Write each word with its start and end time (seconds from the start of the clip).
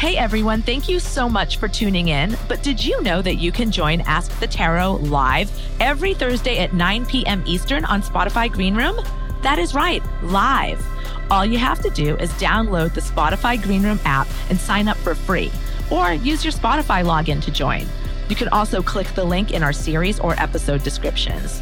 Hey 0.00 0.16
everyone, 0.16 0.62
thank 0.62 0.88
you 0.88 0.98
so 0.98 1.28
much 1.28 1.58
for 1.58 1.68
tuning 1.68 2.08
in. 2.08 2.34
But 2.48 2.62
did 2.62 2.82
you 2.82 3.02
know 3.02 3.20
that 3.20 3.34
you 3.34 3.52
can 3.52 3.70
join 3.70 4.00
Ask 4.00 4.32
the 4.40 4.46
Tarot 4.46 4.94
live 4.94 5.52
every 5.78 6.14
Thursday 6.14 6.56
at 6.60 6.72
9 6.72 7.04
p.m. 7.04 7.44
Eastern 7.46 7.84
on 7.84 8.00
Spotify 8.00 8.50
Green 8.50 8.74
Room? 8.74 8.98
That 9.42 9.58
is 9.58 9.74
right, 9.74 10.02
live. 10.22 10.82
All 11.30 11.44
you 11.44 11.58
have 11.58 11.82
to 11.82 11.90
do 11.90 12.16
is 12.16 12.30
download 12.40 12.94
the 12.94 13.02
Spotify 13.02 13.62
Green 13.62 13.82
Room 13.82 14.00
app 14.06 14.26
and 14.48 14.58
sign 14.58 14.88
up 14.88 14.96
for 14.96 15.14
free, 15.14 15.52
or 15.90 16.14
use 16.14 16.46
your 16.46 16.52
Spotify 16.54 17.04
login 17.04 17.42
to 17.42 17.50
join. 17.50 17.86
You 18.30 18.36
can 18.36 18.48
also 18.48 18.80
click 18.80 19.08
the 19.08 19.24
link 19.24 19.50
in 19.50 19.62
our 19.62 19.74
series 19.74 20.18
or 20.18 20.32
episode 20.40 20.82
descriptions. 20.82 21.60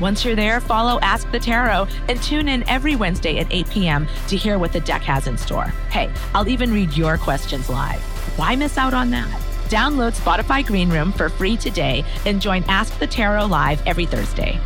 Once 0.00 0.24
you're 0.24 0.36
there, 0.36 0.60
follow 0.60 1.00
Ask 1.00 1.30
the 1.30 1.38
Tarot 1.38 1.88
and 2.08 2.22
tune 2.22 2.48
in 2.48 2.68
every 2.68 2.96
Wednesday 2.96 3.38
at 3.38 3.46
8 3.50 3.70
p.m. 3.70 4.06
to 4.28 4.36
hear 4.36 4.58
what 4.58 4.72
the 4.72 4.80
deck 4.80 5.02
has 5.02 5.26
in 5.26 5.38
store. 5.38 5.72
Hey, 5.90 6.12
I'll 6.34 6.48
even 6.48 6.72
read 6.72 6.94
your 6.96 7.16
questions 7.16 7.70
live. 7.70 8.00
Why 8.36 8.56
miss 8.56 8.76
out 8.76 8.92
on 8.92 9.10
that? 9.10 9.30
Download 9.68 10.14
Spotify 10.14 10.64
Green 10.64 10.90
Room 10.90 11.12
for 11.12 11.28
free 11.28 11.56
today 11.56 12.04
and 12.26 12.40
join 12.40 12.62
Ask 12.68 12.98
the 12.98 13.06
Tarot 13.06 13.46
live 13.46 13.84
every 13.86 14.06
Thursday. 14.06 14.60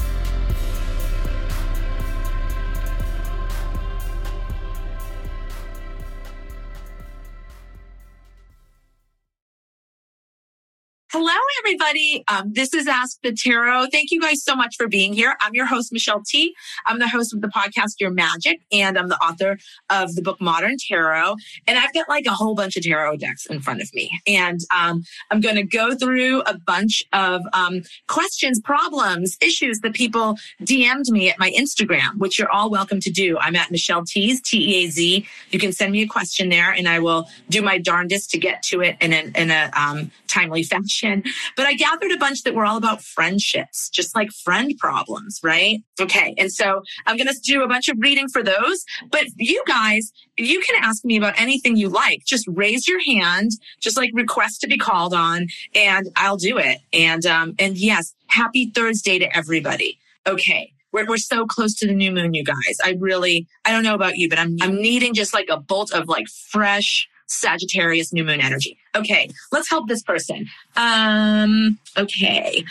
Everybody. 11.70 12.24
Um, 12.26 12.52
this 12.52 12.74
is 12.74 12.88
Ask 12.88 13.22
the 13.22 13.32
Tarot. 13.32 13.86
Thank 13.92 14.10
you 14.10 14.20
guys 14.20 14.42
so 14.42 14.56
much 14.56 14.74
for 14.76 14.88
being 14.88 15.12
here. 15.12 15.36
I'm 15.40 15.54
your 15.54 15.66
host, 15.66 15.92
Michelle 15.92 16.20
Tea. 16.26 16.52
I'm 16.84 16.98
the 16.98 17.08
host 17.08 17.32
of 17.32 17.42
the 17.42 17.46
podcast 17.46 18.00
Your 18.00 18.10
Magic, 18.10 18.60
and 18.72 18.98
I'm 18.98 19.08
the 19.08 19.16
author 19.18 19.56
of 19.88 20.16
the 20.16 20.20
book 20.20 20.40
Modern 20.40 20.74
Tarot. 20.88 21.36
And 21.68 21.78
I've 21.78 21.94
got 21.94 22.08
like 22.08 22.26
a 22.26 22.32
whole 22.32 22.56
bunch 22.56 22.76
of 22.76 22.82
tarot 22.82 23.18
decks 23.18 23.46
in 23.46 23.60
front 23.60 23.82
of 23.82 23.94
me. 23.94 24.10
And 24.26 24.58
um, 24.74 25.04
I'm 25.30 25.40
going 25.40 25.54
to 25.54 25.62
go 25.62 25.94
through 25.94 26.40
a 26.40 26.58
bunch 26.58 27.04
of 27.12 27.42
um, 27.52 27.82
questions, 28.08 28.60
problems, 28.60 29.36
issues 29.40 29.78
that 29.80 29.94
people 29.94 30.38
DM'd 30.62 31.12
me 31.12 31.30
at 31.30 31.38
my 31.38 31.52
Instagram, 31.52 32.16
which 32.18 32.36
you're 32.36 32.50
all 32.50 32.68
welcome 32.68 32.98
to 32.98 33.10
do. 33.10 33.38
I'm 33.38 33.54
at 33.54 33.70
Michelle 33.70 34.02
Teaz, 34.02 34.42
T 34.42 34.58
E 34.58 34.86
A 34.86 34.90
Z. 34.90 35.26
You 35.50 35.58
can 35.60 35.70
send 35.72 35.92
me 35.92 36.02
a 36.02 36.08
question 36.08 36.48
there, 36.48 36.72
and 36.72 36.88
I 36.88 36.98
will 36.98 37.28
do 37.48 37.62
my 37.62 37.78
darndest 37.78 38.32
to 38.32 38.38
get 38.38 38.60
to 38.64 38.80
it 38.80 38.96
in 39.00 39.12
a, 39.12 39.30
in 39.40 39.52
a 39.52 39.70
um, 39.76 40.10
timely 40.26 40.64
fashion. 40.64 41.22
But 41.60 41.66
I 41.66 41.74
gathered 41.74 42.10
a 42.10 42.16
bunch 42.16 42.44
that 42.44 42.54
were 42.54 42.64
all 42.64 42.78
about 42.78 43.02
friendships, 43.02 43.90
just 43.90 44.16
like 44.16 44.30
friend 44.30 44.72
problems, 44.78 45.40
right? 45.42 45.82
Okay. 46.00 46.34
And 46.38 46.50
so 46.50 46.80
I'm 47.06 47.18
going 47.18 47.26
to 47.26 47.38
do 47.42 47.62
a 47.62 47.68
bunch 47.68 47.90
of 47.90 47.98
reading 48.00 48.28
for 48.28 48.42
those. 48.42 48.82
But 49.10 49.26
you 49.36 49.62
guys, 49.66 50.10
you 50.38 50.62
can 50.62 50.82
ask 50.82 51.04
me 51.04 51.18
about 51.18 51.38
anything 51.38 51.76
you 51.76 51.90
like. 51.90 52.24
Just 52.24 52.48
raise 52.48 52.88
your 52.88 53.04
hand, 53.04 53.50
just 53.78 53.98
like 53.98 54.10
request 54.14 54.62
to 54.62 54.68
be 54.68 54.78
called 54.78 55.12
on, 55.12 55.48
and 55.74 56.08
I'll 56.16 56.38
do 56.38 56.56
it. 56.56 56.78
And, 56.94 57.26
um, 57.26 57.56
and 57.58 57.76
yes, 57.76 58.14
happy 58.28 58.70
Thursday 58.74 59.18
to 59.18 59.36
everybody. 59.36 59.98
Okay. 60.26 60.72
We're, 60.92 61.06
we're 61.06 61.18
so 61.18 61.44
close 61.44 61.74
to 61.80 61.86
the 61.86 61.92
new 61.92 62.10
moon, 62.10 62.32
you 62.32 62.42
guys. 62.42 62.78
I 62.82 62.96
really, 62.98 63.46
I 63.66 63.72
don't 63.72 63.84
know 63.84 63.94
about 63.94 64.16
you, 64.16 64.30
but 64.30 64.38
I'm, 64.38 64.56
I'm 64.62 64.76
needing 64.80 65.12
just 65.12 65.34
like 65.34 65.50
a 65.50 65.58
bolt 65.58 65.92
of 65.92 66.08
like 66.08 66.26
fresh, 66.26 67.06
Sagittarius 67.30 68.12
new 68.12 68.24
moon 68.24 68.40
energy. 68.40 68.76
Okay, 68.94 69.30
let's 69.52 69.70
help 69.70 69.88
this 69.88 70.02
person. 70.02 70.46
Um, 70.76 71.78
okay. 71.96 72.64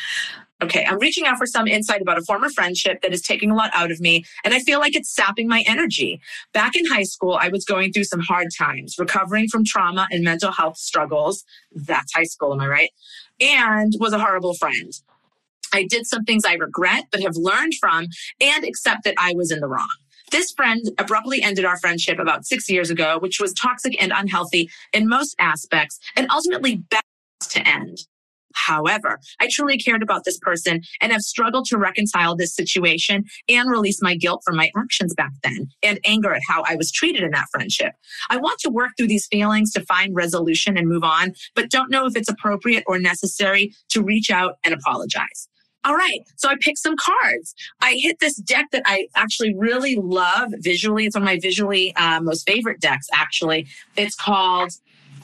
Okay, 0.61 0.83
I'm 0.85 0.99
reaching 0.99 1.25
out 1.25 1.37
for 1.37 1.45
some 1.45 1.67
insight 1.67 2.01
about 2.01 2.17
a 2.17 2.21
former 2.21 2.49
friendship 2.49 3.01
that 3.01 3.13
is 3.13 3.21
taking 3.21 3.49
a 3.49 3.55
lot 3.55 3.71
out 3.73 3.91
of 3.91 4.01
me, 4.01 4.25
and 4.43 4.53
I 4.53 4.59
feel 4.59 4.79
like 4.79 4.93
it's 4.93 5.09
sapping 5.09 5.47
my 5.47 5.63
energy. 5.65 6.19
Back 6.51 6.75
in 6.75 6.85
high 6.85 7.03
school, 7.03 7.39
I 7.41 7.47
was 7.47 7.63
going 7.63 7.93
through 7.93 8.03
some 8.03 8.19
hard 8.19 8.47
times, 8.57 8.95
recovering 8.99 9.47
from 9.47 9.63
trauma 9.63 10.05
and 10.11 10.21
mental 10.21 10.51
health 10.51 10.77
struggles. 10.77 11.45
That's 11.73 12.13
high 12.13 12.25
school, 12.25 12.51
am 12.51 12.59
I 12.59 12.67
right? 12.67 12.89
And 13.39 13.93
was 14.01 14.11
a 14.11 14.19
horrible 14.19 14.53
friend. 14.53 14.91
I 15.73 15.85
did 15.85 16.05
some 16.07 16.25
things 16.25 16.43
I 16.45 16.55
regret, 16.55 17.05
but 17.09 17.21
have 17.21 17.37
learned 17.37 17.75
from 17.79 18.07
and 18.41 18.65
accept 18.65 19.05
that 19.05 19.13
I 19.17 19.33
was 19.35 19.51
in 19.51 19.61
the 19.61 19.67
wrong. 19.67 19.87
This 20.31 20.51
friend 20.51 20.81
abruptly 20.99 21.41
ended 21.41 21.65
our 21.65 21.77
friendship 21.77 22.19
about 22.19 22.45
six 22.45 22.69
years 22.69 22.89
ago, 22.89 23.17
which 23.19 23.39
was 23.39 23.53
toxic 23.53 23.99
and 24.01 24.11
unhealthy 24.15 24.69
in 24.93 25.07
most 25.07 25.35
aspects 25.39 25.99
and 26.15 26.27
ultimately 26.29 26.83
best 26.89 27.51
to 27.51 27.67
end. 27.67 27.99
However, 28.53 29.19
I 29.39 29.47
truly 29.49 29.77
cared 29.77 30.03
about 30.03 30.23
this 30.25 30.39
person 30.39 30.81
and 31.01 31.11
have 31.11 31.21
struggled 31.21 31.65
to 31.65 31.77
reconcile 31.77 32.35
this 32.35 32.55
situation 32.55 33.25
and 33.47 33.69
release 33.69 34.01
my 34.01 34.15
guilt 34.15 34.41
for 34.43 34.53
my 34.53 34.71
actions 34.77 35.13
back 35.13 35.31
then 35.43 35.69
and 35.83 35.99
anger 36.03 36.33
at 36.33 36.41
how 36.47 36.63
I 36.67 36.75
was 36.75 36.91
treated 36.91 37.23
in 37.23 37.31
that 37.31 37.47
friendship. 37.51 37.93
I 38.29 38.37
want 38.37 38.59
to 38.61 38.69
work 38.69 38.91
through 38.97 39.07
these 39.07 39.27
feelings 39.27 39.71
to 39.73 39.85
find 39.85 40.15
resolution 40.15 40.77
and 40.77 40.87
move 40.87 41.03
on, 41.03 41.33
but 41.55 41.69
don't 41.69 41.91
know 41.91 42.05
if 42.05 42.15
it's 42.15 42.29
appropriate 42.29 42.83
or 42.87 42.99
necessary 42.99 43.73
to 43.89 44.03
reach 44.03 44.31
out 44.31 44.55
and 44.63 44.73
apologize. 44.73 45.47
All 45.85 45.95
right. 45.95 46.19
So 46.35 46.49
I 46.49 46.55
picked 46.59 46.79
some 46.79 46.97
cards. 46.97 47.55
I 47.81 47.93
hit 47.93 48.19
this 48.19 48.35
deck 48.35 48.65
that 48.71 48.83
I 48.85 49.07
actually 49.15 49.55
really 49.55 49.95
love 49.95 50.53
visually. 50.57 51.05
It's 51.05 51.15
one 51.15 51.23
of 51.23 51.25
my 51.25 51.39
visually 51.39 51.95
uh, 51.95 52.19
most 52.21 52.47
favorite 52.47 52.81
decks, 52.81 53.07
actually. 53.13 53.67
It's 53.95 54.15
called 54.15 54.71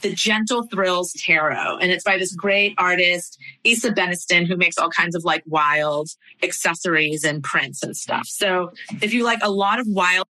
the 0.00 0.12
Gentle 0.12 0.66
Thrills 0.66 1.12
Tarot. 1.12 1.78
And 1.78 1.90
it's 1.90 2.04
by 2.04 2.18
this 2.18 2.34
great 2.34 2.74
artist, 2.78 3.38
Isa 3.64 3.92
Beniston, 3.92 4.46
who 4.46 4.56
makes 4.56 4.78
all 4.78 4.90
kinds 4.90 5.14
of 5.14 5.24
like 5.24 5.42
wild 5.46 6.08
accessories 6.42 7.24
and 7.24 7.42
prints 7.42 7.82
and 7.82 7.96
stuff. 7.96 8.26
So 8.26 8.72
if 9.02 9.12
you 9.12 9.24
like 9.24 9.40
a 9.42 9.50
lot 9.50 9.78
of 9.78 9.86
wild, 9.88 10.26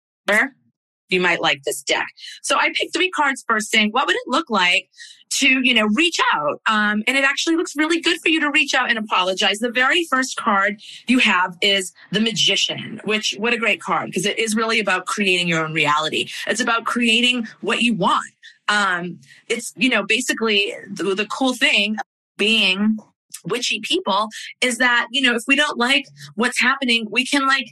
you 1.12 1.20
might 1.20 1.40
like 1.40 1.62
this 1.64 1.82
deck. 1.82 2.08
So 2.42 2.56
I 2.56 2.72
picked 2.74 2.94
three 2.94 3.10
cards 3.10 3.44
first 3.46 3.70
saying, 3.70 3.90
what 3.90 4.06
would 4.06 4.16
it 4.16 4.22
look 4.26 4.50
like 4.50 4.88
to, 5.32 5.60
you 5.66 5.74
know, 5.74 5.86
reach 5.94 6.20
out. 6.34 6.60
Um, 6.66 7.02
and 7.06 7.16
it 7.16 7.24
actually 7.24 7.56
looks 7.56 7.74
really 7.74 8.00
good 8.00 8.20
for 8.20 8.28
you 8.28 8.40
to 8.40 8.50
reach 8.50 8.74
out 8.74 8.90
and 8.90 8.98
apologize. 8.98 9.58
The 9.58 9.70
very 9.70 10.04
first 10.04 10.36
card 10.36 10.80
you 11.06 11.18
have 11.18 11.56
is 11.62 11.92
the 12.10 12.20
magician, 12.20 13.00
which 13.04 13.34
what 13.38 13.54
a 13.54 13.56
great 13.56 13.80
card 13.80 14.06
because 14.06 14.26
it 14.26 14.38
is 14.38 14.54
really 14.54 14.78
about 14.78 15.06
creating 15.06 15.48
your 15.48 15.64
own 15.64 15.72
reality. 15.72 16.28
It's 16.46 16.60
about 16.60 16.84
creating 16.84 17.48
what 17.62 17.82
you 17.82 17.94
want. 17.94 18.32
Um, 18.68 19.20
it's, 19.48 19.72
you 19.76 19.88
know, 19.88 20.02
basically 20.02 20.74
the, 20.90 21.14
the 21.14 21.26
cool 21.26 21.54
thing 21.54 21.96
being 22.36 22.98
witchy 23.44 23.80
people 23.82 24.28
is 24.60 24.78
that 24.78 25.06
you 25.10 25.22
know 25.22 25.34
if 25.34 25.42
we 25.46 25.56
don't 25.56 25.78
like 25.78 26.06
what's 26.34 26.60
happening 26.60 27.06
we 27.10 27.24
can 27.24 27.46
like 27.46 27.66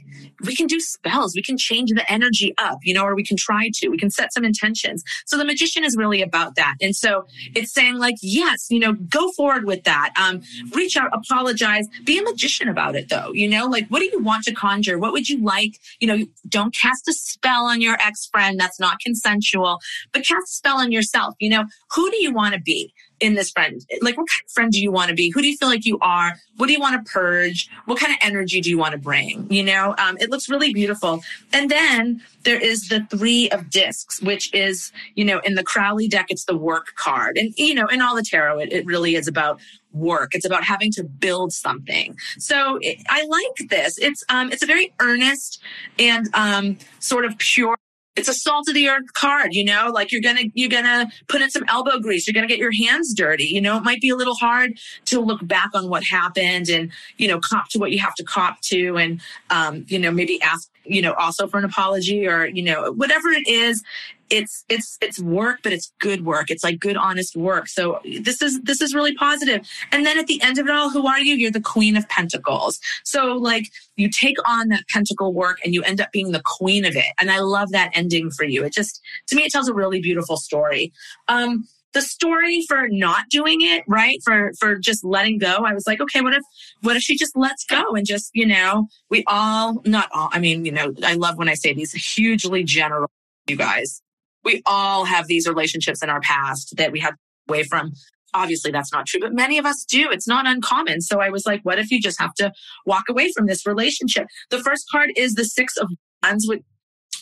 we 0.45 0.55
can 0.55 0.67
do 0.67 0.79
spells 0.79 1.35
we 1.35 1.41
can 1.41 1.57
change 1.57 1.91
the 1.91 2.11
energy 2.11 2.53
up 2.57 2.79
you 2.83 2.93
know 2.93 3.03
or 3.03 3.15
we 3.15 3.23
can 3.23 3.37
try 3.37 3.69
to 3.73 3.89
we 3.89 3.97
can 3.97 4.09
set 4.09 4.33
some 4.33 4.43
intentions. 4.43 5.03
So 5.25 5.37
the 5.37 5.45
magician 5.45 5.83
is 5.83 5.95
really 5.97 6.21
about 6.21 6.55
that. 6.55 6.75
And 6.81 6.95
so 6.95 7.25
it's 7.55 7.73
saying 7.73 7.97
like 7.97 8.15
yes 8.21 8.67
you 8.69 8.79
know 8.79 8.93
go 8.93 9.31
forward 9.31 9.65
with 9.65 9.83
that. 9.83 10.13
Um 10.19 10.41
reach 10.73 10.97
out 10.97 11.09
apologize 11.13 11.87
be 12.03 12.17
a 12.17 12.23
magician 12.23 12.67
about 12.67 12.95
it 12.95 13.09
though 13.09 13.31
you 13.33 13.47
know? 13.47 13.67
Like 13.67 13.87
what 13.87 13.99
do 13.99 14.05
you 14.05 14.19
want 14.19 14.43
to 14.45 14.53
conjure? 14.53 14.97
What 14.97 15.13
would 15.13 15.29
you 15.29 15.41
like? 15.43 15.79
You 15.99 16.07
know 16.07 16.25
don't 16.47 16.75
cast 16.75 17.07
a 17.07 17.13
spell 17.13 17.65
on 17.65 17.81
your 17.81 17.95
ex-friend 17.95 18.59
that's 18.59 18.79
not 18.79 18.99
consensual 18.99 19.79
but 20.11 20.25
cast 20.25 20.49
a 20.49 20.55
spell 20.55 20.77
on 20.77 20.91
yourself 20.91 21.35
you 21.39 21.49
know? 21.49 21.65
Who 21.95 22.09
do 22.11 22.21
you 22.21 22.33
want 22.33 22.53
to 22.53 22.61
be 22.61 22.93
in 23.21 23.35
this 23.35 23.51
friend? 23.51 23.85
Like, 24.01 24.17
what 24.17 24.27
kind 24.27 24.41
of 24.45 24.51
friend 24.51 24.71
do 24.71 24.81
you 24.81 24.91
want 24.91 25.09
to 25.09 25.15
be? 25.15 25.29
Who 25.29 25.41
do 25.41 25.47
you 25.47 25.55
feel 25.55 25.69
like 25.69 25.85
you 25.85 25.97
are? 26.01 26.35
What 26.57 26.67
do 26.67 26.73
you 26.73 26.79
want 26.79 27.05
to 27.05 27.11
purge? 27.11 27.69
What 27.85 27.99
kind 27.99 28.11
of 28.11 28.17
energy 28.21 28.59
do 28.59 28.69
you 28.69 28.77
want 28.77 28.91
to 28.93 28.97
bring? 28.97 29.47
You 29.49 29.63
know, 29.63 29.95
um, 29.97 30.17
it 30.19 30.29
looks 30.29 30.49
really 30.49 30.73
beautiful. 30.73 31.21
And 31.53 31.69
then 31.69 32.21
there 32.43 32.59
is 32.59 32.89
the 32.89 33.05
three 33.09 33.49
of 33.51 33.69
discs, 33.69 34.21
which 34.21 34.53
is, 34.53 34.91
you 35.15 35.23
know, 35.23 35.39
in 35.39 35.55
the 35.55 35.63
Crowley 35.63 36.07
deck, 36.07 36.25
it's 36.29 36.45
the 36.45 36.57
work 36.57 36.87
card. 36.95 37.37
And, 37.37 37.53
you 37.57 37.73
know, 37.73 37.85
in 37.87 38.01
all 38.01 38.15
the 38.15 38.23
tarot, 38.23 38.59
it, 38.59 38.73
it 38.73 38.85
really 38.85 39.15
is 39.15 39.27
about 39.27 39.61
work. 39.93 40.33
It's 40.33 40.45
about 40.45 40.63
having 40.63 40.91
to 40.93 41.03
build 41.03 41.53
something. 41.53 42.17
So 42.37 42.79
it, 42.81 43.03
I 43.09 43.25
like 43.25 43.69
this. 43.69 43.97
It's, 43.99 44.23
um, 44.29 44.51
it's 44.51 44.63
a 44.63 44.65
very 44.65 44.93
earnest 44.99 45.61
and, 45.99 46.27
um, 46.33 46.77
sort 46.99 47.25
of 47.25 47.37
pure 47.37 47.77
it's 48.15 48.27
a 48.27 48.33
salt 48.33 48.67
of 48.67 48.75
the 48.75 48.89
earth 48.89 49.13
card, 49.13 49.53
you 49.53 49.63
know, 49.63 49.89
like 49.93 50.11
you're 50.11 50.21
going 50.21 50.35
to, 50.35 50.51
you're 50.53 50.69
going 50.69 50.83
to 50.83 51.07
put 51.27 51.41
in 51.41 51.49
some 51.49 51.63
elbow 51.67 51.97
grease. 51.99 52.27
You're 52.27 52.33
going 52.33 52.47
to 52.47 52.51
get 52.53 52.59
your 52.59 52.73
hands 52.73 53.13
dirty. 53.13 53.45
You 53.45 53.61
know, 53.61 53.77
it 53.77 53.83
might 53.83 54.01
be 54.01 54.09
a 54.09 54.15
little 54.15 54.35
hard 54.35 54.77
to 55.05 55.19
look 55.19 55.45
back 55.47 55.69
on 55.73 55.89
what 55.89 56.03
happened 56.03 56.69
and, 56.69 56.91
you 57.17 57.27
know, 57.27 57.39
cop 57.39 57.69
to 57.69 57.79
what 57.79 57.91
you 57.91 57.99
have 57.99 58.15
to 58.15 58.23
cop 58.23 58.59
to 58.61 58.97
and, 58.97 59.21
um, 59.49 59.85
you 59.87 59.99
know, 59.99 60.11
maybe 60.11 60.41
ask, 60.41 60.69
you 60.85 61.01
know, 61.01 61.13
also 61.13 61.47
for 61.47 61.57
an 61.57 61.65
apology 61.65 62.27
or, 62.27 62.45
you 62.45 62.63
know, 62.63 62.91
whatever 62.91 63.29
it 63.29 63.47
is 63.47 63.83
it's 64.31 64.63
it's 64.69 64.97
it's 65.01 65.19
work 65.19 65.59
but 65.61 65.73
it's 65.73 65.91
good 65.99 66.25
work. 66.25 66.49
It's 66.49 66.63
like 66.63 66.79
good 66.79 66.95
honest 66.95 67.35
work. 67.35 67.67
So 67.67 67.99
this 68.23 68.41
is 68.41 68.61
this 68.61 68.81
is 68.81 68.95
really 68.95 69.13
positive. 69.13 69.67
And 69.91 70.05
then 70.05 70.17
at 70.17 70.27
the 70.27 70.41
end 70.41 70.57
of 70.57 70.65
it 70.65 70.71
all 70.71 70.89
who 70.89 71.05
are 71.05 71.19
you? 71.19 71.35
You're 71.35 71.51
the 71.51 71.61
queen 71.61 71.97
of 71.97 72.07
pentacles. 72.07 72.79
So 73.03 73.33
like 73.33 73.65
you 73.97 74.09
take 74.09 74.37
on 74.47 74.69
that 74.69 74.87
pentacle 74.87 75.33
work 75.33 75.59
and 75.63 75.73
you 75.73 75.83
end 75.83 75.99
up 75.99 76.11
being 76.11 76.31
the 76.31 76.41
queen 76.43 76.85
of 76.85 76.95
it. 76.95 77.05
And 77.19 77.29
i 77.29 77.39
love 77.39 77.71
that 77.71 77.91
ending 77.93 78.31
for 78.31 78.45
you. 78.45 78.63
It 78.63 78.73
just 78.73 79.01
to 79.27 79.35
me 79.35 79.43
it 79.43 79.51
tells 79.51 79.67
a 79.67 79.73
really 79.73 80.01
beautiful 80.01 80.37
story. 80.37 80.93
Um 81.27 81.67
the 81.93 82.01
story 82.01 82.63
for 82.67 82.87
not 82.89 83.29
doing 83.29 83.61
it 83.61 83.83
right 83.87 84.19
for 84.23 84.51
for 84.59 84.75
just 84.75 85.03
letting 85.03 85.37
go 85.37 85.65
i 85.65 85.73
was 85.73 85.85
like 85.85 86.01
okay 86.01 86.21
what 86.21 86.33
if 86.33 86.43
what 86.81 86.95
if 86.95 87.03
she 87.03 87.17
just 87.17 87.35
lets 87.35 87.65
go 87.65 87.95
and 87.95 88.05
just 88.05 88.29
you 88.33 88.45
know 88.45 88.87
we 89.09 89.23
all 89.27 89.81
not 89.85 90.09
all 90.13 90.29
i 90.31 90.39
mean 90.39 90.65
you 90.65 90.71
know 90.71 90.93
i 91.03 91.13
love 91.13 91.37
when 91.37 91.49
i 91.49 91.53
say 91.53 91.73
these 91.73 91.93
hugely 91.93 92.63
general 92.63 93.09
you 93.47 93.55
guys 93.55 94.01
we 94.43 94.61
all 94.65 95.05
have 95.05 95.27
these 95.27 95.47
relationships 95.47 96.01
in 96.01 96.09
our 96.09 96.21
past 96.21 96.75
that 96.77 96.91
we 96.91 96.99
had 96.99 97.13
away 97.47 97.63
from. 97.63 97.93
Obviously, 98.33 98.71
that's 98.71 98.93
not 98.93 99.05
true, 99.05 99.19
but 99.19 99.33
many 99.33 99.57
of 99.57 99.65
us 99.65 99.83
do. 99.83 100.09
It's 100.09 100.27
not 100.27 100.47
uncommon. 100.47 101.01
So 101.01 101.19
I 101.19 101.29
was 101.29 101.45
like, 101.45 101.59
what 101.63 101.79
if 101.79 101.91
you 101.91 101.99
just 101.99 102.19
have 102.19 102.33
to 102.35 102.53
walk 102.85 103.03
away 103.09 103.31
from 103.35 103.45
this 103.45 103.65
relationship? 103.65 104.27
The 104.49 104.59
first 104.59 104.85
card 104.89 105.11
is 105.17 105.35
the 105.35 105.43
Six 105.43 105.75
of 105.75 105.89
Wands, 106.23 106.49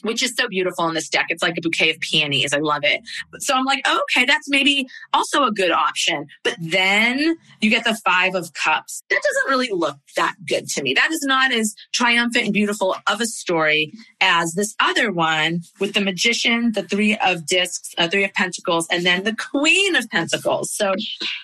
which 0.02 0.24
is 0.24 0.36
so 0.36 0.48
beautiful 0.48 0.88
in 0.88 0.94
this 0.94 1.10
deck. 1.10 1.28
It's 1.30 1.44
like 1.44 1.58
a 1.58 1.62
bouquet 1.62 1.92
of 1.92 2.00
peonies. 2.00 2.54
I 2.54 2.60
love 2.60 2.84
it. 2.84 3.02
So 3.40 3.54
I'm 3.54 3.66
like, 3.66 3.82
oh, 3.86 4.02
okay, 4.04 4.26
that's 4.26 4.50
maybe 4.50 4.88
also 5.14 5.44
a 5.44 5.52
good 5.52 5.72
option. 5.72 6.28
But 6.44 6.56
then 6.60 7.38
you 7.62 7.70
get 7.70 7.84
the 7.84 8.00
five 8.06 8.36
of 8.36 8.54
cups. 8.54 9.04
That 9.10 9.22
doesn't 9.24 9.50
really 9.50 9.70
look 9.72 9.98
that 10.16 10.36
good 10.48 10.68
to 10.70 10.84
me. 10.84 10.94
That 10.94 11.12
is 11.12 11.24
not 11.24 11.52
as 11.52 11.76
triumphant 11.94 12.46
and 12.46 12.54
beautiful 12.54 12.96
of 13.08 13.22
a 13.22 13.26
story 13.26 13.94
as 14.22 14.54
this 14.54 14.76
other 14.80 15.12
one 15.12 15.62
with 15.80 15.94
the 15.94 16.02
magician, 16.02 16.72
the 16.74 16.84
three 16.84 17.18
of 17.18 17.46
discs, 17.46 17.94
uh, 17.98 18.08
three 18.08 18.24
of 18.24 18.34
pentacles, 18.34 18.88
and 18.92 19.06
then 19.06 19.24
the 19.24 19.36
queen 19.36 19.96
of 19.96 20.10
pentacles. 20.10 20.72
So 20.74 20.94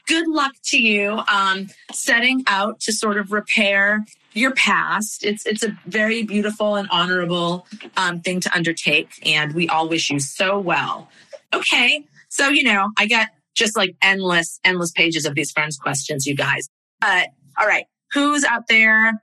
good 0.08 0.28
luck 0.28 0.54
to 0.66 0.78
you 0.78 1.22
um, 1.28 1.68
setting 1.92 2.44
out 2.48 2.80
to 2.82 2.92
sort 2.92 3.18
of 3.18 3.32
repair 3.32 4.06
your 4.36 4.52
past. 4.54 5.24
It's 5.26 5.46
it's 5.46 5.64
a 5.64 5.76
very 5.86 6.24
beautiful 6.24 6.76
and 6.76 6.88
honorable 6.92 7.66
um, 7.98 8.22
thing 8.22 8.40
to 8.42 8.54
undertake, 8.56 9.10
and 9.26 9.54
we 9.54 9.68
all 9.70 9.90
wish 9.90 10.10
you 10.10 10.20
so 10.20 10.60
well. 10.60 11.10
Okay, 11.54 12.04
so 12.30 12.50
you 12.50 12.64
know 12.64 12.92
I 12.98 13.08
got 13.08 13.30
just 13.56 13.76
like 13.76 13.96
endless, 14.02 14.60
endless 14.64 14.92
pages 14.92 15.26
of 15.26 15.34
these 15.34 15.52
friends 15.52 15.78
questions, 15.78 16.26
you 16.26 16.36
guys. 16.36 16.68
But 17.00 17.30
all 17.60 17.66
right, 17.66 17.86
who's 18.14 18.44
out 18.44 18.68
there? 18.68 19.14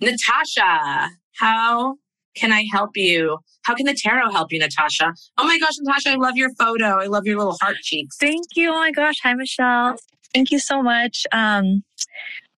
Natasha, 0.00 1.10
how 1.36 1.96
can 2.34 2.52
I 2.52 2.66
help 2.72 2.90
you? 2.96 3.38
How 3.62 3.74
can 3.74 3.86
the 3.86 3.94
tarot 3.94 4.30
help 4.32 4.52
you, 4.52 4.58
Natasha? 4.58 5.14
Oh 5.38 5.44
my 5.44 5.58
gosh, 5.58 5.74
Natasha, 5.80 6.10
I 6.10 6.14
love 6.16 6.36
your 6.36 6.50
photo. 6.58 7.00
I 7.00 7.06
love 7.06 7.24
your 7.24 7.38
little 7.38 7.56
heart 7.60 7.76
cheeks. 7.82 8.16
Thank 8.18 8.44
you. 8.54 8.70
Oh 8.70 8.76
my 8.76 8.90
gosh. 8.90 9.16
Hi, 9.22 9.34
Michelle. 9.34 9.96
Thank 10.34 10.50
you 10.50 10.58
so 10.58 10.82
much. 10.82 11.26
Um, 11.32 11.82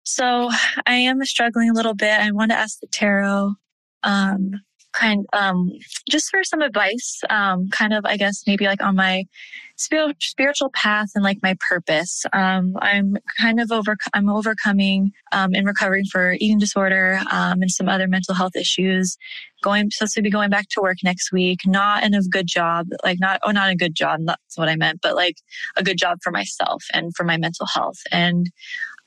so 0.08 0.50
I 0.86 0.94
am 0.94 1.24
struggling 1.24 1.70
a 1.70 1.74
little 1.74 1.94
bit. 1.94 2.18
I 2.18 2.30
want 2.30 2.50
to 2.50 2.56
ask 2.56 2.80
the 2.80 2.86
tarot, 2.86 3.54
um, 4.02 4.52
kind, 4.98 5.26
um, 5.32 5.70
just 6.08 6.28
for 6.30 6.42
some 6.44 6.60
advice, 6.60 7.20
um, 7.30 7.68
kind 7.70 7.92
of, 7.92 8.04
I 8.04 8.16
guess, 8.16 8.44
maybe 8.46 8.66
like 8.66 8.82
on 8.82 8.96
my 8.96 9.24
spiritual 9.76 10.70
path 10.74 11.10
and 11.14 11.22
like 11.22 11.38
my 11.42 11.56
purpose. 11.68 12.24
Um, 12.32 12.76
I'm 12.80 13.16
kind 13.40 13.60
of 13.60 13.70
over, 13.70 13.96
I'm 14.12 14.28
overcoming, 14.28 15.12
um, 15.32 15.54
and 15.54 15.66
recovering 15.66 16.04
for 16.10 16.32
eating 16.32 16.58
disorder, 16.58 17.20
um, 17.30 17.62
and 17.62 17.70
some 17.70 17.88
other 17.88 18.08
mental 18.08 18.34
health 18.34 18.56
issues. 18.56 19.16
Going, 19.62 19.90
supposed 19.90 20.14
to 20.14 20.22
be 20.22 20.30
going 20.30 20.50
back 20.50 20.68
to 20.70 20.80
work 20.80 20.98
next 21.02 21.32
week, 21.32 21.60
not 21.66 22.04
in 22.04 22.14
a 22.14 22.22
good 22.22 22.46
job, 22.46 22.86
like 23.04 23.18
not, 23.20 23.40
oh, 23.42 23.50
not 23.50 23.70
a 23.70 23.76
good 23.76 23.94
job. 23.94 24.20
That's 24.24 24.56
what 24.56 24.68
I 24.68 24.76
meant, 24.76 25.00
but 25.02 25.16
like 25.16 25.36
a 25.76 25.82
good 25.82 25.98
job 25.98 26.18
for 26.22 26.30
myself 26.30 26.84
and 26.92 27.12
for 27.16 27.24
my 27.24 27.36
mental 27.36 27.66
health. 27.66 27.98
And 28.12 28.50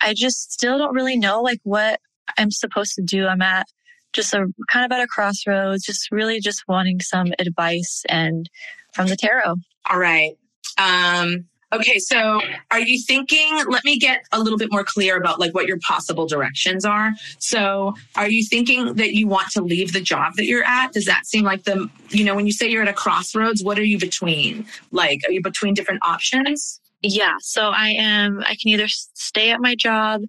I 0.01 0.13
just 0.13 0.51
still 0.51 0.77
don't 0.77 0.93
really 0.93 1.17
know 1.17 1.41
like 1.41 1.59
what 1.63 2.01
I'm 2.37 2.51
supposed 2.51 2.95
to 2.95 3.01
do. 3.01 3.27
I'm 3.27 3.41
at 3.41 3.67
just 4.13 4.33
a 4.33 4.45
kind 4.69 4.85
of 4.85 4.91
at 4.91 5.03
a 5.03 5.07
crossroads, 5.07 5.85
just 5.85 6.11
really 6.11 6.39
just 6.39 6.67
wanting 6.67 6.99
some 6.99 7.33
advice 7.39 8.03
and 8.09 8.49
from 8.93 9.07
the 9.07 9.15
tarot. 9.15 9.55
All 9.89 9.99
right. 9.99 10.37
Um, 10.77 11.45
okay. 11.71 11.97
So 11.99 12.41
are 12.71 12.79
you 12.79 13.01
thinking, 13.01 13.63
let 13.69 13.85
me 13.85 13.97
get 13.97 14.23
a 14.31 14.39
little 14.39 14.57
bit 14.57 14.69
more 14.71 14.83
clear 14.83 15.17
about 15.17 15.39
like 15.39 15.53
what 15.53 15.65
your 15.65 15.79
possible 15.79 16.27
directions 16.27 16.83
are. 16.83 17.11
So 17.39 17.93
are 18.15 18.29
you 18.29 18.45
thinking 18.45 18.95
that 18.95 19.15
you 19.15 19.27
want 19.27 19.49
to 19.51 19.61
leave 19.61 19.93
the 19.93 20.01
job 20.01 20.35
that 20.35 20.45
you're 20.45 20.65
at? 20.65 20.91
Does 20.91 21.05
that 21.05 21.25
seem 21.25 21.43
like 21.45 21.63
the, 21.63 21.89
you 22.09 22.25
know, 22.25 22.35
when 22.35 22.45
you 22.45 22.51
say 22.51 22.69
you're 22.69 22.83
at 22.83 22.89
a 22.89 22.93
crossroads, 22.93 23.63
what 23.63 23.79
are 23.79 23.83
you 23.83 23.97
between? 23.97 24.65
Like, 24.91 25.21
are 25.25 25.31
you 25.31 25.41
between 25.41 25.73
different 25.73 26.03
options? 26.03 26.80
Yeah. 27.03 27.37
So 27.39 27.69
I 27.69 27.89
am, 27.97 28.41
I 28.41 28.55
can 28.61 28.69
either 28.69 28.87
stay 28.87 29.49
at 29.49 29.59
my 29.59 29.73
job 29.73 30.21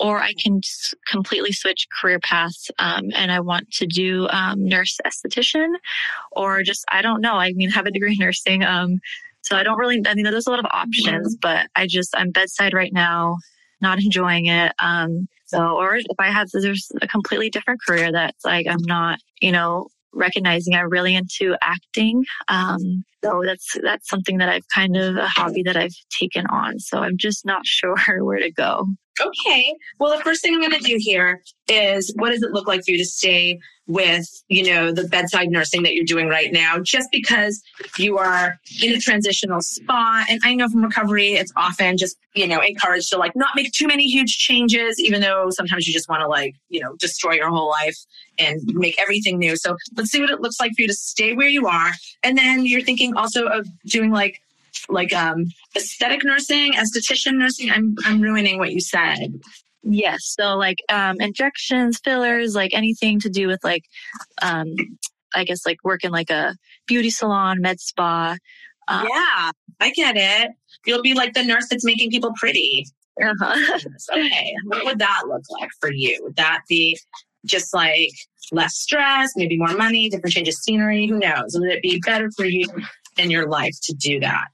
or 0.00 0.20
I 0.20 0.32
can 0.32 0.62
completely 1.06 1.52
switch 1.52 1.86
career 1.90 2.18
paths. 2.18 2.70
Um, 2.78 3.10
and 3.14 3.30
I 3.30 3.40
want 3.40 3.70
to 3.72 3.86
do 3.86 4.26
um, 4.30 4.64
nurse 4.64 4.98
esthetician 5.04 5.74
or 6.32 6.62
just, 6.62 6.84
I 6.90 7.02
don't 7.02 7.20
know. 7.20 7.34
I 7.34 7.52
mean, 7.52 7.68
have 7.70 7.84
a 7.84 7.90
degree 7.90 8.12
in 8.12 8.18
nursing. 8.18 8.64
Um, 8.64 9.00
so 9.42 9.54
I 9.54 9.62
don't 9.62 9.78
really, 9.78 10.00
I 10.06 10.14
mean, 10.14 10.24
there's 10.24 10.46
a 10.46 10.50
lot 10.50 10.60
of 10.60 10.70
options, 10.70 11.36
mm-hmm. 11.36 11.40
but 11.42 11.66
I 11.76 11.86
just, 11.86 12.16
I'm 12.16 12.30
bedside 12.30 12.72
right 12.72 12.92
now, 12.92 13.36
not 13.82 13.98
enjoying 13.98 14.46
it. 14.46 14.72
Um, 14.78 15.28
so, 15.44 15.76
or 15.76 15.96
if 15.96 16.06
I 16.18 16.30
have, 16.30 16.48
there's 16.54 16.90
a 17.02 17.06
completely 17.06 17.50
different 17.50 17.82
career 17.86 18.10
that's 18.10 18.46
like, 18.46 18.66
I'm 18.66 18.82
not, 18.82 19.18
you 19.42 19.52
know, 19.52 19.88
recognizing 20.14 20.74
I'm 20.74 20.90
really 20.90 21.14
into 21.14 21.56
acting. 21.62 22.24
Um, 22.48 23.04
so 23.24 23.42
that's 23.44 23.76
that's 23.82 24.08
something 24.08 24.38
that 24.38 24.48
I've 24.48 24.68
kind 24.74 24.96
of 24.96 25.16
a 25.16 25.26
hobby 25.26 25.62
that 25.64 25.76
I've 25.76 25.94
taken 26.10 26.46
on. 26.46 26.78
So 26.78 26.98
I'm 26.98 27.16
just 27.16 27.44
not 27.46 27.66
sure 27.66 27.96
where 28.24 28.38
to 28.38 28.52
go. 28.52 28.86
Okay. 29.20 29.74
Well, 29.98 30.16
the 30.16 30.24
first 30.24 30.42
thing 30.42 30.54
I'm 30.54 30.60
going 30.60 30.72
to 30.72 30.86
do 30.86 30.96
here 30.98 31.42
is 31.68 32.12
what 32.16 32.30
does 32.30 32.42
it 32.42 32.52
look 32.52 32.66
like 32.66 32.84
for 32.84 32.90
you 32.90 32.98
to 32.98 33.04
stay 33.04 33.58
with, 33.86 34.26
you 34.48 34.64
know, 34.64 34.92
the 34.92 35.04
bedside 35.04 35.50
nursing 35.50 35.82
that 35.82 35.94
you're 35.94 36.04
doing 36.04 36.26
right 36.26 36.52
now, 36.52 36.78
just 36.78 37.10
because 37.12 37.62
you 37.98 38.16
are 38.16 38.58
in 38.82 38.94
a 38.94 38.98
transitional 38.98 39.60
spot. 39.60 40.26
And 40.30 40.40
I 40.42 40.54
know 40.54 40.68
from 40.68 40.82
recovery, 40.82 41.34
it's 41.34 41.52
often 41.54 41.98
just, 41.98 42.16
you 42.34 42.46
know, 42.46 42.60
encouraged 42.60 43.10
to 43.10 43.18
like 43.18 43.36
not 43.36 43.50
make 43.54 43.72
too 43.72 43.86
many 43.86 44.06
huge 44.06 44.38
changes, 44.38 44.98
even 44.98 45.20
though 45.20 45.50
sometimes 45.50 45.86
you 45.86 45.92
just 45.92 46.08
want 46.08 46.22
to 46.22 46.28
like, 46.28 46.54
you 46.70 46.80
know, 46.80 46.96
destroy 46.96 47.32
your 47.32 47.50
whole 47.50 47.68
life 47.68 47.98
and 48.38 48.62
make 48.74 48.98
everything 49.00 49.38
new. 49.38 49.54
So 49.54 49.76
let's 49.96 50.10
see 50.10 50.20
what 50.20 50.30
it 50.30 50.40
looks 50.40 50.58
like 50.58 50.72
for 50.74 50.82
you 50.82 50.88
to 50.88 50.94
stay 50.94 51.34
where 51.34 51.48
you 51.48 51.66
are. 51.66 51.92
And 52.22 52.38
then 52.38 52.64
you're 52.64 52.82
thinking 52.82 53.16
also 53.16 53.46
of 53.46 53.68
doing 53.84 54.10
like 54.10 54.40
like 54.88 55.12
um 55.12 55.46
aesthetic 55.76 56.24
nursing, 56.24 56.74
esthetician 56.74 57.34
nursing. 57.34 57.70
I'm 57.70 57.96
I'm 58.04 58.20
ruining 58.20 58.58
what 58.58 58.72
you 58.72 58.80
said. 58.80 59.40
Yes. 59.82 60.34
So 60.38 60.56
like 60.56 60.78
um 60.88 61.20
injections, 61.20 62.00
fillers, 62.02 62.54
like 62.54 62.74
anything 62.74 63.20
to 63.20 63.28
do 63.28 63.46
with 63.46 63.62
like 63.64 63.84
um 64.42 64.74
I 65.34 65.44
guess 65.44 65.66
like 65.66 65.82
work 65.84 66.04
in 66.04 66.12
like 66.12 66.30
a 66.30 66.56
beauty 66.86 67.10
salon, 67.10 67.60
med 67.60 67.80
spa. 67.80 68.36
Um, 68.88 69.08
yeah, 69.10 69.50
I 69.80 69.90
get 69.90 70.16
it. 70.16 70.50
You'll 70.86 71.02
be 71.02 71.14
like 71.14 71.32
the 71.32 71.42
nurse 71.42 71.68
that's 71.68 71.84
making 71.84 72.10
people 72.10 72.32
pretty. 72.36 72.86
Uh-huh. 73.20 73.78
okay. 74.12 74.54
What 74.66 74.84
would 74.84 74.98
that 74.98 75.22
look 75.28 75.42
like 75.50 75.70
for 75.80 75.90
you? 75.90 76.18
Would 76.22 76.36
that 76.36 76.62
be 76.68 76.98
just 77.46 77.72
like 77.72 78.10
less 78.52 78.76
stress, 78.76 79.32
maybe 79.36 79.56
more 79.56 79.74
money, 79.76 80.08
different 80.08 80.34
change 80.34 80.48
of 80.48 80.54
scenery? 80.54 81.06
Who 81.06 81.18
knows? 81.18 81.56
Would 81.58 81.70
it 81.70 81.82
be 81.82 82.00
better 82.04 82.30
for 82.36 82.44
you 82.44 82.66
in 83.16 83.30
your 83.30 83.48
life 83.48 83.74
to 83.84 83.94
do 83.94 84.20
that? 84.20 84.48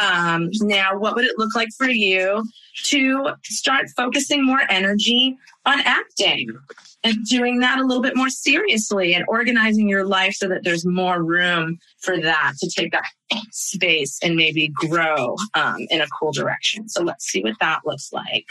Um, 0.00 0.50
now, 0.62 0.98
what 0.98 1.14
would 1.14 1.24
it 1.26 1.38
look 1.38 1.54
like 1.54 1.68
for 1.76 1.88
you 1.88 2.42
to 2.84 3.34
start 3.44 3.86
focusing 3.96 4.44
more 4.44 4.62
energy 4.70 5.36
on 5.66 5.80
acting 5.80 6.58
and 7.04 7.24
doing 7.26 7.60
that 7.60 7.78
a 7.78 7.84
little 7.84 8.02
bit 8.02 8.16
more 8.16 8.30
seriously 8.30 9.14
and 9.14 9.24
organizing 9.28 9.88
your 9.88 10.04
life 10.04 10.34
so 10.34 10.48
that 10.48 10.64
there's 10.64 10.86
more 10.86 11.22
room 11.22 11.78
for 11.98 12.18
that 12.20 12.54
to 12.60 12.70
take 12.70 12.94
up 12.94 13.02
space 13.50 14.18
and 14.22 14.36
maybe 14.36 14.68
grow 14.68 15.36
um, 15.54 15.86
in 15.90 16.00
a 16.00 16.06
cool 16.18 16.32
direction? 16.32 16.88
So 16.88 17.02
let's 17.02 17.26
see 17.26 17.42
what 17.42 17.58
that 17.60 17.80
looks 17.84 18.12
like. 18.12 18.46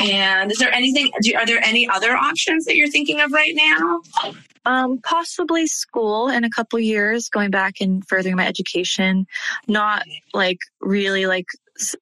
And 0.00 0.52
is 0.52 0.58
there 0.58 0.72
anything, 0.72 1.10
do, 1.22 1.34
are 1.34 1.46
there 1.46 1.62
any 1.64 1.88
other 1.88 2.16
options 2.16 2.64
that 2.66 2.76
you're 2.76 2.90
thinking 2.90 3.20
of 3.20 3.32
right 3.32 3.54
now? 3.54 4.00
Um, 4.68 4.98
possibly 4.98 5.66
school 5.66 6.28
in 6.28 6.44
a 6.44 6.50
couple 6.50 6.78
years, 6.78 7.30
going 7.30 7.50
back 7.50 7.76
and 7.80 8.06
furthering 8.06 8.36
my 8.36 8.46
education. 8.46 9.26
Not 9.66 10.04
like 10.34 10.58
really 10.82 11.24
like 11.24 11.46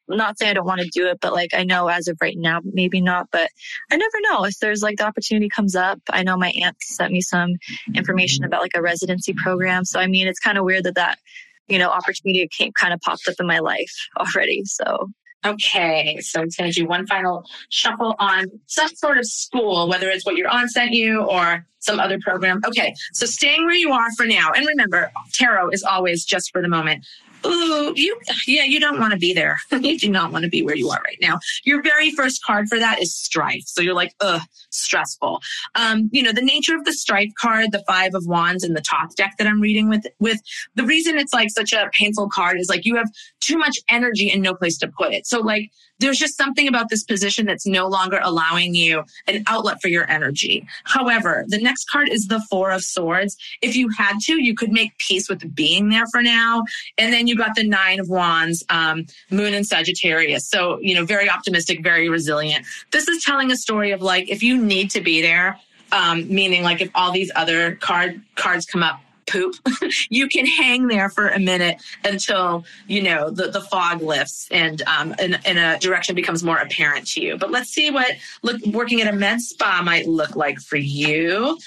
not 0.09 0.37
saying 0.37 0.51
I 0.51 0.55
don't 0.55 0.67
want 0.67 0.81
to 0.81 0.89
do 0.93 1.07
it, 1.07 1.19
but 1.21 1.33
like 1.33 1.55
I 1.55 1.63
know 1.63 1.87
as 1.87 2.09
of 2.09 2.19
right 2.21 2.37
now, 2.37 2.61
maybe 2.65 3.01
not. 3.01 3.29
But 3.31 3.51
I 3.93 3.97
never 3.97 4.21
know 4.21 4.45
if 4.47 4.59
there's 4.59 4.83
like 4.83 4.97
the 4.97 5.07
opportunity 5.07 5.49
comes 5.49 5.77
up. 5.77 6.01
I 6.11 6.25
know 6.25 6.37
my 6.37 6.53
aunt 6.61 6.77
sent 6.83 7.13
me 7.13 7.21
some 7.21 7.55
information 7.95 8.45
about 8.45 8.63
like 8.63 8.75
a 8.75 8.83
residency 8.83 9.33
program. 9.33 9.85
So 9.85 10.01
I 10.01 10.09
mean, 10.09 10.27
it's 10.27 10.41
kind 10.41 10.59
of 10.59 10.65
weird 10.65 10.85
that 10.85 10.97
that 10.97 11.21
you 11.69 11.79
know 11.79 11.91
opportunity 11.91 12.49
came 12.49 12.73
kind 12.73 12.93
of 12.93 13.01
popped 13.01 13.29
up 13.29 13.37
in 13.39 13.47
my 13.47 13.61
life 13.61 13.95
already. 14.17 14.65
So 14.65 15.13
Okay, 15.45 16.19
so 16.23 16.41
I'm 16.41 16.49
going 16.59 16.73
to 16.73 16.81
do 16.81 16.89
one 16.89 17.07
final 17.07 17.45
shuffle 17.69 18.17
on 18.19 18.47
some 18.67 18.89
sort 18.89 19.19
of 19.19 19.27
school, 19.27 19.89
whether 19.89 20.09
it's 20.09 20.27
what 20.27 20.35
your 20.35 20.49
aunt 20.49 20.71
sent 20.71 20.91
you 20.91 21.23
or 21.23 21.65
some 21.87 22.01
other 22.01 22.19
program. 22.19 22.61
Okay, 22.67 22.95
so 23.13 23.25
staying 23.25 23.65
where 23.65 23.75
you 23.75 23.93
are 23.93 24.11
for 24.17 24.27
now. 24.27 24.53
And 24.53 24.67
remember, 24.67 25.11
tarot 25.33 25.71
is 25.71 25.83
always 25.83 26.25
just 26.25 26.51
for 26.53 26.61
the 26.61 26.69
moment. 26.69 27.07
Ooh, 27.45 27.93
you, 27.95 28.19
yeah, 28.47 28.65
you 28.65 28.81
don't 28.81 28.99
want 28.99 29.13
to 29.13 29.19
be 29.19 29.33
there. 29.33 29.57
you 29.71 29.99
do 29.99 30.11
not 30.11 30.33
want 30.33 30.45
to 30.45 30.49
be 30.49 30.63
where 30.63 30.75
you 30.75 30.91
are 30.91 31.01
right 31.05 31.19
now. 31.21 31.39
Your 31.65 31.81
very 31.83 32.11
first 32.11 32.43
card 32.43 32.67
for 32.69 32.79
that 32.79 33.01
is 33.01 33.15
strife. 33.15 33.63
So 33.67 33.83
you're 33.83 33.95
like, 33.95 34.15
ugh, 34.21 34.41
stressful. 34.71 35.41
Um, 35.77 36.11
you 36.13 36.23
know, 36.23 36.33
the 36.33 36.43
nature 36.43 36.75
of 36.75 36.85
the 36.85 36.93
strife 36.93 37.31
card, 37.39 37.71
the 37.71 37.85
five 37.87 38.15
of 38.15 38.27
wands 38.27 38.65
and 38.65 38.75
the 38.75 38.83
Thoth 38.83 39.15
deck 39.17 39.35
that 39.39 39.47
I'm 39.47 39.61
reading 39.61 39.89
with, 39.89 40.07
with 40.19 40.41
the 40.75 40.85
reason 40.85 41.19
it's 41.19 41.33
like 41.33 41.51
such 41.51 41.73
a 41.73 41.89
painful 41.93 42.31
card 42.31 42.59
is 42.59 42.69
like 42.69 42.85
you 42.85 42.97
have 42.97 43.11
too 43.41 43.59
much 43.59 43.79
energy 43.89 44.31
and 44.31 44.43
no 44.43 44.55
place 44.55 44.79
to 44.79 44.89
put 44.89 45.13
it. 45.13 45.27
So 45.27 45.41
like 45.41 45.71
there's 45.99 46.19
just 46.19 46.37
something 46.37 46.69
about 46.69 46.89
this 46.89 47.03
position 47.03 47.47
that's 47.47 47.67
no 47.67 47.87
longer 47.89 48.21
allowing 48.23 48.75
you 48.75 49.05
an 49.27 49.43
outlet 49.47 49.81
for 49.81 49.89
your 49.89 50.09
energy. 50.11 50.67
However, 50.85 51.45
the 51.49 51.59
next 51.59 51.89
card 51.91 52.09
is 52.09 52.27
the 52.27 52.41
Four 52.51 52.71
of 52.71 52.83
Swords. 52.83 53.37
If 53.63 53.77
you 53.77 53.89
had 53.91 54.19
to, 54.25 54.43
you 54.43 54.55
could 54.55 54.73
make 54.73 54.97
peace 54.99 55.29
with 55.29 55.55
being 55.55 55.89
there 55.89 56.07
for 56.09 56.23
now. 56.23 56.65
And 56.99 57.13
then 57.13 57.27
you 57.27 57.37
got 57.37 57.55
the 57.55 57.65
Nine 57.65 58.01
of 58.01 58.09
Wands, 58.09 58.65
um, 58.69 59.07
Moon 59.31 59.55
and 59.55 59.67
Sagittarius. 59.67 60.47
So, 60.47 60.79
you 60.81 60.95
know, 60.95 61.05
very 61.05 61.31
optimistic, 61.31 61.83
very 61.83 62.09
resilient. 62.09 62.67
This 62.93 63.09
is 63.09 63.25
telling 63.25 63.51
a 63.51 63.57
story 63.57 63.93
of 63.93 64.03
like, 64.03 64.29
if 64.29 64.43
you 64.43 64.61
need 64.61 64.91
to 64.91 65.01
be 65.01 65.23
there, 65.23 65.59
um, 65.93 66.29
meaning 66.29 66.63
like 66.63 66.81
if 66.81 66.91
all 66.95 67.13
these 67.13 67.31
other 67.37 67.77
card 67.77 68.21
cards 68.35 68.67
come 68.67 68.83
up 68.83 69.01
poop, 69.27 69.55
you 70.11 70.29
can 70.29 70.47
hang 70.47 70.87
there 70.87 71.09
for 71.09 71.29
a 71.29 71.39
minute 71.39 71.83
until, 72.05 72.65
you 72.87 73.03
know, 73.03 73.31
the, 73.31 73.49
the 73.49 73.61
fog 73.61 74.03
lifts 74.03 74.49
and, 74.51 74.83
um, 74.83 75.15
and, 75.19 75.39
and 75.45 75.59
a 75.59 75.79
direction 75.79 76.15
becomes 76.15 76.43
more 76.43 76.59
apparent 76.59 77.07
to 77.09 77.21
you. 77.21 77.37
But 77.37 77.51
let's 77.51 77.71
see 77.71 77.91
what 77.91 78.13
look, 78.43 78.65
working 78.67 79.01
at 79.01 79.13
a 79.13 79.17
med 79.17 79.41
spa 79.41 79.83
might 79.83 80.07
look 80.07 80.37
like 80.37 80.59
for 80.61 80.77
you. 80.77 81.59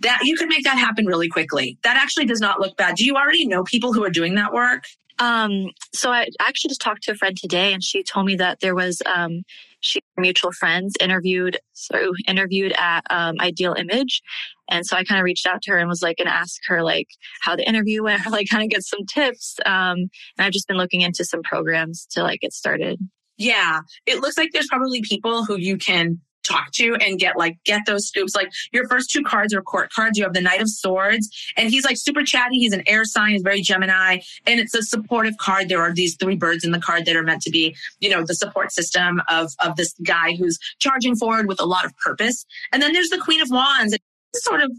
That 0.00 0.20
you 0.22 0.36
could 0.36 0.48
make 0.48 0.64
that 0.64 0.78
happen 0.78 1.06
really 1.06 1.28
quickly. 1.28 1.78
That 1.82 1.96
actually 1.96 2.26
does 2.26 2.40
not 2.40 2.60
look 2.60 2.76
bad. 2.76 2.96
Do 2.96 3.04
you 3.04 3.16
already 3.16 3.46
know 3.46 3.64
people 3.64 3.92
who 3.92 4.04
are 4.04 4.10
doing 4.10 4.34
that 4.36 4.52
work? 4.52 4.84
Um, 5.18 5.70
so 5.92 6.12
I 6.12 6.28
actually 6.40 6.68
just 6.68 6.80
talked 6.80 7.02
to 7.04 7.12
a 7.12 7.14
friend 7.16 7.36
today 7.36 7.72
and 7.72 7.82
she 7.82 8.04
told 8.04 8.26
me 8.26 8.36
that 8.36 8.60
there 8.60 8.74
was, 8.74 9.02
um, 9.04 9.42
she 9.80 10.00
mutual 10.16 10.52
friends 10.52 10.94
interviewed, 11.00 11.58
so 11.72 12.12
interviewed 12.26 12.72
at, 12.78 13.02
um, 13.10 13.36
Ideal 13.40 13.74
Image. 13.74 14.22
And 14.70 14.84
so 14.84 14.96
I 14.96 15.04
kind 15.04 15.18
of 15.18 15.24
reached 15.24 15.46
out 15.46 15.62
to 15.62 15.72
her 15.72 15.78
and 15.78 15.88
was 15.88 16.02
like, 16.02 16.16
and 16.18 16.28
ask 16.28 16.60
her 16.66 16.82
like 16.82 17.08
how 17.42 17.56
the 17.56 17.66
interview 17.66 18.02
went, 18.02 18.20
or 18.26 18.30
like 18.30 18.48
kind 18.48 18.62
of 18.62 18.70
get 18.70 18.84
some 18.84 19.06
tips. 19.06 19.56
Um, 19.64 19.98
and 20.36 20.40
I've 20.40 20.52
just 20.52 20.68
been 20.68 20.76
looking 20.76 21.00
into 21.00 21.24
some 21.24 21.42
programs 21.42 22.06
to 22.12 22.22
like 22.22 22.40
get 22.40 22.52
started. 22.52 22.98
Yeah. 23.38 23.80
It 24.04 24.20
looks 24.20 24.36
like 24.36 24.50
there's 24.52 24.66
probably 24.66 25.00
people 25.00 25.44
who 25.44 25.56
you 25.56 25.78
can 25.78 26.20
talk 26.48 26.72
to 26.72 26.94
and 26.96 27.18
get 27.18 27.36
like 27.36 27.58
get 27.64 27.82
those 27.86 28.06
scoops. 28.06 28.34
Like 28.34 28.50
your 28.72 28.88
first 28.88 29.10
two 29.10 29.22
cards 29.22 29.54
are 29.54 29.62
court 29.62 29.90
cards. 29.92 30.18
You 30.18 30.24
have 30.24 30.34
the 30.34 30.40
Knight 30.40 30.60
of 30.60 30.68
Swords, 30.68 31.28
and 31.56 31.70
he's 31.70 31.84
like 31.84 31.96
super 31.96 32.22
chatty. 32.22 32.58
He's 32.58 32.72
an 32.72 32.82
air 32.86 33.04
sign. 33.04 33.32
He's 33.32 33.42
very 33.42 33.62
Gemini, 33.62 34.18
and 34.46 34.60
it's 34.60 34.74
a 34.74 34.82
supportive 34.82 35.36
card. 35.38 35.68
There 35.68 35.80
are 35.80 35.92
these 35.92 36.16
three 36.16 36.36
birds 36.36 36.64
in 36.64 36.72
the 36.72 36.80
card 36.80 37.04
that 37.06 37.16
are 37.16 37.22
meant 37.22 37.42
to 37.42 37.50
be, 37.50 37.76
you 38.00 38.10
know, 38.10 38.24
the 38.24 38.34
support 38.34 38.72
system 38.72 39.20
of 39.28 39.52
of 39.60 39.76
this 39.76 39.94
guy 40.04 40.34
who's 40.36 40.58
charging 40.78 41.16
forward 41.16 41.48
with 41.48 41.60
a 41.60 41.66
lot 41.66 41.84
of 41.84 41.96
purpose. 41.98 42.46
And 42.72 42.82
then 42.82 42.92
there's 42.92 43.10
the 43.10 43.18
Queen 43.18 43.40
of 43.40 43.50
Wands. 43.50 43.96
Sort 44.34 44.60
of 44.60 44.70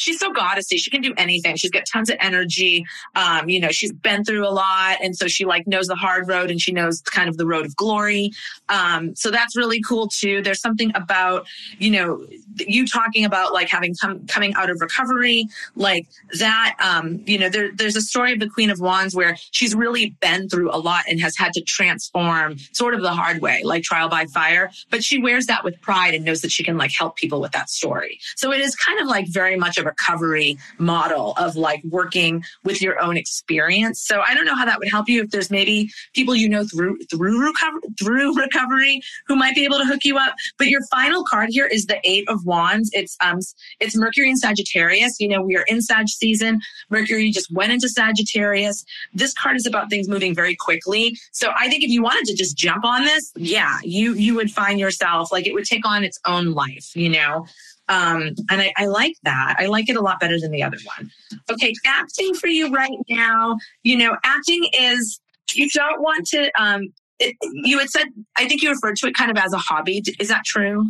she's 0.00 0.18
so 0.18 0.32
goddessy. 0.32 0.78
She 0.78 0.90
can 0.90 1.02
do 1.02 1.12
anything. 1.16 1.56
She's 1.56 1.70
got 1.70 1.84
tons 1.86 2.10
of 2.10 2.16
energy. 2.20 2.84
Um, 3.14 3.48
you 3.48 3.60
know, 3.60 3.68
she's 3.68 3.92
been 3.92 4.24
through 4.24 4.46
a 4.46 4.50
lot. 4.50 4.98
And 5.02 5.16
so 5.16 5.28
she 5.28 5.44
like 5.44 5.66
knows 5.66 5.86
the 5.86 5.94
hard 5.94 6.26
road 6.26 6.50
and 6.50 6.60
she 6.60 6.72
knows 6.72 7.02
kind 7.02 7.28
of 7.28 7.36
the 7.36 7.46
road 7.46 7.66
of 7.66 7.76
glory. 7.76 8.32
Um, 8.68 9.14
so 9.14 9.30
that's 9.30 9.56
really 9.56 9.80
cool 9.82 10.08
too. 10.08 10.42
There's 10.42 10.60
something 10.60 10.90
about, 10.94 11.46
you 11.78 11.90
know, 11.90 12.26
you 12.56 12.86
talking 12.86 13.24
about 13.24 13.52
like 13.52 13.68
having 13.68 13.94
come 13.94 14.26
coming 14.26 14.54
out 14.54 14.70
of 14.70 14.80
recovery, 14.80 15.46
like 15.76 16.06
that, 16.38 16.76
um, 16.80 17.22
you 17.26 17.38
know, 17.38 17.48
there, 17.48 17.70
there's 17.72 17.96
a 17.96 18.02
story 18.02 18.32
of 18.32 18.40
the 18.40 18.48
Queen 18.48 18.70
of 18.70 18.80
Wands 18.80 19.14
where 19.14 19.36
she's 19.50 19.74
really 19.74 20.16
been 20.20 20.48
through 20.48 20.70
a 20.70 20.78
lot 20.78 21.04
and 21.08 21.20
has 21.20 21.36
had 21.36 21.52
to 21.52 21.60
transform 21.60 22.56
sort 22.72 22.94
of 22.94 23.02
the 23.02 23.12
hard 23.12 23.42
way, 23.42 23.62
like 23.64 23.82
trial 23.82 24.08
by 24.08 24.24
fire. 24.26 24.70
But 24.90 25.04
she 25.04 25.20
wears 25.20 25.46
that 25.46 25.62
with 25.62 25.78
pride 25.82 26.14
and 26.14 26.24
knows 26.24 26.40
that 26.40 26.50
she 26.50 26.64
can 26.64 26.78
like 26.78 26.92
help 26.92 27.16
people 27.16 27.40
with 27.40 27.52
that 27.52 27.68
story. 27.68 28.18
So 28.36 28.52
it 28.52 28.60
is 28.60 28.74
kind 28.74 28.98
of 29.00 29.06
like 29.06 29.28
very 29.28 29.56
much 29.56 29.76
of 29.76 29.86
a 29.86 29.89
recovery 29.90 30.58
model 30.78 31.34
of 31.36 31.56
like 31.56 31.82
working 31.84 32.42
with 32.64 32.80
your 32.80 33.00
own 33.00 33.16
experience. 33.16 34.00
So 34.00 34.20
I 34.20 34.34
don't 34.34 34.44
know 34.44 34.56
how 34.56 34.64
that 34.64 34.78
would 34.78 34.90
help 34.90 35.08
you 35.08 35.22
if 35.22 35.30
there's 35.30 35.50
maybe 35.50 35.90
people 36.14 36.34
you 36.34 36.48
know 36.48 36.64
through 36.64 36.98
through 37.10 37.36
recovery 37.44 37.80
through 37.98 38.36
recovery 38.46 39.02
who 39.26 39.36
might 39.36 39.54
be 39.54 39.64
able 39.64 39.78
to 39.78 39.84
hook 39.84 40.04
you 40.04 40.16
up. 40.18 40.34
But 40.58 40.68
your 40.68 40.82
final 40.90 41.24
card 41.24 41.48
here 41.50 41.66
is 41.66 41.86
the 41.86 41.98
Eight 42.04 42.28
of 42.28 42.44
Wands. 42.44 42.90
It's 42.92 43.16
um 43.20 43.40
it's 43.80 43.96
Mercury 43.96 44.30
in 44.30 44.36
Sagittarius. 44.36 45.20
You 45.20 45.28
know, 45.28 45.42
we 45.42 45.56
are 45.56 45.64
in 45.68 45.80
Sag 45.80 46.08
season. 46.08 46.60
Mercury 46.88 47.30
just 47.30 47.50
went 47.52 47.72
into 47.72 47.88
Sagittarius. 47.88 48.84
This 49.14 49.32
card 49.34 49.56
is 49.56 49.66
about 49.66 49.90
things 49.90 50.08
moving 50.08 50.34
very 50.34 50.56
quickly. 50.56 51.16
So 51.32 51.52
I 51.56 51.68
think 51.68 51.82
if 51.84 51.90
you 51.90 52.02
wanted 52.02 52.26
to 52.26 52.34
just 52.34 52.56
jump 52.56 52.84
on 52.84 53.04
this, 53.04 53.32
yeah, 53.36 53.78
you 53.82 54.14
you 54.14 54.34
would 54.34 54.50
find 54.50 54.78
yourself 54.78 55.32
like 55.32 55.46
it 55.46 55.54
would 55.54 55.64
take 55.64 55.86
on 55.86 56.04
its 56.04 56.18
own 56.24 56.52
life, 56.52 56.94
you 56.94 57.08
know. 57.08 57.46
Um, 57.90 58.34
and 58.50 58.62
I, 58.62 58.72
I 58.78 58.86
like 58.86 59.16
that. 59.24 59.56
I 59.58 59.66
like 59.66 59.90
it 59.90 59.96
a 59.96 60.00
lot 60.00 60.20
better 60.20 60.38
than 60.40 60.52
the 60.52 60.62
other 60.62 60.78
one. 60.96 61.10
Okay, 61.50 61.74
acting 61.84 62.34
for 62.34 62.46
you 62.46 62.72
right 62.72 62.98
now. 63.08 63.58
You 63.82 63.98
know, 63.98 64.16
acting 64.24 64.66
is 64.72 65.20
you 65.52 65.68
don't 65.70 66.00
want 66.00 66.26
to. 66.28 66.50
Um, 66.58 66.84
it, 67.18 67.36
you 67.42 67.78
had 67.78 67.90
said 67.90 68.06
I 68.36 68.48
think 68.48 68.62
you 68.62 68.70
referred 68.70 68.96
to 68.96 69.08
it 69.08 69.14
kind 69.14 69.30
of 69.30 69.36
as 69.36 69.52
a 69.52 69.58
hobby. 69.58 70.02
Is 70.18 70.28
that 70.28 70.44
true? 70.46 70.88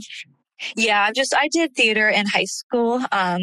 Yeah, 0.76 1.04
I'm 1.04 1.14
just 1.14 1.34
I 1.34 1.48
did 1.48 1.74
theater 1.74 2.08
in 2.08 2.26
high 2.26 2.44
school. 2.44 3.00
Um, 3.10 3.40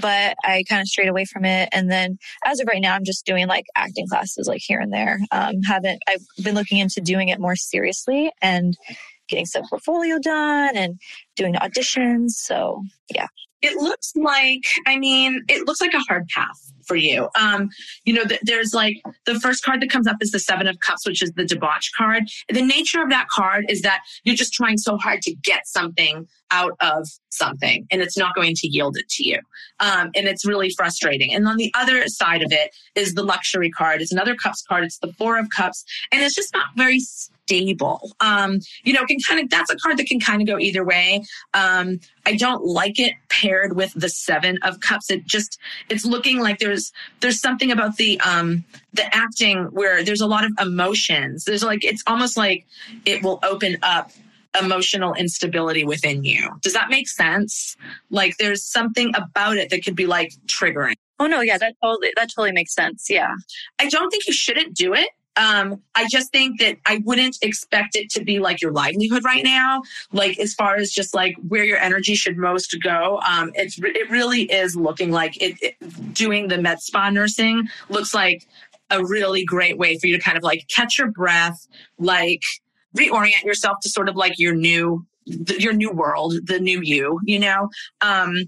but 0.00 0.36
I 0.44 0.64
kind 0.68 0.80
of 0.80 0.86
strayed 0.86 1.08
away 1.08 1.24
from 1.24 1.44
it. 1.44 1.68
And 1.72 1.90
then 1.90 2.18
as 2.44 2.60
of 2.60 2.68
right 2.68 2.80
now, 2.80 2.94
I'm 2.94 3.04
just 3.04 3.26
doing 3.26 3.48
like 3.48 3.64
acting 3.76 4.06
classes 4.06 4.46
like 4.46 4.62
here 4.64 4.78
and 4.78 4.92
there. 4.92 5.18
Um, 5.32 5.62
haven't, 5.66 6.02
I've 6.08 6.24
been 6.44 6.54
looking 6.54 6.78
into 6.78 7.00
doing 7.00 7.28
it 7.28 7.40
more 7.40 7.56
seriously 7.56 8.30
and 8.40 8.76
getting 9.30 9.46
some 9.46 9.62
portfolio 9.68 10.18
done 10.18 10.76
and 10.76 11.00
doing 11.36 11.54
auditions. 11.54 12.30
So 12.30 12.82
yeah. 13.14 13.28
It 13.62 13.76
looks 13.76 14.12
like, 14.16 14.64
I 14.86 14.98
mean, 14.98 15.44
it 15.46 15.66
looks 15.66 15.82
like 15.82 15.92
a 15.92 16.00
hard 16.08 16.26
path 16.28 16.72
for 16.86 16.96
you. 16.96 17.28
Um, 17.38 17.68
you 18.04 18.14
know, 18.14 18.24
th- 18.24 18.40
there's 18.42 18.72
like 18.72 18.96
the 19.26 19.38
first 19.38 19.62
card 19.62 19.82
that 19.82 19.90
comes 19.90 20.06
up 20.06 20.16
is 20.20 20.30
the 20.30 20.38
Seven 20.38 20.66
of 20.66 20.80
Cups, 20.80 21.06
which 21.06 21.22
is 21.22 21.30
the 21.32 21.44
debauch 21.44 21.92
card. 21.96 22.24
The 22.48 22.62
nature 22.62 23.02
of 23.02 23.10
that 23.10 23.28
card 23.28 23.66
is 23.68 23.82
that 23.82 24.00
you're 24.24 24.34
just 24.34 24.54
trying 24.54 24.78
so 24.78 24.96
hard 24.96 25.20
to 25.22 25.34
get 25.34 25.68
something 25.68 26.26
out 26.50 26.72
of 26.80 27.06
something 27.28 27.86
and 27.90 28.02
it's 28.02 28.18
not 28.18 28.34
going 28.34 28.54
to 28.56 28.66
yield 28.66 28.96
it 28.96 29.08
to 29.10 29.28
you. 29.28 29.38
Um, 29.78 30.10
and 30.16 30.26
it's 30.26 30.44
really 30.44 30.70
frustrating. 30.70 31.32
And 31.32 31.46
on 31.46 31.58
the 31.58 31.72
other 31.74 32.08
side 32.08 32.42
of 32.42 32.50
it 32.50 32.74
is 32.94 33.14
the 33.14 33.22
luxury 33.22 33.70
card. 33.70 34.02
It's 34.02 34.10
another 34.10 34.34
cups 34.34 34.62
card. 34.62 34.84
It's 34.84 34.98
the 34.98 35.12
four 35.12 35.38
of 35.38 35.48
cups 35.50 35.84
and 36.10 36.22
it's 36.22 36.34
just 36.34 36.52
not 36.52 36.66
very 36.76 37.00
stable. 37.50 38.12
Um, 38.20 38.60
you 38.84 38.92
know, 38.92 39.04
can 39.06 39.18
kind 39.26 39.40
of, 39.40 39.50
that's 39.50 39.70
a 39.70 39.76
card 39.76 39.96
that 39.96 40.06
can 40.06 40.20
kind 40.20 40.40
of 40.40 40.46
go 40.46 40.58
either 40.58 40.84
way. 40.84 41.24
Um, 41.52 42.00
I 42.24 42.36
don't 42.36 42.64
like 42.64 43.00
it 43.00 43.14
paired 43.28 43.74
with 43.74 43.92
the 43.94 44.08
seven 44.08 44.58
of 44.62 44.78
cups. 44.78 45.10
It 45.10 45.26
just, 45.26 45.58
it's 45.88 46.04
looking 46.04 46.38
like 46.38 46.60
there's, 46.60 46.92
there's 47.20 47.40
something 47.40 47.72
about 47.72 47.96
the, 47.96 48.20
um, 48.20 48.64
the 48.92 49.12
acting 49.14 49.64
where 49.72 50.04
there's 50.04 50.20
a 50.20 50.26
lot 50.26 50.44
of 50.44 50.52
emotions. 50.60 51.44
There's 51.44 51.64
like, 51.64 51.84
it's 51.84 52.04
almost 52.06 52.36
like 52.36 52.66
it 53.04 53.22
will 53.24 53.40
open 53.42 53.78
up 53.82 54.12
emotional 54.60 55.14
instability 55.14 55.84
within 55.84 56.22
you. 56.22 56.50
Does 56.62 56.72
that 56.74 56.88
make 56.88 57.08
sense? 57.08 57.76
Like 58.10 58.36
there's 58.38 58.64
something 58.64 59.12
about 59.14 59.56
it 59.56 59.70
that 59.70 59.84
could 59.84 59.96
be 59.96 60.06
like 60.06 60.32
triggering. 60.46 60.94
Oh 61.18 61.26
no, 61.26 61.40
yeah, 61.40 61.58
that 61.58 61.74
totally 61.82 62.12
that 62.16 62.30
totally 62.30 62.52
makes 62.52 62.74
sense. 62.74 63.10
Yeah. 63.10 63.34
I 63.78 63.88
don't 63.88 64.10
think 64.10 64.26
you 64.26 64.32
shouldn't 64.32 64.74
do 64.74 64.94
it. 64.94 65.10
Um, 65.36 65.80
I 65.94 66.06
just 66.10 66.32
think 66.32 66.60
that 66.60 66.78
I 66.86 67.02
wouldn't 67.04 67.38
expect 67.42 67.96
it 67.96 68.10
to 68.10 68.24
be 68.24 68.38
like 68.40 68.60
your 68.60 68.72
livelihood 68.72 69.24
right 69.24 69.44
now. 69.44 69.82
Like 70.12 70.38
as 70.38 70.54
far 70.54 70.76
as 70.76 70.90
just 70.90 71.14
like 71.14 71.36
where 71.48 71.64
your 71.64 71.78
energy 71.78 72.14
should 72.14 72.36
most 72.36 72.76
go, 72.82 73.20
um, 73.20 73.52
it's 73.54 73.78
it 73.78 74.10
really 74.10 74.42
is 74.42 74.76
looking 74.76 75.10
like 75.10 75.40
it, 75.40 75.56
it 75.62 76.14
doing 76.14 76.48
the 76.48 76.58
med 76.58 76.80
spa 76.80 77.10
nursing 77.10 77.68
looks 77.88 78.12
like 78.12 78.46
a 78.90 79.04
really 79.04 79.44
great 79.44 79.78
way 79.78 79.98
for 79.98 80.08
you 80.08 80.16
to 80.16 80.22
kind 80.22 80.36
of 80.36 80.42
like 80.42 80.66
catch 80.68 80.98
your 80.98 81.10
breath, 81.10 81.66
like 81.98 82.42
reorient 82.96 83.44
yourself 83.44 83.78
to 83.82 83.88
sort 83.88 84.08
of 84.08 84.16
like 84.16 84.38
your 84.38 84.54
new 84.54 85.06
your 85.58 85.72
new 85.72 85.92
world, 85.92 86.34
the 86.44 86.58
new 86.58 86.80
you, 86.82 87.20
you 87.24 87.38
know. 87.38 87.68
Um, 88.00 88.46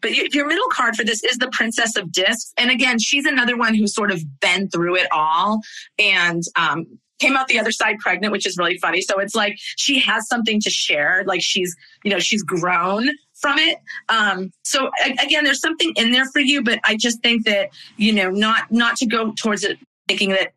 but 0.00 0.14
your 0.14 0.46
middle 0.46 0.68
card 0.70 0.96
for 0.96 1.04
this 1.04 1.22
is 1.24 1.38
the 1.38 1.48
Princess 1.50 1.96
of 1.96 2.12
Discs, 2.12 2.52
and 2.56 2.70
again, 2.70 2.98
she's 2.98 3.24
another 3.24 3.56
one 3.56 3.74
who's 3.74 3.94
sort 3.94 4.10
of 4.10 4.22
been 4.40 4.68
through 4.68 4.96
it 4.96 5.08
all 5.12 5.60
and 5.98 6.42
um, 6.56 6.86
came 7.18 7.36
out 7.36 7.48
the 7.48 7.58
other 7.58 7.72
side 7.72 7.98
pregnant, 7.98 8.32
which 8.32 8.46
is 8.46 8.56
really 8.56 8.78
funny. 8.78 9.00
So 9.00 9.18
it's 9.18 9.34
like 9.34 9.56
she 9.76 9.98
has 10.00 10.28
something 10.28 10.60
to 10.60 10.70
share, 10.70 11.24
like 11.26 11.42
she's 11.42 11.74
you 12.04 12.10
know 12.10 12.18
she's 12.18 12.42
grown 12.42 13.08
from 13.34 13.58
it. 13.58 13.78
Um, 14.08 14.50
so 14.64 14.90
again, 15.20 15.44
there's 15.44 15.60
something 15.60 15.92
in 15.96 16.12
there 16.12 16.26
for 16.26 16.40
you, 16.40 16.62
but 16.62 16.80
I 16.84 16.96
just 16.96 17.20
think 17.22 17.44
that 17.46 17.70
you 17.96 18.12
know 18.12 18.30
not 18.30 18.70
not 18.70 18.96
to 18.96 19.06
go 19.06 19.32
towards 19.32 19.64
it 19.64 19.78
thinking 20.06 20.30
that 20.30 20.52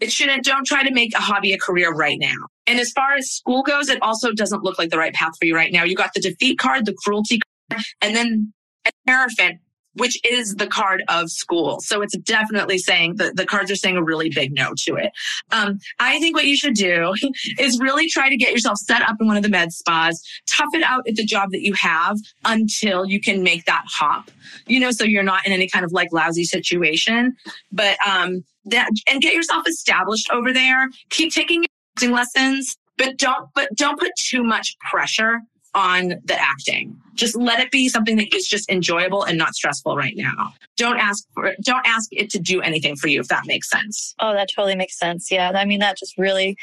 it 0.00 0.12
shouldn't. 0.12 0.44
Don't 0.44 0.66
try 0.66 0.82
to 0.82 0.92
make 0.92 1.14
a 1.14 1.20
hobby 1.20 1.52
a 1.52 1.58
career 1.58 1.92
right 1.92 2.18
now. 2.18 2.34
And 2.66 2.78
as 2.80 2.90
far 2.92 3.14
as 3.14 3.30
school 3.30 3.62
goes, 3.62 3.88
it 3.88 4.02
also 4.02 4.32
doesn't 4.32 4.62
look 4.62 4.78
like 4.78 4.90
the 4.90 4.98
right 4.98 5.14
path 5.14 5.32
for 5.38 5.46
you 5.46 5.54
right 5.54 5.72
now. 5.72 5.84
You 5.84 5.94
got 5.94 6.12
the 6.14 6.20
defeat 6.20 6.58
card, 6.58 6.84
the 6.84 6.94
cruelty 7.04 7.40
card, 7.70 7.82
and 8.02 8.14
then 8.14 8.52
a 8.86 9.10
Hierophant 9.10 9.60
which 9.96 10.18
is 10.24 10.54
the 10.56 10.66
card 10.66 11.02
of 11.08 11.30
school. 11.30 11.80
So 11.80 12.02
it's 12.02 12.16
definitely 12.18 12.78
saying 12.78 13.16
that 13.16 13.36
the 13.36 13.46
cards 13.46 13.70
are 13.70 13.76
saying 13.76 13.96
a 13.96 14.02
really 14.02 14.28
big 14.28 14.52
no 14.52 14.74
to 14.84 14.96
it. 14.96 15.12
Um, 15.52 15.78
I 15.98 16.20
think 16.20 16.36
what 16.36 16.44
you 16.44 16.56
should 16.56 16.74
do 16.74 17.14
is 17.58 17.80
really 17.80 18.08
try 18.08 18.28
to 18.28 18.36
get 18.36 18.52
yourself 18.52 18.78
set 18.78 19.02
up 19.02 19.16
in 19.20 19.26
one 19.26 19.36
of 19.36 19.42
the 19.42 19.48
med 19.48 19.72
spas, 19.72 20.22
tough 20.46 20.68
it 20.74 20.82
out 20.82 21.08
at 21.08 21.16
the 21.16 21.24
job 21.24 21.50
that 21.52 21.62
you 21.62 21.72
have 21.74 22.18
until 22.44 23.06
you 23.06 23.20
can 23.20 23.42
make 23.42 23.64
that 23.64 23.84
hop, 23.88 24.30
you 24.66 24.78
know, 24.78 24.90
so 24.90 25.04
you're 25.04 25.22
not 25.22 25.46
in 25.46 25.52
any 25.52 25.68
kind 25.68 25.84
of 25.84 25.92
like 25.92 26.12
lousy 26.12 26.44
situation. 26.44 27.34
But, 27.72 27.96
um, 28.06 28.44
that, 28.66 28.90
and 29.06 29.22
get 29.22 29.32
yourself 29.32 29.66
established 29.66 30.28
over 30.30 30.52
there. 30.52 30.88
Keep 31.10 31.32
taking 31.32 31.64
your 32.00 32.12
lessons, 32.12 32.76
but 32.98 33.16
don't, 33.16 33.48
but 33.54 33.68
don't 33.76 33.98
put 33.98 34.10
too 34.18 34.42
much 34.42 34.76
pressure 34.80 35.40
on 35.76 36.14
the 36.24 36.40
acting. 36.40 36.98
Just 37.14 37.36
let 37.36 37.60
it 37.60 37.70
be 37.70 37.88
something 37.88 38.16
that 38.16 38.34
is 38.34 38.48
just 38.48 38.68
enjoyable 38.70 39.22
and 39.22 39.38
not 39.38 39.54
stressful 39.54 39.96
right 39.96 40.14
now. 40.16 40.54
Don't 40.76 40.98
ask 40.98 41.26
for 41.34 41.54
don't 41.62 41.86
ask 41.86 42.08
it 42.12 42.30
to 42.30 42.38
do 42.38 42.60
anything 42.62 42.96
for 42.96 43.08
you 43.08 43.20
if 43.20 43.28
that 43.28 43.46
makes 43.46 43.70
sense. 43.70 44.14
Oh, 44.18 44.32
that 44.32 44.48
totally 44.54 44.74
makes 44.74 44.98
sense. 44.98 45.30
Yeah. 45.30 45.52
I 45.54 45.64
mean 45.64 45.78
that 45.80 45.98
just 45.98 46.16
really 46.18 46.56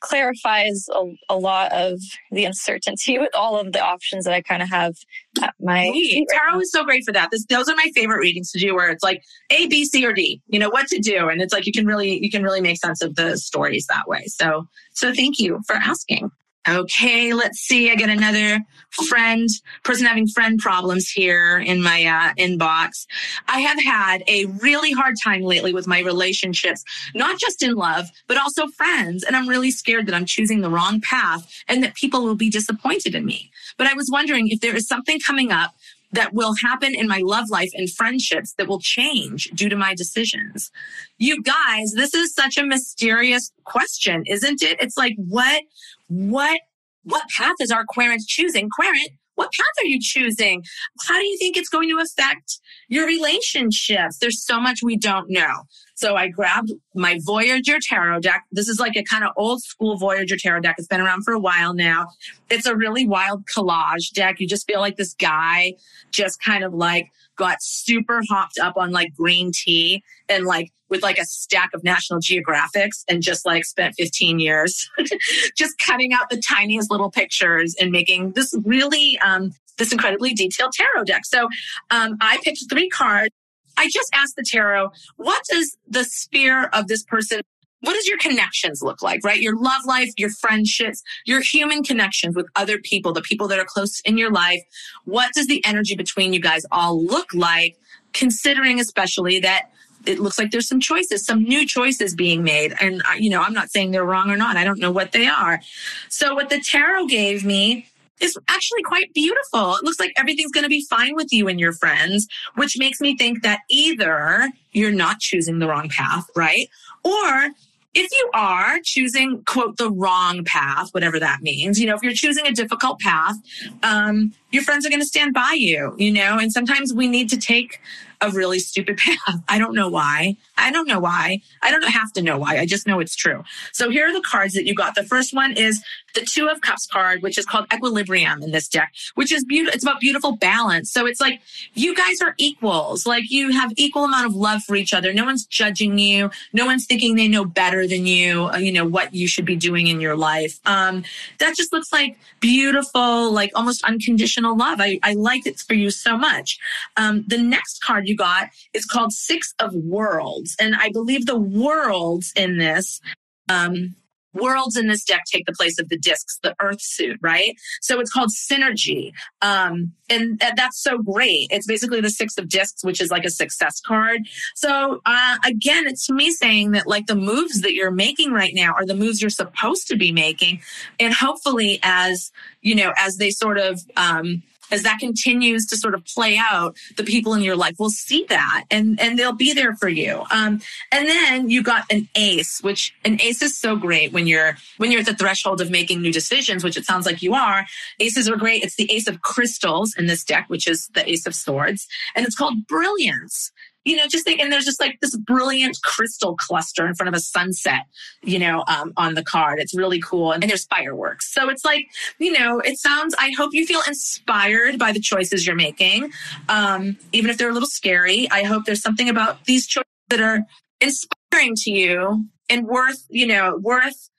clarifies 0.00 0.88
a, 0.94 1.04
a 1.28 1.36
lot 1.36 1.70
of 1.72 2.00
the 2.30 2.44
uncertainty 2.44 3.18
with 3.18 3.30
all 3.34 3.58
of 3.58 3.72
the 3.72 3.80
options 3.80 4.24
that 4.24 4.32
I 4.32 4.40
kind 4.40 4.62
of 4.62 4.70
have 4.70 4.94
at 5.42 5.54
my 5.60 5.88
right 5.88 6.26
Tarot 6.30 6.60
is 6.60 6.72
so 6.72 6.84
great 6.84 7.04
for 7.04 7.12
that. 7.12 7.30
This, 7.30 7.44
those 7.46 7.68
are 7.68 7.76
my 7.76 7.90
favorite 7.94 8.18
readings 8.18 8.50
to 8.52 8.58
do 8.58 8.74
where 8.74 8.90
it's 8.90 9.02
like 9.02 9.22
A, 9.50 9.66
B, 9.66 9.84
C, 9.84 10.06
or 10.06 10.12
D, 10.12 10.40
you 10.48 10.58
know, 10.58 10.70
what 10.70 10.86
to 10.88 10.98
do. 10.98 11.28
And 11.28 11.42
it's 11.42 11.52
like 11.52 11.66
you 11.66 11.72
can 11.72 11.86
really 11.86 12.22
you 12.22 12.30
can 12.30 12.42
really 12.42 12.60
make 12.60 12.78
sense 12.78 13.02
of 13.02 13.14
the 13.16 13.36
stories 13.36 13.86
that 13.86 14.08
way. 14.08 14.24
So 14.26 14.66
so 14.92 15.12
thank 15.12 15.38
you 15.38 15.60
for 15.66 15.76
asking. 15.76 16.30
Okay, 16.68 17.32
let's 17.32 17.58
see. 17.58 17.90
I 17.90 17.94
get 17.94 18.10
another 18.10 18.60
friend, 19.08 19.48
person 19.82 20.04
having 20.04 20.26
friend 20.26 20.58
problems 20.58 21.08
here 21.08 21.58
in 21.58 21.82
my 21.82 22.04
uh, 22.04 22.34
inbox. 22.34 23.06
I 23.48 23.60
have 23.60 23.82
had 23.82 24.22
a 24.28 24.44
really 24.44 24.92
hard 24.92 25.14
time 25.22 25.40
lately 25.40 25.72
with 25.72 25.86
my 25.86 26.00
relationships, 26.00 26.84
not 27.14 27.38
just 27.38 27.62
in 27.62 27.74
love, 27.74 28.10
but 28.26 28.36
also 28.36 28.66
friends. 28.68 29.24
And 29.24 29.36
I'm 29.36 29.48
really 29.48 29.70
scared 29.70 30.06
that 30.06 30.14
I'm 30.14 30.26
choosing 30.26 30.60
the 30.60 30.70
wrong 30.70 31.00
path 31.00 31.50
and 31.66 31.82
that 31.82 31.94
people 31.94 32.22
will 32.22 32.34
be 32.34 32.50
disappointed 32.50 33.14
in 33.14 33.24
me. 33.24 33.50
But 33.78 33.86
I 33.86 33.94
was 33.94 34.10
wondering 34.12 34.48
if 34.48 34.60
there 34.60 34.76
is 34.76 34.86
something 34.86 35.18
coming 35.18 35.50
up 35.50 35.74
that 36.12 36.34
will 36.34 36.54
happen 36.62 36.94
in 36.94 37.06
my 37.06 37.20
love 37.24 37.50
life 37.50 37.70
and 37.74 37.90
friendships 37.90 38.54
that 38.54 38.66
will 38.66 38.80
change 38.80 39.50
due 39.54 39.68
to 39.68 39.76
my 39.76 39.94
decisions. 39.94 40.70
You 41.18 41.42
guys, 41.42 41.92
this 41.94 42.14
is 42.14 42.34
such 42.34 42.58
a 42.58 42.64
mysterious 42.64 43.52
question, 43.64 44.24
isn't 44.26 44.62
it? 44.62 44.80
It's 44.80 44.96
like, 44.96 45.14
what, 45.16 45.62
what, 46.10 46.60
what 47.04 47.28
path 47.30 47.56
is 47.60 47.70
our 47.70 47.84
querent 47.84 48.22
choosing? 48.26 48.68
Querent, 48.68 49.10
what 49.36 49.52
path 49.52 49.82
are 49.82 49.86
you 49.86 49.98
choosing? 49.98 50.62
How 51.08 51.18
do 51.18 51.24
you 51.24 51.38
think 51.38 51.56
it's 51.56 51.70
going 51.70 51.88
to 51.88 51.98
affect 51.98 52.60
your 52.88 53.06
relationships? 53.06 54.18
There's 54.18 54.44
so 54.44 54.60
much 54.60 54.82
we 54.82 54.98
don't 54.98 55.30
know. 55.30 55.62
So 55.94 56.14
I 56.16 56.28
grabbed 56.28 56.72
my 56.94 57.18
Voyager 57.24 57.78
Tarot 57.80 58.20
deck. 58.20 58.44
This 58.52 58.68
is 58.68 58.80
like 58.80 58.96
a 58.96 59.02
kind 59.02 59.24
of 59.24 59.30
old 59.36 59.62
school 59.62 59.96
Voyager 59.96 60.36
Tarot 60.36 60.60
deck. 60.60 60.76
It's 60.78 60.88
been 60.88 61.00
around 61.00 61.22
for 61.22 61.32
a 61.32 61.38
while 61.38 61.72
now. 61.72 62.08
It's 62.50 62.66
a 62.66 62.76
really 62.76 63.06
wild 63.06 63.46
collage 63.46 64.10
deck. 64.12 64.40
You 64.40 64.46
just 64.46 64.66
feel 64.66 64.80
like 64.80 64.96
this 64.96 65.14
guy 65.14 65.74
just 66.10 66.42
kind 66.42 66.64
of 66.64 66.74
like 66.74 67.10
got 67.36 67.62
super 67.62 68.22
hopped 68.28 68.58
up 68.58 68.76
on 68.76 68.90
like 68.90 69.14
green 69.14 69.52
tea 69.54 70.02
and 70.28 70.44
like 70.44 70.70
with 70.90 71.02
like 71.02 71.18
a 71.18 71.24
stack 71.24 71.70
of 71.72 71.82
National 71.84 72.20
Geographics 72.20 73.04
and 73.08 73.22
just 73.22 73.46
like 73.46 73.64
spent 73.64 73.94
15 73.96 74.38
years 74.38 74.90
just 75.56 75.78
cutting 75.78 76.12
out 76.12 76.28
the 76.30 76.40
tiniest 76.40 76.90
little 76.90 77.10
pictures 77.10 77.74
and 77.80 77.90
making 77.90 78.32
this 78.32 78.54
really 78.64 79.18
um, 79.20 79.52
this 79.78 79.92
incredibly 79.92 80.34
detailed 80.34 80.72
tarot 80.72 81.04
deck. 81.04 81.24
So 81.24 81.48
um, 81.90 82.16
I 82.20 82.38
picked 82.44 82.64
three 82.68 82.88
cards. 82.88 83.30
I 83.76 83.88
just 83.90 84.10
asked 84.12 84.36
the 84.36 84.42
tarot, 84.42 84.90
what 85.16 85.42
does 85.48 85.76
the 85.88 86.04
sphere 86.04 86.64
of 86.72 86.86
this 86.86 87.02
person 87.04 87.40
what 87.82 87.94
does 87.94 88.06
your 88.06 88.18
connections 88.18 88.82
look 88.82 89.02
like, 89.02 89.24
right? 89.24 89.40
Your 89.40 89.56
love 89.56 89.86
life, 89.86 90.10
your 90.16 90.30
friendships, 90.30 91.02
your 91.24 91.40
human 91.40 91.82
connections 91.82 92.36
with 92.36 92.46
other 92.54 92.78
people, 92.78 93.12
the 93.12 93.22
people 93.22 93.48
that 93.48 93.58
are 93.58 93.64
close 93.64 94.00
in 94.00 94.18
your 94.18 94.30
life. 94.30 94.62
What 95.04 95.32
does 95.32 95.46
the 95.46 95.64
energy 95.64 95.96
between 95.96 96.32
you 96.32 96.40
guys 96.40 96.66
all 96.70 97.02
look 97.02 97.32
like, 97.32 97.78
considering 98.12 98.80
especially 98.80 99.40
that 99.40 99.70
it 100.06 100.18
looks 100.18 100.38
like 100.38 100.50
there's 100.50 100.68
some 100.68 100.80
choices, 100.80 101.24
some 101.24 101.42
new 101.42 101.66
choices 101.66 102.14
being 102.14 102.42
made. 102.42 102.74
And, 102.80 103.02
you 103.18 103.30
know, 103.30 103.40
I'm 103.40 103.52
not 103.52 103.70
saying 103.70 103.90
they're 103.90 104.04
wrong 104.04 104.30
or 104.30 104.36
not. 104.36 104.56
I 104.56 104.64
don't 104.64 104.78
know 104.78 104.90
what 104.90 105.12
they 105.12 105.26
are. 105.26 105.60
So 106.08 106.34
what 106.34 106.48
the 106.48 106.60
tarot 106.60 107.06
gave 107.06 107.44
me 107.44 107.86
is 108.20 108.38
actually 108.48 108.82
quite 108.82 109.12
beautiful. 109.14 109.76
It 109.76 109.84
looks 109.84 109.98
like 109.98 110.12
everything's 110.16 110.52
going 110.52 110.64
to 110.64 110.70
be 110.70 110.84
fine 110.88 111.14
with 111.14 111.32
you 111.32 111.48
and 111.48 111.58
your 111.58 111.72
friends, 111.72 112.28
which 112.54 112.78
makes 112.78 113.00
me 113.00 113.16
think 113.16 113.42
that 113.42 113.60
either 113.68 114.50
you're 114.72 114.92
not 114.92 115.20
choosing 115.20 115.58
the 115.58 115.66
wrong 115.66 115.88
path, 115.88 116.26
right? 116.36 116.68
Or 117.02 117.50
if 117.94 118.10
you 118.12 118.30
are 118.34 118.78
choosing, 118.84 119.42
quote, 119.44 119.76
the 119.76 119.90
wrong 119.90 120.44
path, 120.44 120.90
whatever 120.92 121.18
that 121.18 121.40
means, 121.42 121.80
you 121.80 121.86
know, 121.86 121.94
if 121.94 122.02
you're 122.02 122.12
choosing 122.12 122.46
a 122.46 122.52
difficult 122.52 123.00
path, 123.00 123.36
um, 123.82 124.32
your 124.52 124.62
friends 124.62 124.86
are 124.86 124.90
going 124.90 125.00
to 125.00 125.06
stand 125.06 125.34
by 125.34 125.54
you, 125.56 125.94
you 125.98 126.12
know, 126.12 126.38
and 126.38 126.52
sometimes 126.52 126.92
we 126.92 127.08
need 127.08 127.28
to 127.30 127.36
take 127.36 127.80
a 128.20 128.30
really 128.30 128.58
stupid 128.58 128.96
path. 129.26 129.42
I 129.48 129.58
don't 129.58 129.74
know 129.74 129.88
why. 129.88 130.36
I 130.56 130.70
don't 130.70 130.86
know 130.86 131.00
why. 131.00 131.40
I 131.62 131.70
don't 131.70 131.82
have 131.84 132.12
to 132.14 132.22
know 132.22 132.38
why. 132.38 132.58
I 132.58 132.66
just 132.66 132.86
know 132.86 133.00
it's 133.00 133.14
true. 133.14 133.44
So 133.72 133.90
here 133.90 134.08
are 134.08 134.12
the 134.12 134.22
cards 134.22 134.54
that 134.54 134.66
you 134.66 134.74
got. 134.74 134.94
The 134.94 135.04
first 135.04 135.34
one 135.34 135.52
is 135.52 135.82
the 136.14 136.20
Two 136.22 136.48
of 136.48 136.60
Cups 136.60 136.86
card, 136.86 137.22
which 137.22 137.38
is 137.38 137.46
called 137.46 137.66
Equilibrium 137.72 138.42
in 138.42 138.50
this 138.50 138.68
deck, 138.68 138.92
which 139.14 139.32
is 139.32 139.44
beautiful. 139.44 139.74
It's 139.74 139.84
about 139.84 140.00
beautiful 140.00 140.36
balance. 140.36 140.90
So 140.90 141.06
it's 141.06 141.20
like 141.20 141.40
you 141.74 141.94
guys 141.94 142.20
are 142.20 142.34
equals. 142.36 143.06
Like 143.06 143.30
you 143.30 143.52
have 143.52 143.72
equal 143.76 144.04
amount 144.04 144.26
of 144.26 144.34
love 144.34 144.62
for 144.62 144.76
each 144.76 144.92
other. 144.92 145.12
No 145.12 145.24
one's 145.24 145.46
judging 145.46 145.98
you. 145.98 146.30
No 146.52 146.66
one's 146.66 146.86
thinking 146.86 147.16
they 147.16 147.28
know 147.28 147.44
better 147.44 147.86
than 147.86 148.06
you. 148.06 148.46
Uh, 148.46 148.58
you 148.58 148.72
know 148.72 148.84
what 148.84 149.14
you 149.14 149.28
should 149.28 149.44
be 149.44 149.56
doing 149.56 149.86
in 149.86 150.00
your 150.00 150.16
life. 150.16 150.60
Um, 150.66 151.04
that 151.38 151.56
just 151.56 151.72
looks 151.72 151.92
like 151.92 152.18
beautiful, 152.40 153.32
like 153.32 153.52
almost 153.54 153.84
unconditional 153.84 154.56
love. 154.56 154.80
I, 154.80 154.98
I 155.02 155.14
like 155.14 155.46
it 155.46 155.58
for 155.60 155.74
you 155.74 155.90
so 155.90 156.16
much. 156.16 156.58
Um, 156.96 157.24
the 157.26 157.38
next 157.38 157.82
card 157.82 158.08
you 158.10 158.16
got 158.16 158.50
is 158.74 158.84
called 158.84 159.12
Six 159.12 159.54
of 159.58 159.72
Worlds, 159.74 160.56
and 160.60 160.74
I 160.76 160.90
believe 160.90 161.26
the 161.26 161.38
worlds 161.38 162.32
in 162.36 162.58
this. 162.58 163.00
Um, 163.48 163.96
worlds 164.32 164.76
in 164.76 164.86
this 164.86 165.04
deck 165.04 165.22
take 165.26 165.46
the 165.46 165.52
place 165.52 165.78
of 165.78 165.88
the 165.88 165.98
discs, 165.98 166.38
the 166.42 166.54
earth 166.60 166.80
suit, 166.80 167.18
right? 167.20 167.56
So 167.80 168.00
it's 168.00 168.12
called 168.12 168.30
synergy. 168.30 169.12
Um, 169.42 169.92
and 170.08 170.40
that's 170.56 170.82
so 170.82 170.98
great. 170.98 171.48
It's 171.50 171.66
basically 171.66 172.00
the 172.00 172.10
six 172.10 172.38
of 172.38 172.48
discs, 172.48 172.84
which 172.84 173.00
is 173.00 173.10
like 173.10 173.24
a 173.24 173.30
success 173.30 173.80
card. 173.80 174.22
So, 174.54 175.00
uh, 175.06 175.38
again, 175.44 175.86
it's 175.86 176.10
me 176.10 176.30
saying 176.30 176.72
that 176.72 176.86
like 176.86 177.06
the 177.06 177.16
moves 177.16 177.60
that 177.62 177.74
you're 177.74 177.90
making 177.90 178.32
right 178.32 178.54
now 178.54 178.72
are 178.72 178.86
the 178.86 178.94
moves 178.94 179.20
you're 179.20 179.30
supposed 179.30 179.88
to 179.88 179.96
be 179.96 180.12
making. 180.12 180.60
And 180.98 181.12
hopefully 181.12 181.80
as, 181.82 182.30
you 182.62 182.74
know, 182.74 182.92
as 182.96 183.16
they 183.16 183.30
sort 183.30 183.58
of, 183.58 183.80
um, 183.96 184.42
as 184.70 184.82
that 184.82 184.98
continues 184.98 185.66
to 185.66 185.76
sort 185.76 185.94
of 185.94 186.04
play 186.04 186.38
out, 186.38 186.76
the 186.96 187.04
people 187.04 187.34
in 187.34 187.42
your 187.42 187.56
life 187.56 187.76
will 187.78 187.90
see 187.90 188.24
that 188.28 188.64
and, 188.70 189.00
and 189.00 189.18
they'll 189.18 189.32
be 189.32 189.52
there 189.52 189.74
for 189.76 189.88
you. 189.88 190.24
Um, 190.30 190.60
and 190.92 191.08
then 191.08 191.50
you 191.50 191.62
got 191.62 191.90
an 191.90 192.08
ace, 192.14 192.62
which 192.62 192.94
an 193.04 193.20
ace 193.20 193.42
is 193.42 193.56
so 193.56 193.76
great 193.76 194.12
when 194.12 194.26
you're, 194.26 194.56
when 194.78 194.90
you're 194.90 195.00
at 195.00 195.06
the 195.06 195.14
threshold 195.14 195.60
of 195.60 195.70
making 195.70 196.02
new 196.02 196.12
decisions, 196.12 196.64
which 196.64 196.76
it 196.76 196.84
sounds 196.84 197.06
like 197.06 197.22
you 197.22 197.34
are. 197.34 197.66
Aces 197.98 198.28
are 198.28 198.36
great. 198.36 198.62
It's 198.62 198.76
the 198.76 198.90
ace 198.92 199.08
of 199.08 199.22
crystals 199.22 199.94
in 199.96 200.06
this 200.06 200.24
deck, 200.24 200.46
which 200.48 200.66
is 200.66 200.88
the 200.94 201.08
ace 201.08 201.26
of 201.26 201.34
swords. 201.34 201.86
And 202.14 202.26
it's 202.26 202.36
called 202.36 202.66
brilliance 202.66 203.52
you 203.84 203.96
know, 203.96 204.06
just 204.06 204.24
think, 204.24 204.40
and 204.40 204.52
there's 204.52 204.64
just 204.64 204.80
like 204.80 204.98
this 205.00 205.16
brilliant 205.16 205.78
crystal 205.82 206.36
cluster 206.36 206.86
in 206.86 206.94
front 206.94 207.08
of 207.08 207.14
a 207.14 207.20
sunset, 207.20 207.86
you 208.22 208.38
know, 208.38 208.64
um, 208.68 208.92
on 208.96 209.14
the 209.14 209.22
card. 209.22 209.58
It's 209.58 209.74
really 209.74 210.00
cool. 210.00 210.32
And 210.32 210.42
there's 210.42 210.66
fireworks. 210.66 211.32
So 211.32 211.48
it's 211.48 211.64
like, 211.64 211.86
you 212.18 212.32
know, 212.32 212.60
it 212.60 212.78
sounds, 212.78 213.14
I 213.18 213.32
hope 213.36 213.54
you 213.54 213.66
feel 213.66 213.80
inspired 213.86 214.78
by 214.78 214.92
the 214.92 215.00
choices 215.00 215.46
you're 215.46 215.56
making. 215.56 216.10
Um, 216.48 216.98
even 217.12 217.30
if 217.30 217.38
they're 217.38 217.50
a 217.50 217.54
little 217.54 217.68
scary, 217.68 218.30
I 218.30 218.42
hope 218.42 218.64
there's 218.64 218.82
something 218.82 219.08
about 219.08 219.44
these 219.46 219.66
choices 219.66 219.86
that 220.08 220.20
are 220.20 220.40
inspiring 220.80 221.54
to 221.56 221.70
you 221.70 222.24
and 222.48 222.66
worth, 222.66 223.06
you 223.08 223.26
know, 223.26 223.56
worth 223.62 224.10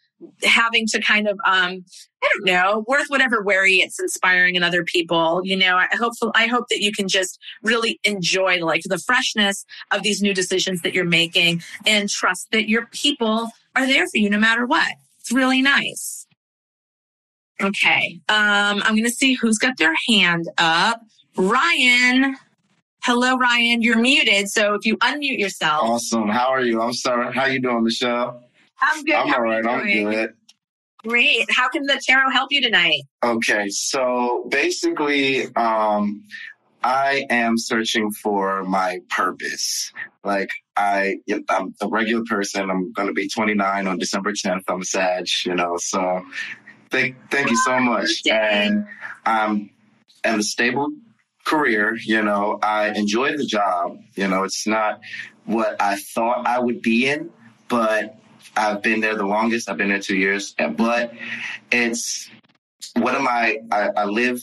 having 0.43 0.87
to 0.87 1.01
kind 1.01 1.27
of 1.27 1.37
um 1.45 1.83
I 2.23 2.29
don't 2.33 2.45
know, 2.45 2.85
worth 2.87 3.07
whatever 3.07 3.43
worry 3.43 3.77
it's 3.77 3.99
inspiring 3.99 4.55
in 4.55 4.61
other 4.61 4.83
people. 4.83 5.41
You 5.43 5.57
know, 5.57 5.75
I 5.75 5.87
hope 5.93 6.13
I 6.35 6.47
hope 6.47 6.67
that 6.69 6.81
you 6.81 6.91
can 6.91 7.07
just 7.07 7.39
really 7.63 7.99
enjoy 8.03 8.63
like 8.63 8.83
the 8.85 8.99
freshness 8.99 9.65
of 9.91 10.03
these 10.03 10.21
new 10.21 10.33
decisions 10.33 10.81
that 10.83 10.93
you're 10.93 11.05
making 11.05 11.63
and 11.85 12.09
trust 12.09 12.51
that 12.51 12.69
your 12.69 12.85
people 12.87 13.49
are 13.75 13.87
there 13.87 14.07
for 14.07 14.17
you 14.17 14.29
no 14.29 14.39
matter 14.39 14.65
what. 14.65 14.93
It's 15.19 15.31
really 15.31 15.61
nice. 15.61 16.27
Okay. 17.61 18.19
Um, 18.29 18.81
I'm 18.83 18.95
gonna 18.95 19.09
see 19.09 19.33
who's 19.33 19.57
got 19.57 19.77
their 19.77 19.95
hand 20.07 20.49
up. 20.57 21.01
Ryan. 21.37 22.35
Hello, 23.03 23.35
Ryan. 23.35 23.81
You're 23.81 23.97
muted. 23.97 24.49
So 24.49 24.75
if 24.75 24.85
you 24.85 24.95
unmute 24.97 25.39
yourself. 25.39 25.89
Awesome. 25.89 26.29
How 26.29 26.49
are 26.49 26.61
you? 26.61 26.81
I'm 26.81 26.93
sorry. 26.93 27.33
How 27.33 27.45
you 27.45 27.59
doing, 27.59 27.83
Michelle? 27.83 28.43
I'm 28.81 29.03
good. 29.03 29.15
I'm 29.15 29.27
How 29.27 29.35
all 29.35 29.41
right. 29.43 29.65
I'm 29.65 29.85
good. 29.85 30.33
Great. 31.03 31.47
How 31.49 31.67
can 31.69 31.83
the 31.83 31.99
tarot 32.05 32.29
help 32.31 32.51
you 32.51 32.61
tonight? 32.61 33.01
Okay, 33.23 33.69
so 33.69 34.45
basically, 34.49 35.53
um, 35.55 36.23
I 36.83 37.25
am 37.29 37.57
searching 37.57 38.11
for 38.11 38.63
my 38.63 38.99
purpose. 39.09 39.91
Like 40.23 40.51
I, 40.75 41.17
I'm 41.49 41.73
a 41.81 41.87
regular 41.87 42.23
person. 42.25 42.69
I'm 42.69 42.91
going 42.91 43.07
to 43.07 43.13
be 43.13 43.27
29 43.27 43.87
on 43.87 43.97
December 43.97 44.31
10th. 44.33 44.63
I'm 44.67 44.81
a 44.81 44.85
Sag, 44.85 45.27
you 45.45 45.55
know. 45.55 45.77
So 45.77 46.23
thank, 46.89 47.15
thank 47.29 47.49
you 47.49 47.57
so 47.57 47.79
much. 47.79 48.21
And 48.27 48.85
I'm 49.25 49.71
in 50.23 50.39
a 50.39 50.43
stable 50.43 50.91
career. 51.45 51.95
You 51.95 52.21
know, 52.21 52.59
I 52.61 52.89
enjoy 52.89 53.37
the 53.37 53.45
job. 53.45 53.97
You 54.15 54.27
know, 54.27 54.43
it's 54.43 54.67
not 54.67 55.01
what 55.45 55.81
I 55.81 55.97
thought 55.97 56.45
I 56.45 56.59
would 56.59 56.81
be 56.81 57.07
in, 57.09 57.31
but 57.67 58.20
I've 58.55 58.81
been 58.81 59.01
there 59.01 59.15
the 59.15 59.25
longest. 59.25 59.69
I've 59.69 59.77
been 59.77 59.89
there 59.89 59.99
two 59.99 60.17
years. 60.17 60.53
But 60.77 61.13
it's 61.71 62.29
what 62.95 63.15
am 63.15 63.27
I? 63.27 63.57
I, 63.71 63.89
I 63.95 64.05
live 64.05 64.41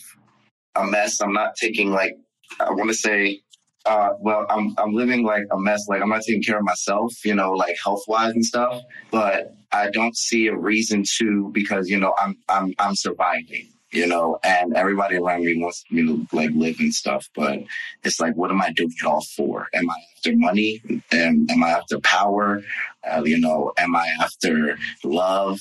a 0.74 0.86
mess. 0.86 1.20
I'm 1.20 1.32
not 1.32 1.56
taking 1.56 1.90
like 1.90 2.16
I 2.60 2.70
want 2.70 2.88
to 2.90 2.94
say, 2.94 3.40
uh, 3.86 4.10
well, 4.20 4.46
I'm 4.48 4.74
I'm 4.78 4.92
living 4.92 5.24
like 5.24 5.44
a 5.50 5.58
mess. 5.58 5.86
Like 5.88 6.02
I'm 6.02 6.08
not 6.08 6.22
taking 6.22 6.42
care 6.42 6.58
of 6.58 6.64
myself, 6.64 7.12
you 7.24 7.34
know, 7.34 7.52
like 7.52 7.76
health 7.82 8.02
wise 8.08 8.32
and 8.32 8.44
stuff. 8.44 8.82
But 9.10 9.54
I 9.72 9.90
don't 9.90 10.16
see 10.16 10.46
a 10.46 10.56
reason 10.56 11.04
to 11.18 11.50
because 11.52 11.88
you 11.88 11.98
know 11.98 12.14
I'm 12.18 12.36
I'm 12.48 12.74
I'm 12.78 12.94
surviving, 12.94 13.72
you 13.90 14.06
know, 14.06 14.38
and 14.44 14.74
everybody 14.76 15.16
around 15.16 15.44
me 15.44 15.60
wants 15.60 15.84
me 15.90 16.06
to 16.06 16.26
like 16.36 16.50
live 16.54 16.76
and 16.80 16.94
stuff. 16.94 17.28
But 17.34 17.60
it's 18.04 18.20
like, 18.20 18.34
what 18.36 18.50
am 18.50 18.60
I 18.60 18.72
doing 18.72 18.92
it 19.00 19.06
all 19.06 19.22
for? 19.22 19.66
Am 19.74 19.90
I 19.90 19.96
after 20.16 20.36
money? 20.36 20.82
Am, 21.12 21.46
am 21.50 21.62
I 21.62 21.70
after 21.70 21.98
power? 22.00 22.62
Uh, 23.10 23.22
you 23.24 23.38
know, 23.38 23.72
am 23.78 23.96
I 23.96 24.08
after 24.20 24.78
love? 25.04 25.60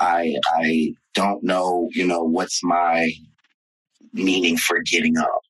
I 0.00 0.36
I 0.46 0.94
don't 1.14 1.42
know, 1.42 1.88
you 1.92 2.06
know, 2.06 2.24
what's 2.24 2.64
my 2.64 3.12
meaning 4.12 4.56
for 4.56 4.80
getting 4.80 5.16
up. 5.18 5.42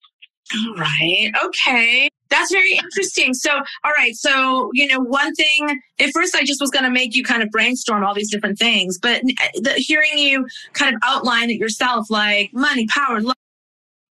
All 0.54 0.74
right. 0.76 1.30
Okay. 1.44 2.08
That's 2.32 2.50
very 2.50 2.72
interesting. 2.72 3.34
So, 3.34 3.50
all 3.52 3.92
right. 3.96 4.14
So, 4.16 4.70
you 4.72 4.86
know, 4.86 5.00
one 5.00 5.34
thing, 5.34 5.80
at 6.00 6.10
first 6.14 6.34
I 6.34 6.44
just 6.44 6.60
was 6.60 6.70
going 6.70 6.84
to 6.84 6.90
make 6.90 7.14
you 7.14 7.22
kind 7.22 7.42
of 7.42 7.50
brainstorm 7.50 8.02
all 8.04 8.14
these 8.14 8.30
different 8.30 8.58
things, 8.58 8.98
but 8.98 9.22
the, 9.22 9.74
hearing 9.76 10.16
you 10.16 10.46
kind 10.72 10.94
of 10.94 11.00
outline 11.04 11.50
it 11.50 11.58
yourself, 11.58 12.10
like 12.10 12.50
money, 12.52 12.86
power, 12.86 13.20
love, 13.20 13.36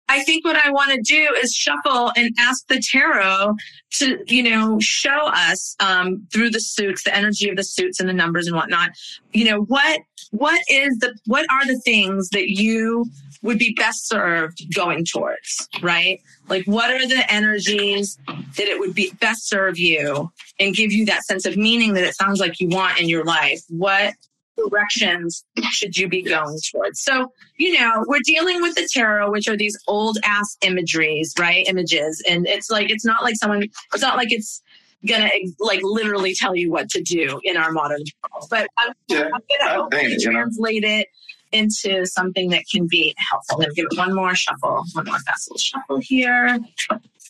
I 0.09 0.23
think 0.23 0.45
what 0.45 0.55
I 0.55 0.71
want 0.71 0.91
to 0.91 1.01
do 1.01 1.35
is 1.37 1.53
shuffle 1.53 2.11
and 2.15 2.33
ask 2.39 2.67
the 2.67 2.79
tarot 2.79 3.55
to, 3.95 4.23
you 4.27 4.43
know, 4.43 4.79
show 4.79 5.27
us 5.27 5.75
um, 5.79 6.25
through 6.31 6.51
the 6.51 6.61
suits, 6.61 7.03
the 7.03 7.15
energy 7.15 7.49
of 7.49 7.57
the 7.57 7.63
suits 7.63 7.99
and 7.99 8.07
the 8.07 8.13
numbers 8.13 8.47
and 8.47 8.55
whatnot. 8.55 8.91
You 9.33 9.45
know, 9.45 9.61
what 9.63 10.01
what 10.31 10.61
is 10.69 10.97
the 10.99 11.13
what 11.25 11.45
are 11.49 11.65
the 11.65 11.79
things 11.79 12.29
that 12.29 12.49
you 12.49 13.05
would 13.41 13.59
be 13.59 13.73
best 13.73 14.07
served 14.07 14.73
going 14.73 15.05
towards, 15.05 15.67
right? 15.81 16.19
Like, 16.49 16.65
what 16.65 16.89
are 16.89 17.07
the 17.07 17.31
energies 17.31 18.17
that 18.27 18.67
it 18.67 18.79
would 18.79 18.95
be 18.95 19.11
best 19.19 19.47
serve 19.47 19.77
you 19.77 20.31
and 20.59 20.75
give 20.75 20.91
you 20.91 21.05
that 21.05 21.23
sense 21.23 21.45
of 21.45 21.55
meaning 21.57 21.93
that 21.93 22.03
it 22.03 22.15
sounds 22.15 22.39
like 22.39 22.59
you 22.59 22.67
want 22.69 22.99
in 22.99 23.07
your 23.07 23.23
life? 23.25 23.61
What 23.69 24.13
directions 24.57 25.43
should 25.71 25.97
you 25.97 26.07
be 26.07 26.21
going 26.21 26.57
towards? 26.71 27.01
So, 27.01 27.31
you 27.57 27.79
know, 27.79 28.03
we're 28.07 28.21
dealing 28.23 28.61
with 28.61 28.75
the 28.75 28.87
tarot, 28.91 29.31
which 29.31 29.47
are 29.47 29.57
these 29.57 29.77
old 29.87 30.17
ass 30.23 30.57
imageries, 30.61 31.33
right? 31.39 31.67
Images. 31.67 32.23
And 32.27 32.47
it's 32.47 32.69
like, 32.69 32.89
it's 32.89 33.05
not 33.05 33.23
like 33.23 33.35
someone, 33.35 33.63
it's 33.93 34.01
not 34.01 34.17
like 34.17 34.31
it's, 34.31 34.61
gonna 35.05 35.29
like 35.59 35.79
literally 35.83 36.33
tell 36.33 36.55
you 36.55 36.71
what 36.71 36.89
to 36.89 37.01
do 37.01 37.39
in 37.43 37.55
our 37.55 37.71
modern 37.71 38.01
world. 38.31 38.47
But 38.49 38.67
I'm, 38.79 38.93
yeah, 39.07 39.29
I'm 39.33 39.41
gonna 39.59 39.83
hopefully 39.83 40.17
translate 40.19 40.81
know. 40.81 40.89
it 40.89 41.07
into 41.51 42.05
something 42.05 42.49
that 42.49 42.63
can 42.69 42.87
be 42.87 43.13
helpful. 43.17 43.59
Let 43.59 43.69
me 43.69 43.75
give 43.75 43.85
it 43.91 43.97
one 43.97 44.15
more 44.15 44.35
shuffle, 44.35 44.83
one 44.93 45.05
more 45.05 45.19
fast 45.19 45.49
little 45.49 45.59
shuffle 45.59 45.99
here. 45.99 46.59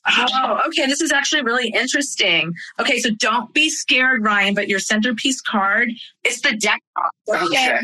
Oh, 0.10 0.62
okay. 0.68 0.86
This 0.86 1.02
is 1.02 1.12
actually 1.12 1.42
really 1.42 1.70
interesting. 1.70 2.54
Okay, 2.80 3.00
so 3.00 3.10
don't 3.12 3.54
be 3.54 3.70
scared, 3.70 4.24
Ryan, 4.24 4.54
but 4.54 4.70
your 4.70 4.80
centerpiece 4.80 5.42
card 5.42 5.90
is 6.24 6.42
the 6.42 6.56
death. 6.56 6.80
Okay. 7.30 7.44
okay. 7.50 7.80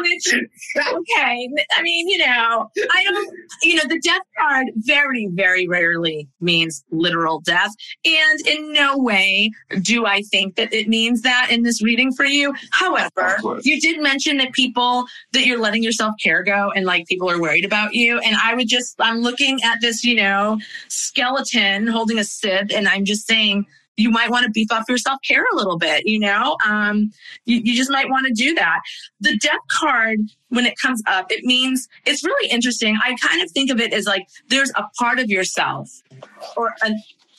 Which, 0.00 0.34
okay. 0.78 1.48
I 1.72 1.82
mean, 1.82 2.08
you 2.08 2.18
know, 2.18 2.70
I 2.90 3.04
don't, 3.04 3.38
you 3.62 3.76
know, 3.76 3.82
the 3.88 4.00
death 4.00 4.22
card 4.38 4.68
very, 4.76 5.28
very 5.32 5.68
rarely 5.68 6.28
means 6.40 6.84
literal 6.90 7.40
death. 7.40 7.70
And 8.04 8.46
in 8.46 8.72
no 8.72 8.96
way 8.96 9.50
do 9.82 10.06
I 10.06 10.22
think 10.22 10.56
that 10.56 10.72
it 10.72 10.88
means 10.88 11.22
that 11.22 11.48
in 11.50 11.62
this 11.62 11.82
reading 11.82 12.12
for 12.12 12.24
you. 12.24 12.54
However, 12.70 13.38
you 13.62 13.80
did 13.80 14.00
mention 14.02 14.38
that 14.38 14.52
people, 14.52 15.06
that 15.32 15.44
you're 15.44 15.60
letting 15.60 15.82
yourself 15.82 16.14
care 16.22 16.42
go 16.42 16.70
and 16.74 16.86
like 16.86 17.06
people 17.06 17.30
are 17.30 17.40
worried 17.40 17.64
about 17.64 17.94
you. 17.94 18.18
And 18.20 18.36
I 18.42 18.54
would 18.54 18.68
just, 18.68 18.94
I'm 18.98 19.18
looking 19.18 19.62
at 19.62 19.80
this, 19.80 20.04
you 20.04 20.14
know, 20.14 20.58
skeleton 20.88 21.86
holding 21.86 22.18
a 22.18 22.24
sip 22.24 22.70
and 22.74 22.88
I'm 22.88 23.04
just 23.04 23.26
saying, 23.26 23.66
you 23.96 24.10
might 24.10 24.30
want 24.30 24.44
to 24.44 24.50
beef 24.50 24.70
up 24.70 24.84
your 24.88 24.98
self 24.98 25.20
care 25.26 25.44
a 25.52 25.56
little 25.56 25.78
bit. 25.78 26.06
You 26.06 26.18
know, 26.18 26.56
um, 26.66 27.10
you, 27.44 27.60
you 27.64 27.74
just 27.74 27.90
might 27.90 28.08
want 28.08 28.26
to 28.26 28.32
do 28.32 28.54
that. 28.54 28.80
The 29.20 29.36
death 29.38 29.60
card, 29.70 30.18
when 30.48 30.66
it 30.66 30.74
comes 30.80 31.02
up, 31.06 31.30
it 31.30 31.44
means 31.44 31.88
it's 32.06 32.24
really 32.24 32.50
interesting. 32.50 32.98
I 33.02 33.16
kind 33.16 33.42
of 33.42 33.50
think 33.50 33.70
of 33.70 33.80
it 33.80 33.92
as 33.92 34.06
like 34.06 34.26
there's 34.48 34.70
a 34.76 34.84
part 34.98 35.18
of 35.18 35.30
yourself 35.30 35.90
or 36.56 36.74
a, 36.82 36.92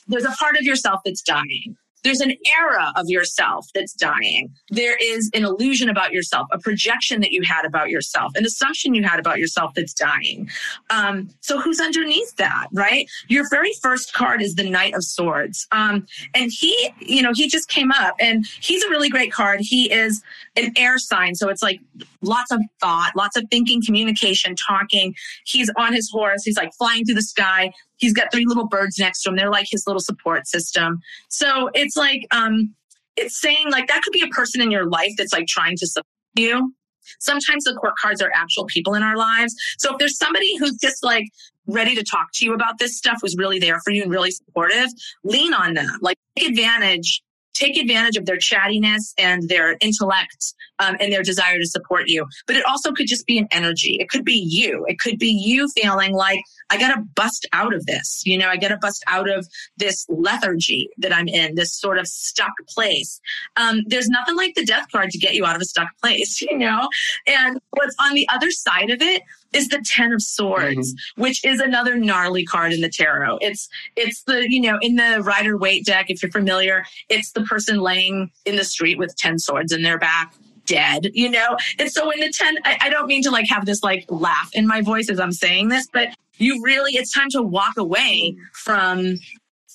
there's 0.07 0.25
a 0.25 0.31
part 0.31 0.55
of 0.55 0.63
yourself 0.63 1.01
that's 1.05 1.21
dying 1.21 1.77
there's 2.03 2.19
an 2.19 2.35
era 2.57 2.91
of 2.95 3.09
yourself 3.09 3.67
that's 3.73 3.93
dying. 3.93 4.53
There 4.69 4.97
is 5.01 5.29
an 5.33 5.43
illusion 5.43 5.89
about 5.89 6.11
yourself, 6.11 6.47
a 6.51 6.59
projection 6.59 7.21
that 7.21 7.31
you 7.31 7.41
had 7.43 7.65
about 7.65 7.89
yourself, 7.89 8.33
an 8.35 8.45
assumption 8.45 8.93
you 8.93 9.03
had 9.03 9.19
about 9.19 9.39
yourself 9.39 9.73
that's 9.73 9.93
dying. 9.93 10.49
Um, 10.89 11.29
so 11.41 11.59
who's 11.59 11.79
underneath 11.79 12.35
that, 12.35 12.67
right? 12.73 13.07
Your 13.27 13.49
very 13.49 13.71
first 13.81 14.13
card 14.13 14.41
is 14.41 14.55
the 14.55 14.69
Knight 14.69 14.93
of 14.95 15.03
Swords. 15.03 15.67
Um, 15.71 16.05
and 16.33 16.51
he, 16.51 16.91
you 16.99 17.21
know, 17.21 17.31
he 17.33 17.47
just 17.47 17.69
came 17.69 17.91
up 17.91 18.15
and 18.19 18.45
he's 18.61 18.83
a 18.83 18.89
really 18.89 19.09
great 19.09 19.31
card. 19.31 19.61
He 19.61 19.91
is 19.91 20.21
an 20.55 20.73
air 20.77 20.97
sign. 20.97 21.35
So 21.35 21.49
it's 21.49 21.63
like 21.63 21.79
lots 22.21 22.51
of 22.51 22.59
thought, 22.79 23.11
lots 23.15 23.37
of 23.37 23.45
thinking, 23.49 23.81
communication, 23.83 24.55
talking. 24.55 25.15
He's 25.45 25.71
on 25.77 25.93
his 25.93 26.09
horse. 26.09 26.43
He's 26.43 26.57
like 26.57 26.73
flying 26.73 27.05
through 27.05 27.15
the 27.15 27.21
sky 27.21 27.71
he's 28.03 28.13
got 28.13 28.31
three 28.31 28.45
little 28.45 28.67
birds 28.67 28.99
next 28.99 29.23
to 29.23 29.29
him. 29.29 29.37
They're 29.37 29.49
like 29.49 29.67
his 29.69 29.87
little 29.87 30.01
support 30.01 30.45
system. 30.45 30.99
So 31.29 31.69
it's 31.73 31.95
like, 31.95 32.27
um, 32.31 32.75
it's 33.15 33.39
saying 33.39 33.71
like 33.71 33.87
that 33.87 34.01
could 34.03 34.11
be 34.11 34.21
a 34.21 34.27
person 34.27 34.61
in 34.61 34.71
your 34.71 34.89
life 34.89 35.11
that's 35.17 35.31
like 35.31 35.47
trying 35.47 35.77
to 35.77 35.87
support 35.87 36.05
you. 36.35 36.73
Sometimes 37.19 37.63
the 37.63 37.75
court 37.75 37.93
cards 38.01 38.21
are 38.21 38.31
actual 38.35 38.65
people 38.65 38.93
in 38.95 39.03
our 39.03 39.15
lives. 39.15 39.55
So 39.77 39.93
if 39.93 39.99
there's 39.99 40.17
somebody 40.17 40.57
who's 40.57 40.77
just 40.77 41.03
like 41.03 41.25
ready 41.65 41.95
to 41.95 42.03
talk 42.03 42.27
to 42.33 42.45
you 42.45 42.53
about 42.53 42.77
this 42.77 42.97
stuff, 42.97 43.19
who's 43.21 43.37
really 43.37 43.59
there 43.59 43.79
for 43.85 43.91
you 43.91 44.03
and 44.03 44.11
really 44.11 44.31
supportive, 44.31 44.87
lean 45.23 45.53
on 45.53 45.73
them. 45.73 45.97
Like 46.01 46.17
take 46.37 46.49
advantage 46.49 47.21
take 47.53 47.77
advantage 47.77 48.17
of 48.17 48.25
their 48.25 48.37
chattiness 48.37 49.13
and 49.17 49.47
their 49.49 49.77
intellect 49.79 50.53
um, 50.79 50.95
and 50.99 51.11
their 51.11 51.23
desire 51.23 51.59
to 51.59 51.65
support 51.65 52.07
you. 52.07 52.25
But 52.47 52.55
it 52.55 52.65
also 52.65 52.91
could 52.91 53.07
just 53.07 53.25
be 53.25 53.37
an 53.37 53.47
energy. 53.51 53.97
It 53.99 54.09
could 54.09 54.25
be 54.25 54.33
you. 54.33 54.85
It 54.87 54.99
could 54.99 55.19
be 55.19 55.29
you 55.29 55.67
feeling 55.69 56.13
like, 56.13 56.39
I 56.69 56.77
got 56.77 56.95
to 56.95 57.01
bust 57.15 57.47
out 57.53 57.73
of 57.73 57.85
this. 57.85 58.23
You 58.25 58.37
know, 58.37 58.49
I 58.49 58.57
got 58.57 58.69
to 58.69 58.77
bust 58.77 59.03
out 59.07 59.29
of 59.29 59.47
this 59.77 60.05
lethargy 60.09 60.89
that 60.97 61.13
I'm 61.13 61.27
in, 61.27 61.55
this 61.55 61.73
sort 61.73 61.97
of 61.97 62.07
stuck 62.07 62.53
place. 62.67 63.21
Um, 63.57 63.81
there's 63.85 64.09
nothing 64.09 64.35
like 64.35 64.55
the 64.55 64.65
death 64.65 64.87
card 64.91 65.11
to 65.11 65.17
get 65.17 65.35
you 65.35 65.45
out 65.45 65.55
of 65.55 65.61
a 65.61 65.65
stuck 65.65 65.89
place, 66.01 66.41
you 66.49 66.57
know? 66.57 66.89
And 67.27 67.59
what's 67.71 67.95
on 67.99 68.13
the 68.13 68.27
other 68.29 68.51
side 68.51 68.89
of 68.89 69.01
it 69.01 69.21
is 69.53 69.67
the 69.69 69.83
10 69.85 70.13
of 70.13 70.21
swords 70.21 70.93
mm-hmm. 70.93 71.21
which 71.21 71.43
is 71.45 71.59
another 71.59 71.95
gnarly 71.95 72.45
card 72.45 72.73
in 72.73 72.81
the 72.81 72.89
tarot. 72.89 73.37
It's 73.41 73.69
it's 73.95 74.23
the 74.23 74.49
you 74.49 74.61
know 74.61 74.77
in 74.81 74.95
the 74.95 75.21
rider 75.23 75.57
waite 75.57 75.85
deck 75.85 76.07
if 76.09 76.21
you're 76.21 76.31
familiar 76.31 76.85
it's 77.09 77.31
the 77.31 77.41
person 77.41 77.79
laying 77.79 78.31
in 78.45 78.55
the 78.55 78.63
street 78.63 78.97
with 78.97 79.15
10 79.15 79.39
swords 79.39 79.71
in 79.71 79.83
their 79.83 79.97
back 79.97 80.33
dead 80.65 81.09
you 81.13 81.29
know? 81.29 81.57
And 81.79 81.91
so 81.91 82.09
in 82.11 82.19
the 82.19 82.31
10 82.31 82.57
I, 82.65 82.77
I 82.81 82.89
don't 82.89 83.07
mean 83.07 83.23
to 83.23 83.31
like 83.31 83.47
have 83.49 83.65
this 83.65 83.83
like 83.83 84.05
laugh 84.09 84.49
in 84.53 84.67
my 84.67 84.81
voice 84.81 85.09
as 85.09 85.19
i'm 85.19 85.31
saying 85.31 85.69
this 85.69 85.87
but 85.93 86.09
you 86.37 86.61
really 86.63 86.93
it's 86.93 87.11
time 87.11 87.29
to 87.31 87.41
walk 87.41 87.77
away 87.77 88.35
from 88.53 89.15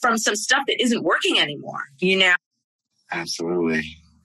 from 0.01 0.17
some 0.17 0.37
stuff 0.37 0.63
that 0.67 0.81
isn't 0.83 1.03
working 1.03 1.39
anymore 1.39 1.83
you 1.99 2.19
know? 2.19 2.35
Absolutely. 3.13 3.83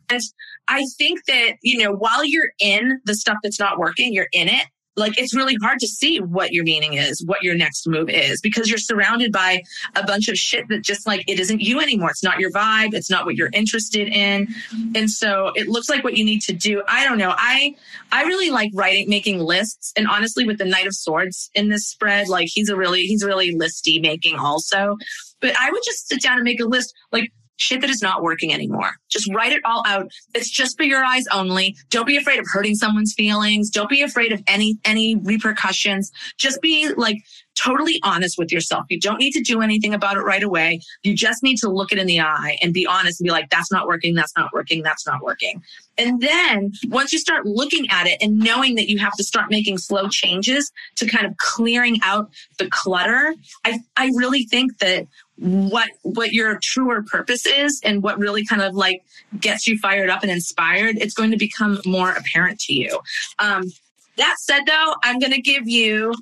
And 0.10 0.22
i 0.68 0.84
think 0.98 1.26
that 1.26 1.54
you 1.62 1.78
know 1.78 1.92
while 1.92 2.24
you're 2.24 2.52
in 2.60 3.02
the 3.06 3.16
stuff 3.16 3.38
that's 3.44 3.60
not 3.60 3.78
working 3.78 4.14
you're 4.14 4.30
in 4.32 4.48
it 4.48 4.66
like 4.96 5.18
it's 5.18 5.36
really 5.36 5.56
hard 5.62 5.80
to 5.80 5.88
see 5.88 6.20
what 6.20 6.54
your 6.54 6.64
meaning 6.64 6.94
is, 6.94 7.24
what 7.26 7.44
your 7.44 7.56
next 7.56 7.88
move 7.88 8.10
is, 8.10 8.42
because 8.42 8.70
you're 8.70 8.78
surrounded 8.78 9.32
by 9.32 9.62
a 9.96 10.06
bunch 10.06 10.28
of 10.28 10.38
shit 10.38 10.68
that 10.70 10.84
just 10.84 11.08
like 11.08 11.24
it 11.28 11.40
isn't 11.40 11.62
you 11.62 11.80
anymore. 11.80 12.10
It's 12.10 12.24
not 12.24 12.40
your 12.40 12.52
vibe. 12.52 12.94
It's 12.94 13.10
not 13.10 13.26
what 13.26 13.36
you're 13.36 13.50
interested 13.54 14.08
in. 14.08 14.48
And 14.96 15.10
so 15.10 15.52
it 15.56 15.68
looks 15.68 15.90
like 15.90 16.04
what 16.04 16.16
you 16.16 16.24
need 16.24 16.42
to 16.44 16.54
do. 16.54 16.84
I 16.88 17.06
don't 17.06 17.18
know. 17.18 17.34
I 17.36 17.76
I 18.12 18.24
really 18.24 18.52
like 18.52 18.72
writing, 18.74 19.10
making 19.10 19.40
lists. 19.40 19.92
And 19.98 20.08
honestly, 20.08 20.46
with 20.46 20.58
the 20.58 20.66
Knight 20.66 20.88
of 20.88 20.94
Swords 20.94 21.50
in 21.56 21.70
this 21.70 21.88
spread, 21.88 22.30
like 22.30 22.48
he's 22.52 22.70
a 22.70 22.76
really, 22.76 23.06
he's 23.06 23.24
really 23.24 23.56
listy 23.56 24.02
making 24.02 24.38
also. 24.38 24.98
But 25.42 25.56
I 25.60 25.72
would 25.72 25.82
just 25.84 26.08
sit 26.08 26.22
down 26.22 26.36
and 26.36 26.44
make 26.44 26.62
a 26.62 26.66
list. 26.66 26.94
Like 27.12 27.32
shit 27.58 27.82
that 27.82 27.90
is 27.90 28.02
not 28.02 28.24
working 28.24 28.54
anymore. 28.54 28.92
Just 29.10 29.32
write 29.34 29.52
it 29.52 29.62
all 29.66 29.84
out. 29.86 30.12
It's 30.34 30.50
just 30.50 30.78
for 30.78 30.84
your 30.84 31.04
eyes 31.04 31.26
only. 31.32 31.76
Don't 31.90 32.08
be 32.08 32.18
afraid 32.18 32.40
of 32.40 32.46
hurting 32.52 32.76
someone's 32.76 33.14
feelings. 33.14 33.70
Don't 33.70 33.90
be 33.90 34.02
afraid 34.02 34.32
of 34.32 34.42
any 34.48 34.78
any 34.86 35.16
repercussions. 35.16 36.12
Just 36.38 36.62
be 36.62 36.94
like 36.96 37.18
totally 37.56 38.00
honest 38.04 38.38
with 38.38 38.52
yourself. 38.52 38.86
You 38.90 39.00
don't 39.00 39.20
need 39.20 39.32
to 39.32 39.42
do 39.42 39.62
anything 39.62 39.94
about 39.94 40.18
it 40.18 40.22
right 40.22 40.44
away. 40.44 40.82
You 41.04 41.14
just 41.14 41.44
need 41.44 41.58
to 41.58 41.70
look 41.70 41.92
it 41.92 41.98
in 41.98 42.08
the 42.08 42.22
eye 42.22 42.58
and 42.62 42.74
be 42.74 42.86
honest 42.86 43.20
and 43.20 43.26
be 43.26 43.32
like, 43.32 43.50
that's 43.50 43.72
not 43.72 43.88
working, 43.88 44.14
that's 44.16 44.36
not 44.36 44.52
working, 44.54 44.84
that's 44.84 45.06
not 45.06 45.22
working. 45.22 45.62
And 45.98 46.22
then 46.22 46.74
once 46.88 47.14
you 47.14 47.20
start 47.20 47.46
looking 47.46 47.88
at 47.90 48.08
it 48.08 48.18
and 48.22 48.40
knowing 48.40 48.76
that 48.76 48.90
you 48.90 48.98
have 49.00 49.14
to 49.18 49.24
start 49.24 49.52
making 49.52 49.78
slow 49.78 50.08
changes 50.08 50.72
to 50.96 51.06
kind 51.06 51.26
of 51.26 51.38
clearing 51.38 52.00
out 52.04 52.32
the 52.58 52.68
clutter, 52.70 53.36
I, 53.64 53.80
I 53.96 54.08
really 54.16 54.44
think 54.44 54.80
that 54.80 55.08
what 55.38 55.90
what 56.04 56.32
your 56.32 56.60
truer 56.60 57.02
purpose 57.04 57.46
is 57.46 57.82
and 57.84 58.04
what 58.04 58.20
really 58.20 58.46
kind 58.46 58.62
of 58.62 58.76
like 58.76 59.04
gets 59.40 59.68
you 59.68 59.78
fired 59.80 60.10
up 60.10 60.22
and 60.22 60.32
inspired, 60.32 60.98
it's 60.98 61.14
going 61.14 61.32
to 61.32 61.38
become 61.38 61.80
more 61.86 62.12
apparent 62.12 62.60
to 62.60 62.74
you. 62.74 63.00
Um, 63.40 63.72
that 64.18 64.36
said, 64.40 64.62
though, 64.68 64.96
I'm 65.04 65.20
going 65.20 65.32
to 65.32 65.42
give 65.42 65.68
you 65.68 66.14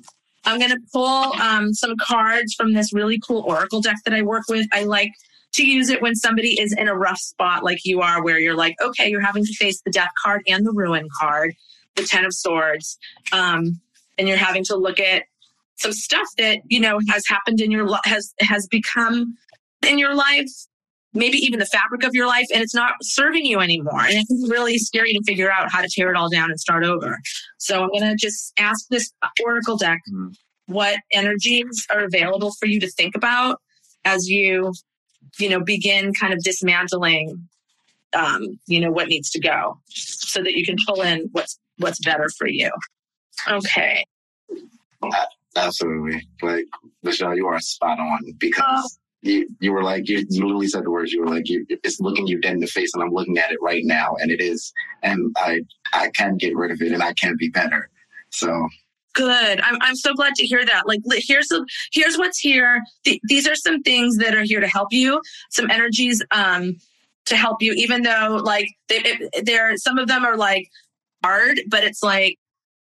I'm 0.44 0.58
going 0.58 0.70
to 0.70 0.80
pull 0.92 1.32
um, 1.40 1.72
some 1.72 1.94
cards 2.00 2.54
from 2.54 2.72
this 2.72 2.92
really 2.92 3.20
cool 3.20 3.42
Oracle 3.46 3.80
deck 3.80 3.96
that 4.04 4.14
I 4.14 4.22
work 4.22 4.44
with. 4.48 4.66
I 4.72 4.84
like 4.84 5.12
to 5.52 5.66
use 5.66 5.90
it 5.90 6.02
when 6.02 6.14
somebody 6.14 6.60
is 6.60 6.72
in 6.72 6.88
a 6.88 6.94
rough 6.94 7.18
spot 7.18 7.62
like 7.62 7.84
you 7.84 8.00
are, 8.00 8.22
where 8.22 8.38
you're 8.38 8.56
like, 8.56 8.74
okay, 8.82 9.08
you're 9.08 9.20
having 9.20 9.44
to 9.44 9.52
face 9.54 9.80
the 9.82 9.90
death 9.90 10.10
card 10.22 10.42
and 10.48 10.66
the 10.66 10.72
ruin 10.72 11.08
card, 11.20 11.54
the 11.96 12.02
Ten 12.02 12.24
of 12.24 12.32
Swords, 12.32 12.98
um, 13.32 13.80
and 14.18 14.28
you're 14.28 14.36
having 14.36 14.64
to 14.64 14.76
look 14.76 14.98
at 14.98 15.24
some 15.76 15.92
stuff 15.92 16.26
that 16.38 16.60
you 16.66 16.80
know 16.80 16.98
has 17.08 17.24
happened 17.26 17.60
in 17.60 17.70
your 17.70 17.86
life, 17.86 18.02
has 18.04 18.34
has 18.40 18.66
become 18.68 19.36
in 19.86 19.98
your 19.98 20.14
life 20.14 20.48
maybe 21.14 21.38
even 21.38 21.58
the 21.58 21.66
fabric 21.66 22.04
of 22.04 22.14
your 22.14 22.26
life 22.26 22.46
and 22.52 22.62
it's 22.62 22.74
not 22.74 22.94
serving 23.02 23.44
you 23.44 23.60
anymore. 23.60 24.00
And 24.00 24.14
it's 24.14 24.50
really 24.50 24.78
scary 24.78 25.12
to 25.12 25.22
figure 25.24 25.50
out 25.50 25.70
how 25.70 25.82
to 25.82 25.88
tear 25.88 26.10
it 26.10 26.16
all 26.16 26.30
down 26.30 26.50
and 26.50 26.58
start 26.58 26.84
over. 26.84 27.18
So 27.58 27.82
I'm 27.82 27.90
going 27.90 28.02
to 28.02 28.16
just 28.16 28.52
ask 28.58 28.86
this 28.88 29.12
Oracle 29.44 29.76
deck 29.76 30.00
mm. 30.12 30.34
what 30.66 31.00
energies 31.12 31.86
are 31.90 32.04
available 32.04 32.52
for 32.58 32.66
you 32.66 32.80
to 32.80 32.90
think 32.90 33.14
about 33.14 33.60
as 34.04 34.28
you, 34.28 34.72
you 35.38 35.48
know, 35.48 35.60
begin 35.60 36.12
kind 36.14 36.32
of 36.32 36.42
dismantling, 36.42 37.48
um, 38.14 38.58
you 38.66 38.80
know, 38.80 38.90
what 38.90 39.08
needs 39.08 39.30
to 39.30 39.40
go 39.40 39.78
so 39.88 40.42
that 40.42 40.54
you 40.54 40.64
can 40.64 40.76
pull 40.86 41.02
in 41.02 41.28
what's, 41.32 41.58
what's 41.78 42.00
better 42.04 42.28
for 42.38 42.48
you. 42.48 42.70
Okay. 43.48 44.04
Absolutely. 45.56 46.26
Like, 46.40 46.64
Michelle, 47.02 47.36
you 47.36 47.46
are 47.46 47.60
spot 47.60 47.98
on 47.98 48.20
because 48.38 48.98
oh 48.98 49.01
you, 49.22 49.48
you 49.60 49.72
were 49.72 49.82
like, 49.82 50.08
you, 50.08 50.26
you 50.28 50.44
literally 50.44 50.68
said 50.68 50.84
the 50.84 50.90
words, 50.90 51.12
you 51.12 51.20
were 51.20 51.28
like, 51.28 51.48
you, 51.48 51.64
it's 51.68 52.00
looking 52.00 52.26
you 52.26 52.40
dead 52.40 52.54
in 52.54 52.60
the 52.60 52.66
face 52.66 52.92
and 52.94 53.02
I'm 53.02 53.10
looking 53.10 53.38
at 53.38 53.52
it 53.52 53.58
right 53.62 53.84
now 53.84 54.16
and 54.20 54.30
it 54.30 54.40
is, 54.40 54.72
and 55.02 55.34
I, 55.38 55.62
I 55.94 56.10
can 56.10 56.36
get 56.36 56.56
rid 56.56 56.70
of 56.70 56.82
it 56.82 56.92
and 56.92 57.02
I 57.02 57.12
can 57.14 57.36
be 57.36 57.48
better. 57.48 57.88
So. 58.30 58.68
Good. 59.14 59.60
I'm, 59.60 59.76
I'm 59.80 59.94
so 59.94 60.14
glad 60.14 60.34
to 60.36 60.46
hear 60.46 60.64
that. 60.64 60.86
Like, 60.86 61.00
here's 61.06 61.48
the, 61.48 61.66
here's 61.92 62.16
what's 62.16 62.38
here. 62.38 62.82
Th- 63.04 63.20
these 63.24 63.46
are 63.46 63.54
some 63.54 63.82
things 63.82 64.16
that 64.16 64.34
are 64.34 64.42
here 64.42 64.60
to 64.60 64.68
help 64.68 64.88
you. 64.90 65.20
Some 65.50 65.70
energies, 65.70 66.22
um, 66.30 66.76
to 67.26 67.36
help 67.36 67.62
you, 67.62 67.72
even 67.74 68.02
though 68.02 68.40
like 68.42 68.66
they, 68.88 69.28
they're, 69.44 69.76
some 69.76 69.98
of 69.98 70.08
them 70.08 70.24
are 70.24 70.36
like 70.36 70.68
hard, 71.22 71.60
but 71.68 71.84
it's 71.84 72.02
like, 72.02 72.38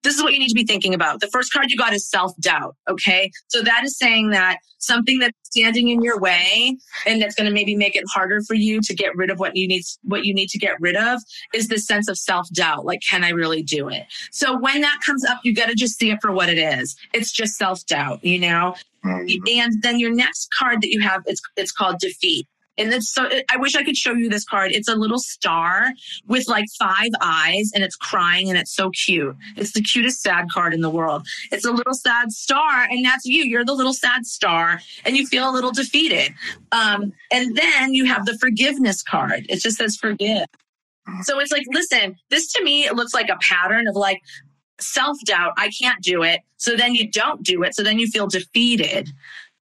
this 0.03 0.17
is 0.17 0.23
what 0.23 0.33
you 0.33 0.39
need 0.39 0.49
to 0.49 0.55
be 0.55 0.65
thinking 0.65 0.95
about. 0.95 1.21
The 1.21 1.29
first 1.29 1.53
card 1.53 1.71
you 1.71 1.77
got 1.77 1.93
is 1.93 2.09
self 2.09 2.37
doubt. 2.41 2.77
Okay. 2.89 3.31
So 3.49 3.63
that 3.63 3.85
is 3.85 3.97
saying 3.99 4.31
that 4.31 4.59
something 4.79 5.19
that's 5.21 5.37
standing 5.45 5.89
in 5.89 6.03
your 6.03 6.19
way 6.19 6.77
and 7.07 7.23
that's 7.23 7.35
going 7.35 7.47
to 7.47 7.53
maybe 7.53 7.77
make 7.77 7.95
it 7.95 8.05
harder 8.13 8.43
for 8.43 8.55
you 8.55 8.81
to 8.81 8.95
get 8.95 9.15
rid 9.17 9.31
of 9.31 9.39
what 9.39 9.57
you 9.57 9.69
need, 9.69 9.83
what 10.03 10.25
you 10.25 10.35
need 10.35 10.49
to 10.49 10.59
get 10.59 10.81
rid 10.81 10.97
of 10.97 11.21
is 11.55 11.69
this 11.69 11.87
sense 11.87 12.09
of 12.09 12.19
self 12.19 12.49
doubt. 12.51 12.85
Like, 12.85 13.01
can 13.09 13.25
I 13.25 13.31
really 13.31 13.63
do 13.63 13.89
it? 13.89 14.05
So 14.31 14.59
when 14.59 14.81
that 14.81 14.99
comes 15.05 15.25
up, 15.25 15.41
you 15.45 15.55
got 15.55 15.69
to 15.69 15.75
just 15.75 15.99
see 15.99 16.11
it 16.11 16.19
for 16.21 16.33
what 16.33 16.49
it 16.49 16.59
is. 16.59 16.97
It's 17.13 17.33
just 17.33 17.57
self 17.57 17.85
doubt, 17.87 18.25
you 18.25 18.39
know? 18.39 18.75
Mm-hmm. 19.05 19.59
And 19.59 19.83
then 19.83 19.99
your 19.99 20.15
next 20.15 20.49
card 20.57 20.81
that 20.83 20.91
you 20.93 21.01
have, 21.01 21.23
it's, 21.27 21.41
it's 21.57 21.73
called 21.73 21.99
defeat. 21.99 22.47
And 22.79 22.93
it's 22.93 23.13
so, 23.13 23.29
I 23.51 23.57
wish 23.59 23.75
I 23.75 23.85
could 23.85 23.97
show 23.97 24.13
you 24.13 24.29
this 24.29 24.45
card. 24.45 24.73
It's 24.73 24.89
a 24.89 24.95
little 24.95 25.19
star 25.19 25.93
with 26.27 26.49
like 26.49 26.65
five 26.79 27.11
eyes 27.21 27.71
and 27.75 27.85
it's 27.85 27.97
crying 27.97 28.49
and 28.49 28.59
it's 28.59 28.75
so 28.75 28.91
cute. 28.91 29.37
It's 29.57 29.73
the 29.73 29.83
cutest 29.83 30.23
sad 30.23 30.47
card 30.53 30.73
in 30.73 30.81
the 30.81 30.91
world. 30.91 31.27
It's 31.51 31.67
a 31.67 31.71
little 31.71 31.95
sad 31.95 32.33
star 32.33 32.85
and 32.91 33.05
that's 33.05 33.27
you. 33.27 33.45
You're 33.45 33.65
the 33.65 33.75
little 33.75 33.93
sad 33.93 34.25
star 34.25 34.81
and 35.05 35.17
you 35.17 35.27
feel 35.27 35.51
a 35.51 35.53
little 35.53 35.73
defeated. 35.73 36.33
Um, 36.73 37.13
and 37.31 37.57
then 37.57 37.95
you 37.95 38.07
have 38.07 38.25
the 38.25 38.39
forgiveness 38.39 39.03
card. 39.03 39.47
It 39.49 39.61
just 39.61 39.77
says 39.77 39.97
forgive. 39.97 40.47
So 41.23 41.41
it's 41.41 41.53
like, 41.53 41.65
listen, 41.73 42.17
this 42.31 42.53
to 42.53 42.65
me, 42.65 42.85
it 42.85 42.95
looks 42.95 43.13
like 43.13 43.29
a 43.29 43.37
pattern 43.41 43.87
of 43.89 43.97
like, 43.97 44.21
self 44.81 45.17
doubt. 45.25 45.53
I 45.57 45.71
can't 45.71 46.03
do 46.03 46.23
it. 46.23 46.41
So 46.57 46.77
then 46.77 46.95
you 46.95 47.11
don't 47.11 47.43
do 47.43 47.63
it. 47.63 47.75
So 47.75 47.83
then 47.83 47.99
you 47.99 48.07
feel 48.07 48.27
defeated. 48.27 49.11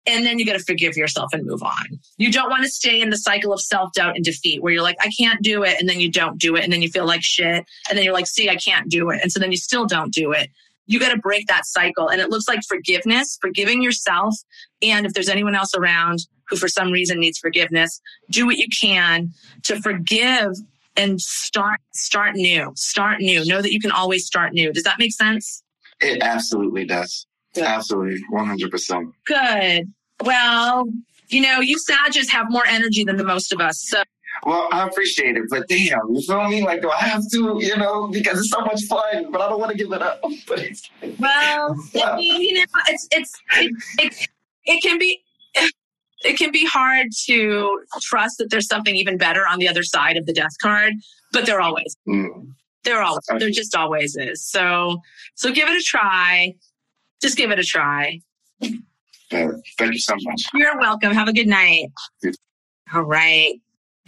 And 0.07 0.27
then 0.27 0.39
you 0.39 0.45
got 0.45 0.55
to 0.55 0.65
forgive 0.65 0.97
yourself 0.97 1.33
and 1.33 1.47
move 1.47 1.63
on. 1.63 2.01
You 2.17 2.33
don't 2.33 2.51
want 2.51 2.65
to 2.65 2.69
stay 2.69 3.01
in 3.01 3.11
the 3.11 3.17
cycle 3.17 3.53
of 3.53 3.61
self 3.61 3.93
doubt 3.93 4.17
and 4.17 4.25
defeat 4.25 4.63
where 4.63 4.73
you're 4.73 4.83
like, 4.83 4.97
I 5.01 5.11
can't 5.17 5.41
do 5.43 5.63
it. 5.63 5.79
And 5.79 5.89
then 5.89 6.01
you 6.01 6.11
don't 6.11 6.39
do 6.39 6.57
it. 6.57 6.65
And 6.65 6.73
then 6.73 6.83
you 6.83 6.89
feel 6.89 7.07
like 7.07 7.23
shit. 7.23 7.65
And 7.89 7.97
then 7.97 8.05
you're 8.05 8.15
like, 8.15 8.27
see, 8.27 8.49
I 8.49 8.57
can't 8.57 8.89
do 8.89 9.11
it. 9.11 9.21
And 9.23 9.31
so 9.31 9.39
then 9.39 9.53
you 9.53 9.57
still 9.57 9.87
don't 9.87 10.13
do 10.13 10.33
it. 10.33 10.51
You 10.87 10.99
got 10.99 11.11
to 11.11 11.19
break 11.19 11.47
that 11.47 11.67
cycle. 11.67 12.09
And 12.09 12.21
it 12.21 12.31
looks 12.31 12.49
like 12.49 12.61
forgiveness, 12.69 13.39
forgiving 13.41 13.83
yourself. 13.83 14.35
And 14.83 15.07
if 15.07 15.15
there's 15.15 15.29
anyone 15.29 15.55
else 15.55 15.75
around 15.75 16.27
who 16.49 16.57
for 16.57 16.69
some 16.69 16.91
reason 16.91 17.21
needs 17.21 17.39
forgiveness, 17.39 18.01
do 18.31 18.45
what 18.47 18.57
you 18.57 18.67
can 18.69 19.33
to 19.63 19.81
forgive 19.81 20.53
and 20.97 21.21
start, 21.21 21.81
start 21.93 22.35
new, 22.35 22.73
start 22.75 23.21
new. 23.21 23.45
Know 23.47 23.63
that 23.63 23.73
you 23.73 23.81
can 23.81 23.93
always 23.93 24.27
start 24.27 24.53
new. 24.53 24.73
Does 24.73 24.83
that 24.83 24.99
make 24.99 25.13
sense? 25.13 25.63
It 26.01 26.23
absolutely 26.23 26.85
does. 26.85 27.27
Good. 27.55 27.65
Absolutely, 27.65 28.23
100%. 28.33 29.13
Good. 29.27 29.93
Well, 30.25 30.89
you 31.29 31.41
know, 31.41 31.61
you 31.61 31.79
Sages 31.79 32.31
have 32.31 32.47
more 32.51 32.67
energy 32.67 33.05
than 33.05 33.17
the 33.17 33.25
most 33.25 33.53
of 33.53 33.61
us. 33.61 33.83
So. 33.89 34.03
Well, 34.45 34.69
I 34.73 34.87
appreciate 34.87 35.37
it, 35.37 35.45
but 35.51 35.69
damn, 35.69 36.01
you 36.11 36.23
feel 36.23 36.49
me? 36.49 36.63
Like, 36.63 36.83
do 36.83 36.91
I 36.91 37.01
have 37.01 37.23
to, 37.33 37.59
you 37.61 37.77
know, 37.77 38.09
because 38.09 38.39
it's 38.39 38.51
so 38.51 38.61
much 38.61 38.83
fun, 38.85 39.31
but 39.31 39.41
I 39.41 39.49
don't 39.49 39.61
want 39.61 39.73
to 39.73 39.77
give 39.77 39.93
it 39.93 40.03
up. 40.03 40.21
well, 41.19 41.77
I 42.05 42.17
mean, 42.17 42.41
you 42.41 42.55
know, 42.55 42.65
it's 42.89 43.09
it's 43.13 43.33
it, 43.57 43.73
it, 43.99 44.29
it 44.65 44.83
can 44.83 44.99
be 44.99 45.23
it 45.55 46.39
can 46.39 46.51
be 46.51 46.67
hard 46.67 47.09
to 47.27 47.83
trust 48.01 48.39
that 48.39 48.51
there's 48.51 48.67
something 48.67 48.97
even 48.97 49.17
better 49.17 49.47
on 49.47 49.59
the 49.59 49.69
other 49.69 49.83
side 49.83 50.17
of 50.17 50.27
the 50.27 50.33
death 50.33 50.57
card, 50.61 50.95
but 51.33 51.47
there 51.47 51.61
always 51.61 51.97
mm. 52.09 52.53
there 52.85 53.03
always 53.03 53.25
there 53.39 53.51
just 53.51 53.77
always 53.77 54.17
is. 54.17 54.43
So 54.49 54.99
so 55.35 55.53
give 55.53 55.69
it 55.69 55.77
a 55.77 55.83
try 55.85 56.55
just 57.23 57.37
give 57.37 57.51
it 57.51 57.59
a 57.59 57.65
try. 57.65 58.21
thank 59.31 59.63
you 59.81 59.99
so 59.99 60.15
much. 60.23 60.43
You're 60.55 60.79
welcome. 60.79 61.13
Have 61.13 61.29
a 61.29 61.33
good 61.33 61.49
night. 61.49 61.91
All 62.93 63.03
right. 63.03 63.55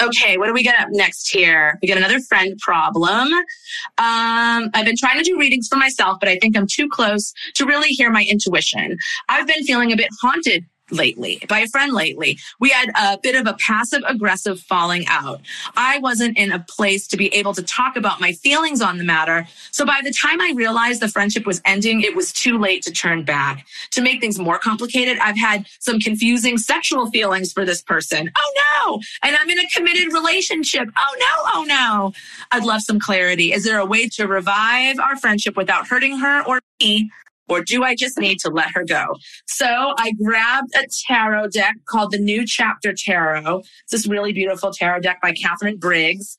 Okay, 0.03 0.37
what 0.39 0.49
do 0.49 0.53
we 0.53 0.65
get 0.65 0.79
up 0.81 0.89
next 0.91 1.31
here? 1.31 1.79
We 1.81 1.87
got 1.87 1.97
another 1.97 2.19
friend 2.21 2.59
problem. 2.59 3.33
Um, 3.33 4.71
I've 4.75 4.85
been 4.85 4.97
trying 4.97 5.19
to 5.19 5.23
do 5.23 5.39
readings 5.39 5.69
for 5.69 5.77
myself, 5.77 6.19
but 6.19 6.29
I 6.29 6.37
think 6.41 6.57
I'm 6.57 6.67
too 6.67 6.89
close 6.89 7.33
to 7.55 7.65
really 7.65 7.91
hear 7.91 8.11
my 8.11 8.27
intuition. 8.29 8.99
I've 9.29 9.47
been 9.47 9.63
feeling 9.63 9.93
a 9.93 9.97
bit 9.97 10.09
haunted 10.21 10.65
lately 10.91 11.43
by 11.49 11.61
a 11.61 11.67
friend 11.69 11.93
lately. 11.93 12.39
We 12.61 12.71
had 12.71 12.91
a 12.97 13.19
bit 13.23 13.35
of 13.35 13.47
a 13.47 13.55
passive 13.55 14.03
aggressive 14.07 14.61
falling 14.61 15.05
out. 15.09 15.41
I 15.77 15.99
wasn't 15.99 16.37
in 16.37 16.53
a 16.53 16.61
place 16.61 17.07
to 17.09 17.17
be 17.17 17.35
able 17.35 17.55
to 17.55 17.63
talk 17.63 17.97
about 17.97 18.21
my 18.21 18.33
feelings 18.33 18.83
on 18.83 18.99
the 18.99 19.05
matter. 19.05 19.47
So 19.71 19.85
by 19.85 20.01
the 20.03 20.13
time 20.13 20.41
I 20.41 20.53
realized 20.55 21.01
the 21.01 21.09
friendship 21.09 21.47
was 21.47 21.61
ending, 21.65 22.03
it 22.03 22.15
was 22.15 22.33
too 22.33 22.59
late 22.59 22.83
to 22.83 22.93
turn 22.93 23.25
back. 23.25 23.67
To 23.93 24.03
make 24.03 24.21
things 24.21 24.39
more 24.39 24.59
complicated, 24.59 25.19
I've 25.19 25.39
had 25.39 25.67
some 25.81 25.99
confusing 25.99 26.59
sexual 26.59 27.11
feelings 27.11 27.53
for 27.53 27.65
this 27.65 27.83
person. 27.83 28.31
Oh 28.37 28.53
no! 28.57 29.01
And 29.23 29.37
I'm 29.37 29.49
in 29.51 29.59
a 29.59 29.69
committed 29.69 30.13
relationship. 30.13 30.89
Oh 30.97 31.17
no! 31.19 31.27
Oh 31.55 31.65
no! 31.67 32.13
I'd 32.51 32.65
love 32.65 32.83
some 32.83 32.99
clarity. 32.99 33.53
Is 33.53 33.65
there 33.65 33.79
a 33.79 33.87
way 33.87 34.09
to 34.09 34.27
revive 34.27 34.99
our 34.99 35.17
friendship 35.17 35.57
without 35.57 35.89
hurting 35.89 36.19
her 36.19 36.45
or 36.47 36.61
me? 36.81 37.11
Or 37.49 37.63
do 37.63 37.85
I 37.85 37.95
just 37.95 38.19
need 38.19 38.39
to 38.41 38.51
let 38.51 38.71
her 38.75 38.85
go? 38.85 39.17
So 39.47 39.95
I 39.99 40.13
grabbed 40.13 40.75
a 40.77 40.87
tarot 41.07 41.49
deck 41.49 41.77
called 41.87 42.13
the 42.13 42.19
New 42.19 42.47
Chapter 42.47 42.95
Tarot. 42.97 43.59
It's 43.59 43.93
this 43.93 44.07
really 44.07 44.33
beautiful 44.33 44.73
tarot 44.73 45.01
deck 45.01 45.21
by 45.21 45.33
Catherine 45.33 45.77
Briggs. 45.77 46.37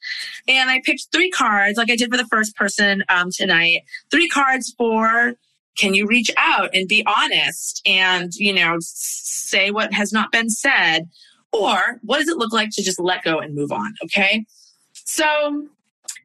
And 0.48 0.70
I 0.70 0.82
picked 0.84 1.08
three 1.12 1.30
cards, 1.30 1.78
like 1.78 1.92
I 1.92 1.96
did 1.96 2.12
for 2.12 2.18
the 2.18 2.28
first 2.28 2.56
person 2.56 3.04
um, 3.10 3.30
tonight. 3.32 3.82
Three 4.12 4.28
cards 4.28 4.74
for 4.78 5.34
can 5.78 5.94
you 5.94 6.08
reach 6.08 6.32
out 6.38 6.70
and 6.74 6.88
be 6.88 7.06
honest 7.06 7.82
and, 7.86 8.34
you 8.36 8.54
know, 8.54 8.78
say 8.80 9.72
what 9.72 9.94
has 9.94 10.14
not 10.14 10.32
been 10.32 10.50
said? 10.50 11.10
Or 11.52 12.00
what 12.02 12.20
does 12.20 12.30
it 12.30 12.38
look 12.38 12.54
like 12.54 12.70
to 12.72 12.84
just 12.84 13.00
let 13.00 13.24
go 13.24 13.40
and 13.40 13.54
move 13.54 13.72
on? 13.72 13.94
Okay. 14.06 14.46
So 14.94 15.68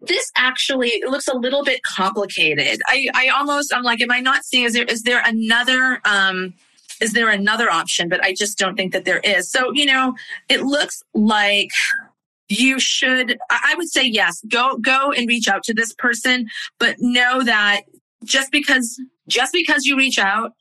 this 0.03 0.31
actually 0.37 1.03
looks 1.07 1.29
a 1.29 1.37
little 1.37 1.65
bit 1.65 1.83
complicated. 1.83 2.81
I, 2.87 3.09
I 3.15 3.29
almost, 3.29 3.75
I'm 3.75 3.83
like, 3.83 4.01
am 4.01 4.11
I 4.11 4.21
not 4.21 4.45
seeing, 4.45 4.65
is 4.65 4.73
there, 4.73 4.85
is 4.85 5.03
there 5.03 5.23
another, 5.25 6.01
um, 6.05 6.55
is 7.01 7.13
there 7.13 7.29
another 7.29 7.71
option? 7.71 8.09
But 8.09 8.23
I 8.25 8.35
just 8.35 8.59
don't 8.59 8.77
think 8.77 8.93
that 8.93 9.05
there 9.05 9.21
is. 9.21 9.51
So, 9.51 9.73
you 9.73 9.87
know, 9.87 10.15
it 10.49 10.63
looks 10.63 11.03
like 11.15 11.71
you 12.49 12.81
should, 12.81 13.39
I 13.51 13.75
would 13.77 13.89
say 13.89 14.05
yes, 14.05 14.43
go, 14.49 14.77
go 14.79 15.13
and 15.13 15.29
reach 15.29 15.49
out 15.49 15.63
to 15.65 15.75
this 15.75 15.93
person, 15.93 16.49
but 16.79 16.97
know 16.99 17.43
that 17.45 17.83
just 18.25 18.51
because, 18.51 19.01
just 19.29 19.53
because 19.53 19.85
you 19.85 19.97
reach 19.97 20.19
out, 20.19 20.53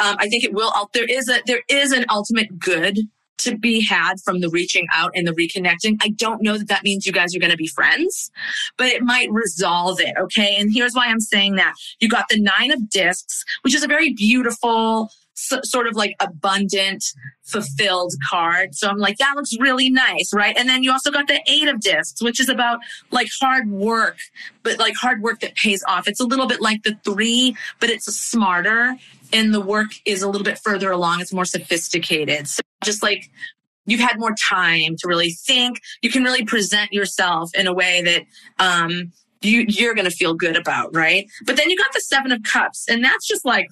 Um, 0.00 0.16
I 0.18 0.30
think 0.30 0.44
it 0.44 0.54
will. 0.54 0.72
There 0.94 1.04
is 1.04 1.28
a 1.28 1.42
there 1.44 1.62
is 1.68 1.92
an 1.92 2.06
ultimate 2.08 2.58
good 2.58 3.00
to 3.44 3.56
be 3.56 3.80
had 3.80 4.20
from 4.20 4.40
the 4.40 4.48
reaching 4.48 4.86
out 4.92 5.12
and 5.14 5.26
the 5.26 5.32
reconnecting. 5.32 5.96
I 6.02 6.10
don't 6.10 6.42
know 6.42 6.58
that 6.58 6.68
that 6.68 6.84
means 6.84 7.06
you 7.06 7.12
guys 7.12 7.34
are 7.34 7.38
going 7.38 7.50
to 7.50 7.56
be 7.56 7.68
friends, 7.68 8.30
but 8.76 8.86
it 8.88 9.02
might 9.02 9.30
resolve 9.30 10.00
it. 10.00 10.14
Okay. 10.18 10.56
And 10.58 10.72
here's 10.72 10.94
why 10.94 11.06
I'm 11.06 11.20
saying 11.20 11.56
that. 11.56 11.74
You 12.00 12.08
got 12.08 12.26
the 12.28 12.40
nine 12.40 12.70
of 12.70 12.90
discs, 12.90 13.44
which 13.62 13.74
is 13.74 13.82
a 13.82 13.88
very 13.88 14.12
beautiful, 14.12 15.10
sort 15.34 15.86
of 15.86 15.96
like 15.96 16.14
abundant, 16.20 17.04
fulfilled 17.42 18.12
card. 18.28 18.74
So 18.74 18.88
I'm 18.88 18.98
like, 18.98 19.16
that 19.18 19.34
looks 19.36 19.58
really 19.58 19.90
nice, 19.90 20.32
right? 20.34 20.56
And 20.56 20.68
then 20.68 20.82
you 20.82 20.92
also 20.92 21.10
got 21.10 21.28
the 21.28 21.40
eight 21.46 21.68
of 21.68 21.80
discs, 21.80 22.22
which 22.22 22.40
is 22.40 22.48
about 22.48 22.80
like 23.10 23.28
hard 23.40 23.70
work, 23.70 24.18
but 24.62 24.78
like 24.78 24.94
hard 24.96 25.22
work 25.22 25.40
that 25.40 25.54
pays 25.54 25.82
off. 25.88 26.06
It's 26.06 26.20
a 26.20 26.26
little 26.26 26.46
bit 26.46 26.60
like 26.60 26.82
the 26.82 26.96
three, 27.04 27.56
but 27.80 27.90
it's 27.90 28.04
smarter 28.04 28.96
and 29.32 29.54
the 29.54 29.60
work 29.60 29.90
is 30.04 30.22
a 30.22 30.28
little 30.28 30.44
bit 30.44 30.58
further 30.58 30.90
along. 30.90 31.20
It's 31.20 31.32
more 31.32 31.44
sophisticated. 31.44 32.48
So 32.48 32.62
just 32.82 33.02
like 33.02 33.30
you've 33.86 34.00
had 34.00 34.18
more 34.18 34.34
time 34.34 34.96
to 34.96 35.08
really 35.08 35.30
think, 35.30 35.80
you 36.02 36.10
can 36.10 36.22
really 36.22 36.44
present 36.44 36.92
yourself 36.92 37.54
in 37.54 37.66
a 37.66 37.72
way 37.72 38.02
that 38.02 38.22
um, 38.58 39.12
you, 39.42 39.64
you're 39.68 39.94
going 39.94 40.04
to 40.08 40.14
feel 40.14 40.34
good 40.34 40.56
about, 40.56 40.94
right? 40.94 41.26
But 41.46 41.56
then 41.56 41.70
you 41.70 41.76
got 41.76 41.92
the 41.92 42.00
seven 42.00 42.30
of 42.30 42.42
cups, 42.42 42.88
and 42.88 43.02
that's 43.02 43.26
just 43.26 43.44
like, 43.44 43.70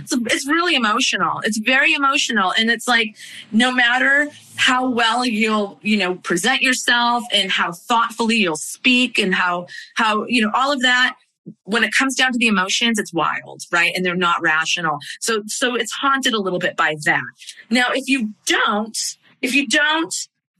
it's, 0.00 0.12
it's 0.12 0.46
really 0.46 0.76
emotional. 0.76 1.40
It's 1.44 1.58
very 1.58 1.92
emotional. 1.92 2.52
And 2.56 2.70
it's 2.70 2.86
like, 2.86 3.16
no 3.50 3.72
matter 3.72 4.28
how 4.56 4.88
well 4.88 5.26
you'll, 5.26 5.80
you 5.82 5.96
know, 5.96 6.14
present 6.14 6.62
yourself 6.62 7.24
and 7.32 7.50
how 7.50 7.72
thoughtfully 7.72 8.36
you'll 8.36 8.56
speak 8.56 9.18
and 9.18 9.34
how, 9.34 9.66
how, 9.96 10.24
you 10.26 10.40
know, 10.40 10.52
all 10.54 10.72
of 10.72 10.80
that, 10.82 11.16
when 11.64 11.84
it 11.84 11.92
comes 11.92 12.14
down 12.14 12.32
to 12.32 12.38
the 12.38 12.46
emotions, 12.46 12.98
it's 12.98 13.12
wild, 13.12 13.62
right? 13.72 13.92
And 13.94 14.04
they're 14.04 14.14
not 14.14 14.40
rational. 14.42 14.98
So, 15.20 15.42
so 15.46 15.74
it's 15.74 15.92
haunted 15.92 16.34
a 16.34 16.40
little 16.40 16.58
bit 16.58 16.76
by 16.76 16.96
that. 17.04 17.22
Now, 17.70 17.86
if 17.92 18.08
you 18.08 18.32
don't, 18.46 18.96
if 19.40 19.54
you 19.54 19.66
don't 19.66 20.14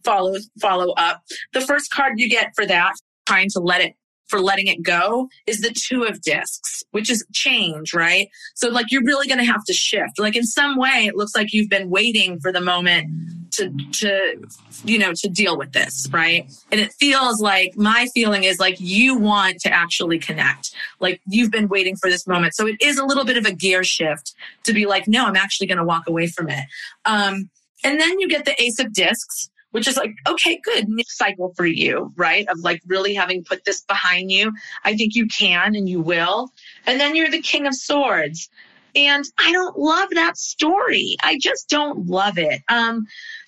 follow, 0.05 0.35
follow 0.61 0.93
up, 0.95 1.23
the 1.53 1.61
first 1.61 1.93
card 1.93 2.15
you 2.17 2.29
get 2.29 2.53
for 2.55 2.67
that, 2.67 2.95
trying 3.27 3.49
to 3.51 3.61
let 3.61 3.81
it 3.81 3.95
for 4.29 4.41
letting 4.41 4.67
it 4.67 4.83
go 4.83 5.29
is 5.47 5.61
the 5.61 5.71
two 5.71 6.05
of 6.05 6.23
discs, 6.23 6.83
which 6.93 7.11
is 7.11 7.25
change, 7.35 7.93
right? 7.93 8.29
So 8.55 8.71
like 8.71 8.87
you're 8.91 9.05
really 9.05 9.29
going 9.29 9.39
to 9.39 9.45
have 9.45 9.63
to 9.65 9.75
shift. 9.75 10.19
Like 10.19 10.37
in 10.37 10.45
some 10.45 10.79
way, 10.79 11.05
it 11.07 11.17
looks 11.17 11.37
like 11.37 11.53
you've 11.53 11.69
been 11.69 11.91
waiting 11.91 12.41
for 12.41 12.51
the 12.51 12.61
moment 12.61 13.11
to 13.53 13.71
to 13.93 14.43
you 14.85 14.99
know 14.99 15.13
to 15.13 15.29
deal 15.29 15.57
with 15.57 15.73
this 15.73 16.09
right 16.11 16.51
and 16.71 16.81
it 16.81 16.93
feels 16.95 17.41
like 17.41 17.77
my 17.77 18.07
feeling 18.15 18.45
is 18.45 18.59
like 18.59 18.77
you 18.79 19.17
want 19.17 19.61
to 19.61 19.73
actually 19.73 20.19
connect 20.19 20.75
like 21.01 21.21
you've 21.27 21.51
been 21.51 21.69
waiting 21.69 21.97
for 21.97 22.11
this 22.11 22.27
moment 22.27 22.55
so 22.55 22.67
it 22.67 22.77
is 22.81 22.99
a 22.99 23.05
little 23.05 23.25
bit 23.25 23.37
of 23.37 23.45
a 23.45 23.53
gear 23.53 23.85
shift 23.85 24.35
to 24.65 24.73
be 24.73 24.87
like 24.87 25.07
no 25.07 25.27
i'm 25.27 25.37
actually 25.37 25.67
going 25.67 25.79
to 25.79 25.85
walk 25.85 26.07
away 26.07 26.27
from 26.27 26.49
it 26.49 26.65
um, 27.05 27.49
and 27.85 28.01
then 28.01 28.19
you 28.21 28.29
get 28.29 28.45
the 28.45 28.61
ace 28.63 28.79
of 28.79 28.93
discs 28.93 29.51
which 29.73 29.89
is 29.89 29.97
like, 29.97 30.15
okay, 30.29 30.61
good 30.63 30.87
cycle 31.07 31.53
for 31.57 31.67
you, 31.67 32.13
right? 32.17 32.47
Of 32.49 32.61
like 32.61 32.81
really 32.87 33.15
having 33.15 33.43
put 33.43 33.65
this 33.65 33.81
behind 33.83 34.31
you. 34.31 34.53
I 34.85 34.95
think 34.95 35.15
you 35.15 35.27
can 35.27 35.75
and 35.75 35.89
you 35.89 36.01
will. 36.01 36.51
And 36.87 37.01
then 37.01 37.17
you're 37.17 37.31
the 37.31 37.43
king 37.43 37.67
of 37.67 37.75
swords. 37.75 38.49
And 38.95 39.25
I 39.39 39.51
don't 39.53 39.79
love 39.79 40.11
that 40.11 40.37
story. 40.37 41.17
I 41.23 41.39
just 41.39 41.69
don't 41.69 42.07
love 42.07 42.37
it. 42.37 42.61
Um, 42.69 43.07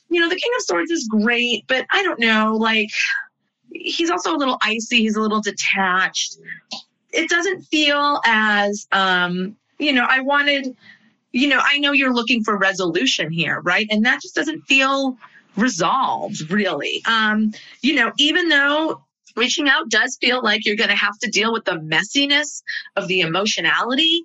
you 0.08 0.20
know, 0.20 0.28
the 0.28 0.36
King 0.36 0.52
of 0.56 0.62
Swords 0.62 0.90
is 0.90 1.08
great, 1.08 1.64
but 1.66 1.86
I 1.90 2.02
don't 2.02 2.20
know, 2.20 2.56
like, 2.56 2.90
he's 3.72 4.10
also 4.10 4.34
a 4.34 4.38
little 4.38 4.58
icy, 4.62 4.98
he's 4.98 5.16
a 5.16 5.20
little 5.20 5.40
detached. 5.40 6.38
It 7.12 7.28
doesn't 7.28 7.62
feel 7.62 8.20
as, 8.24 8.86
um, 8.92 9.56
you 9.78 9.92
know, 9.92 10.06
I 10.08 10.20
wanted, 10.20 10.76
you 11.32 11.48
know, 11.48 11.60
I 11.62 11.78
know 11.78 11.92
you're 11.92 12.14
looking 12.14 12.44
for 12.44 12.56
resolution 12.56 13.30
here, 13.30 13.60
right? 13.60 13.86
And 13.90 14.04
that 14.06 14.20
just 14.22 14.34
doesn't 14.34 14.62
feel 14.62 15.16
resolved, 15.56 16.50
really. 16.50 17.02
Um, 17.06 17.52
you 17.82 17.94
know, 17.94 18.12
even 18.18 18.48
though 18.48 19.02
reaching 19.36 19.68
out 19.68 19.88
does 19.88 20.16
feel 20.20 20.42
like 20.42 20.64
you're 20.64 20.76
going 20.76 20.90
to 20.90 20.96
have 20.96 21.18
to 21.18 21.30
deal 21.30 21.52
with 21.52 21.64
the 21.64 21.72
messiness 21.72 22.62
of 22.96 23.08
the 23.08 23.20
emotionality 23.20 24.24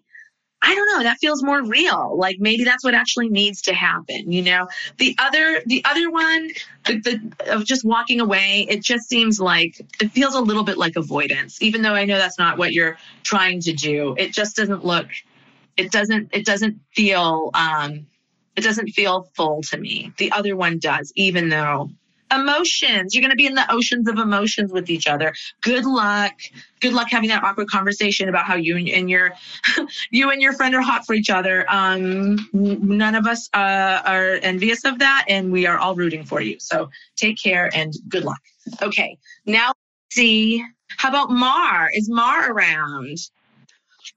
I 0.62 0.76
don't 0.76 0.88
know, 0.88 1.04
that 1.04 1.18
feels 1.20 1.42
more 1.42 1.64
real. 1.64 2.18
Like 2.18 2.38
maybe 2.40 2.64
that's 2.66 2.84
what 2.84 2.94
actually 2.94 3.30
needs 3.30 3.62
to 3.64 3.74
happen, 3.74 4.32
you 4.32 4.42
know? 4.42 4.68
The 4.98 5.16
other 5.18 5.62
the 5.66 5.84
other 5.86 6.12
one, 6.12 6.50
the, 6.86 7.00
the 7.00 7.54
of 7.54 7.66
just 7.66 7.86
walking 7.86 8.20
away, 8.20 8.66
it 8.70 8.84
just 8.84 9.08
seems 9.08 9.40
like 9.40 9.80
it 10.02 10.12
feels 10.12 10.36
a 10.36 10.42
little 10.42 10.64
bit 10.64 10.78
like 10.78 10.98
avoidance, 10.98 11.62
even 11.62 11.82
though 11.82 11.94
I 11.94 12.06
know 12.06 12.18
that's 12.18 12.38
not 12.38 12.58
what 12.58 12.74
you're 12.74 12.98
trying 13.24 13.62
to 13.62 13.74
do. 13.74 14.16
It 14.18 14.34
just 14.34 14.56
doesn't 14.58 14.84
look 14.86 15.08
it 15.80 15.92
doesn't 15.92 16.30
it 16.34 16.46
doesn't 16.46 16.80
feel 16.94 17.52
um 17.54 18.06
it 18.56 18.62
doesn't 18.62 18.90
feel 18.90 19.30
full 19.36 19.62
to 19.64 19.78
me. 19.78 20.12
The 20.18 20.34
other 20.34 20.58
one 20.58 20.80
does, 20.80 21.14
even 21.16 21.48
though 21.48 21.90
emotions. 22.32 23.14
You're 23.14 23.22
going 23.22 23.32
to 23.32 23.36
be 23.36 23.46
in 23.46 23.56
the 23.56 23.72
oceans 23.72 24.08
of 24.08 24.18
emotions 24.18 24.72
with 24.72 24.90
each 24.90 25.08
other. 25.08 25.34
Good 25.62 25.86
luck. 25.86 26.34
Good 26.80 26.94
luck 26.94 27.08
having 27.10 27.30
that 27.30 27.44
awkward 27.44 27.70
conversation 27.70 28.30
about 28.30 28.46
how 28.46 28.56
you 28.56 28.78
and 28.78 29.10
your 29.10 29.34
you 30.12 30.32
and 30.32 30.42
your 30.42 30.54
friend 30.54 30.76
are 30.76 30.82
hot 30.82 31.06
for 31.06 31.14
each 31.14 31.30
other. 31.30 31.66
Um, 31.70 32.50
none 32.54 33.16
of 33.16 33.26
us 33.26 33.50
uh, 33.54 34.02
are 34.06 34.40
envious 34.42 34.86
of 34.86 35.00
that, 35.00 35.26
and 35.28 35.52
we 35.52 35.66
are 35.66 35.78
all 35.78 35.96
rooting 35.96 36.24
for 36.24 36.42
you. 36.42 36.60
So 36.60 36.90
take 37.16 37.42
care 37.42 37.70
and 37.74 37.94
good 38.08 38.24
luck. 38.24 38.42
Okay, 38.82 39.18
now 39.46 39.74
see. 40.12 40.64
How 40.98 41.10
about 41.10 41.30
Mar? 41.30 41.90
Is 41.94 42.10
Mar 42.10 42.52
around? 42.52 43.18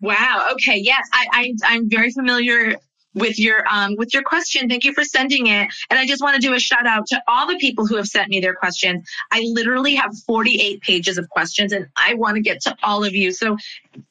Wow. 0.00 0.48
Okay. 0.52 0.78
Yes, 0.78 1.06
I, 1.12 1.26
I 1.32 1.52
I'm 1.64 1.88
very 1.88 2.10
familiar 2.10 2.76
with 3.14 3.38
your 3.38 3.64
um, 3.68 3.96
with 3.96 4.14
your 4.14 4.22
question. 4.22 4.68
Thank 4.68 4.84
you 4.84 4.92
for 4.92 5.04
sending 5.04 5.46
it. 5.46 5.68
And 5.90 5.98
I 5.98 6.06
just 6.06 6.22
want 6.22 6.34
to 6.34 6.40
do 6.40 6.54
a 6.54 6.60
shout 6.60 6.86
out 6.86 7.06
to 7.08 7.22
all 7.28 7.46
the 7.46 7.56
people 7.56 7.86
who 7.86 7.96
have 7.96 8.06
sent 8.06 8.28
me 8.28 8.40
their 8.40 8.54
questions. 8.54 9.08
I 9.30 9.42
literally 9.52 9.94
have 9.94 10.16
48 10.26 10.80
pages 10.80 11.18
of 11.18 11.28
questions 11.28 11.72
and 11.72 11.86
I 11.96 12.14
want 12.14 12.36
to 12.36 12.40
get 12.40 12.60
to 12.62 12.76
all 12.82 13.04
of 13.04 13.14
you. 13.14 13.32
So 13.32 13.56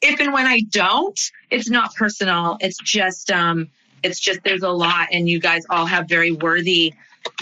if 0.00 0.20
and 0.20 0.32
when 0.32 0.46
I 0.46 0.60
don't, 0.60 1.18
it's 1.50 1.70
not 1.70 1.94
personal. 1.94 2.56
It's 2.60 2.78
just 2.78 3.30
um 3.30 3.68
it's 4.02 4.20
just 4.20 4.42
there's 4.44 4.62
a 4.62 4.70
lot 4.70 5.08
and 5.12 5.28
you 5.28 5.40
guys 5.40 5.64
all 5.70 5.86
have 5.86 6.08
very 6.08 6.32
worthy 6.32 6.94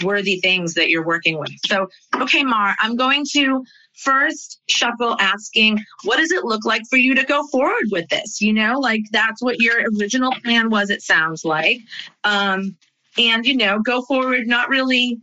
worthy 0.03 0.39
things 0.39 0.75
that 0.75 0.89
you're 0.89 1.05
working 1.05 1.39
with. 1.39 1.51
So 1.65 1.89
okay, 2.15 2.43
Mar, 2.43 2.75
I'm 2.79 2.95
going 2.95 3.25
to 3.33 3.65
first 4.03 4.61
shuffle 4.67 5.15
asking, 5.19 5.79
what 6.03 6.17
does 6.17 6.31
it 6.31 6.43
look 6.43 6.65
like 6.65 6.81
for 6.89 6.97
you 6.97 7.15
to 7.15 7.23
go 7.23 7.45
forward 7.47 7.85
with 7.91 8.07
this? 8.09 8.41
You 8.41 8.53
know, 8.53 8.79
like 8.79 9.03
that's 9.11 9.41
what 9.41 9.59
your 9.59 9.83
original 9.97 10.31
plan 10.43 10.69
was, 10.69 10.89
it 10.89 11.01
sounds 11.01 11.45
like. 11.45 11.79
Um, 12.23 12.77
and, 13.17 13.45
you 13.45 13.57
know, 13.57 13.79
go 13.79 14.01
forward, 14.01 14.47
not 14.47 14.69
really 14.69 15.19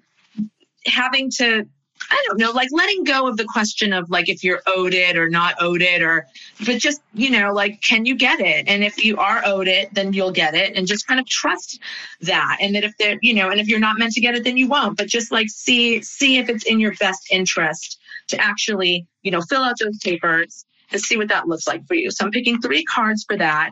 having 0.86 1.30
to 1.30 1.66
I 2.10 2.24
don't 2.26 2.38
know, 2.38 2.52
like 2.52 2.68
letting 2.72 3.04
go 3.04 3.28
of 3.28 3.36
the 3.36 3.44
question 3.44 3.92
of 3.92 4.08
like 4.08 4.28
if 4.28 4.42
you're 4.42 4.62
owed 4.66 4.94
it 4.94 5.16
or 5.16 5.28
not 5.28 5.56
owed 5.60 5.82
it, 5.82 6.00
or 6.02 6.26
but 6.64 6.78
just 6.78 7.02
you 7.12 7.30
know, 7.30 7.52
like 7.52 7.82
can 7.82 8.06
you 8.06 8.14
get 8.14 8.40
it? 8.40 8.66
And 8.66 8.82
if 8.82 9.04
you 9.04 9.16
are 9.18 9.42
owed 9.44 9.68
it, 9.68 9.92
then 9.92 10.12
you'll 10.12 10.32
get 10.32 10.54
it, 10.54 10.76
and 10.76 10.86
just 10.86 11.06
kind 11.06 11.20
of 11.20 11.26
trust 11.26 11.80
that. 12.22 12.58
And 12.60 12.74
that 12.74 12.84
if 12.84 12.96
they're 12.98 13.18
you 13.20 13.34
know, 13.34 13.50
and 13.50 13.60
if 13.60 13.68
you're 13.68 13.78
not 13.78 13.98
meant 13.98 14.12
to 14.12 14.20
get 14.20 14.34
it, 14.34 14.44
then 14.44 14.56
you 14.56 14.68
won't. 14.68 14.96
But 14.96 15.08
just 15.08 15.30
like 15.32 15.48
see 15.50 16.00
see 16.02 16.38
if 16.38 16.48
it's 16.48 16.64
in 16.64 16.80
your 16.80 16.94
best 16.94 17.28
interest 17.30 17.97
to 18.28 18.40
actually, 18.40 19.06
you 19.22 19.30
know, 19.30 19.40
fill 19.42 19.62
out 19.62 19.76
those 19.80 19.98
papers 19.98 20.64
and 20.90 21.00
see 21.00 21.16
what 21.16 21.28
that 21.28 21.48
looks 21.48 21.66
like 21.66 21.86
for 21.86 21.94
you. 21.94 22.10
So 22.10 22.24
I'm 22.24 22.30
picking 22.30 22.60
three 22.60 22.84
cards 22.84 23.24
for 23.26 23.36
that. 23.36 23.70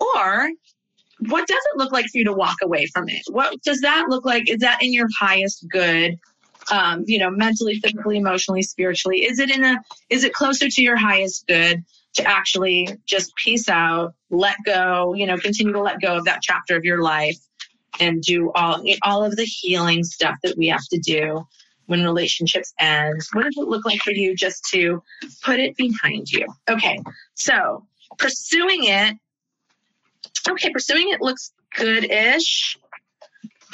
Or 0.00 0.48
what 1.28 1.46
does 1.46 1.62
it 1.72 1.78
look 1.78 1.92
like 1.92 2.06
for 2.06 2.18
you 2.18 2.24
to 2.24 2.32
walk 2.32 2.56
away 2.62 2.86
from 2.86 3.08
it? 3.08 3.22
What 3.28 3.62
does 3.62 3.80
that 3.80 4.06
look 4.08 4.24
like? 4.24 4.48
Is 4.48 4.58
that 4.58 4.82
in 4.82 4.92
your 4.92 5.08
highest 5.18 5.66
good? 5.68 6.18
Um, 6.70 7.04
you 7.06 7.18
know, 7.18 7.30
mentally, 7.30 7.80
physically, 7.80 8.18
emotionally, 8.18 8.62
spiritually? 8.62 9.24
Is 9.24 9.40
it 9.40 9.50
in 9.50 9.64
a 9.64 9.78
is 10.10 10.22
it 10.22 10.32
closer 10.32 10.68
to 10.68 10.82
your 10.82 10.96
highest 10.96 11.46
good 11.48 11.84
to 12.14 12.24
actually 12.24 12.88
just 13.04 13.34
peace 13.34 13.68
out, 13.68 14.14
let 14.30 14.56
go, 14.64 15.12
you 15.14 15.26
know, 15.26 15.36
continue 15.38 15.72
to 15.72 15.80
let 15.80 16.00
go 16.00 16.18
of 16.18 16.24
that 16.26 16.40
chapter 16.40 16.76
of 16.76 16.84
your 16.84 17.02
life 17.02 17.38
and 18.00 18.22
do 18.22 18.52
all 18.54 18.82
all 19.02 19.24
of 19.24 19.36
the 19.36 19.44
healing 19.44 20.04
stuff 20.04 20.36
that 20.42 20.56
we 20.56 20.68
have 20.68 20.84
to 20.90 20.98
do 20.98 21.44
when 21.86 22.02
relationships 22.02 22.72
end? 22.78 23.20
What 23.32 23.44
does 23.44 23.56
it 23.56 23.68
look 23.68 23.84
like 23.84 24.00
for 24.00 24.12
you 24.12 24.34
just 24.34 24.64
to 24.72 25.02
put 25.42 25.58
it 25.58 25.76
behind 25.76 26.30
you? 26.30 26.46
Okay, 26.68 27.00
so 27.34 27.86
pursuing 28.18 28.84
it. 28.84 29.16
Okay, 30.48 30.70
pursuing 30.70 31.10
it 31.10 31.20
looks 31.20 31.52
good 31.76 32.10
ish. 32.10 32.78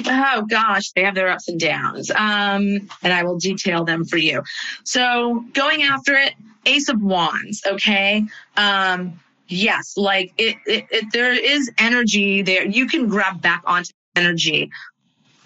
Oh 0.07 0.47
gosh, 0.49 0.92
they 0.92 1.03
have 1.03 1.14
their 1.14 1.29
ups 1.29 1.49
and 1.49 1.59
downs. 1.59 2.11
Um, 2.11 2.88
and 3.03 3.12
I 3.12 3.25
will 3.25 3.38
detail 3.38 3.85
them 3.85 4.05
for 4.05 4.16
you. 4.16 4.42
So 4.85 5.44
going 5.55 5.83
after 5.83 6.14
it, 6.14 6.35
Ace 6.66 6.88
of 6.88 7.03
Wands, 7.03 7.62
okay? 7.66 8.25
Um, 8.57 9.18
yes, 9.49 9.97
like 9.97 10.32
it, 10.39 10.57
it, 10.66 10.87
it 10.91 11.12
there 11.12 11.32
is 11.32 11.70
energy 11.78 12.43
there. 12.43 12.64
You 12.64 12.87
can 12.87 13.09
grab 13.09 13.41
back 13.43 13.62
onto 13.66 13.93
energy 14.14 14.70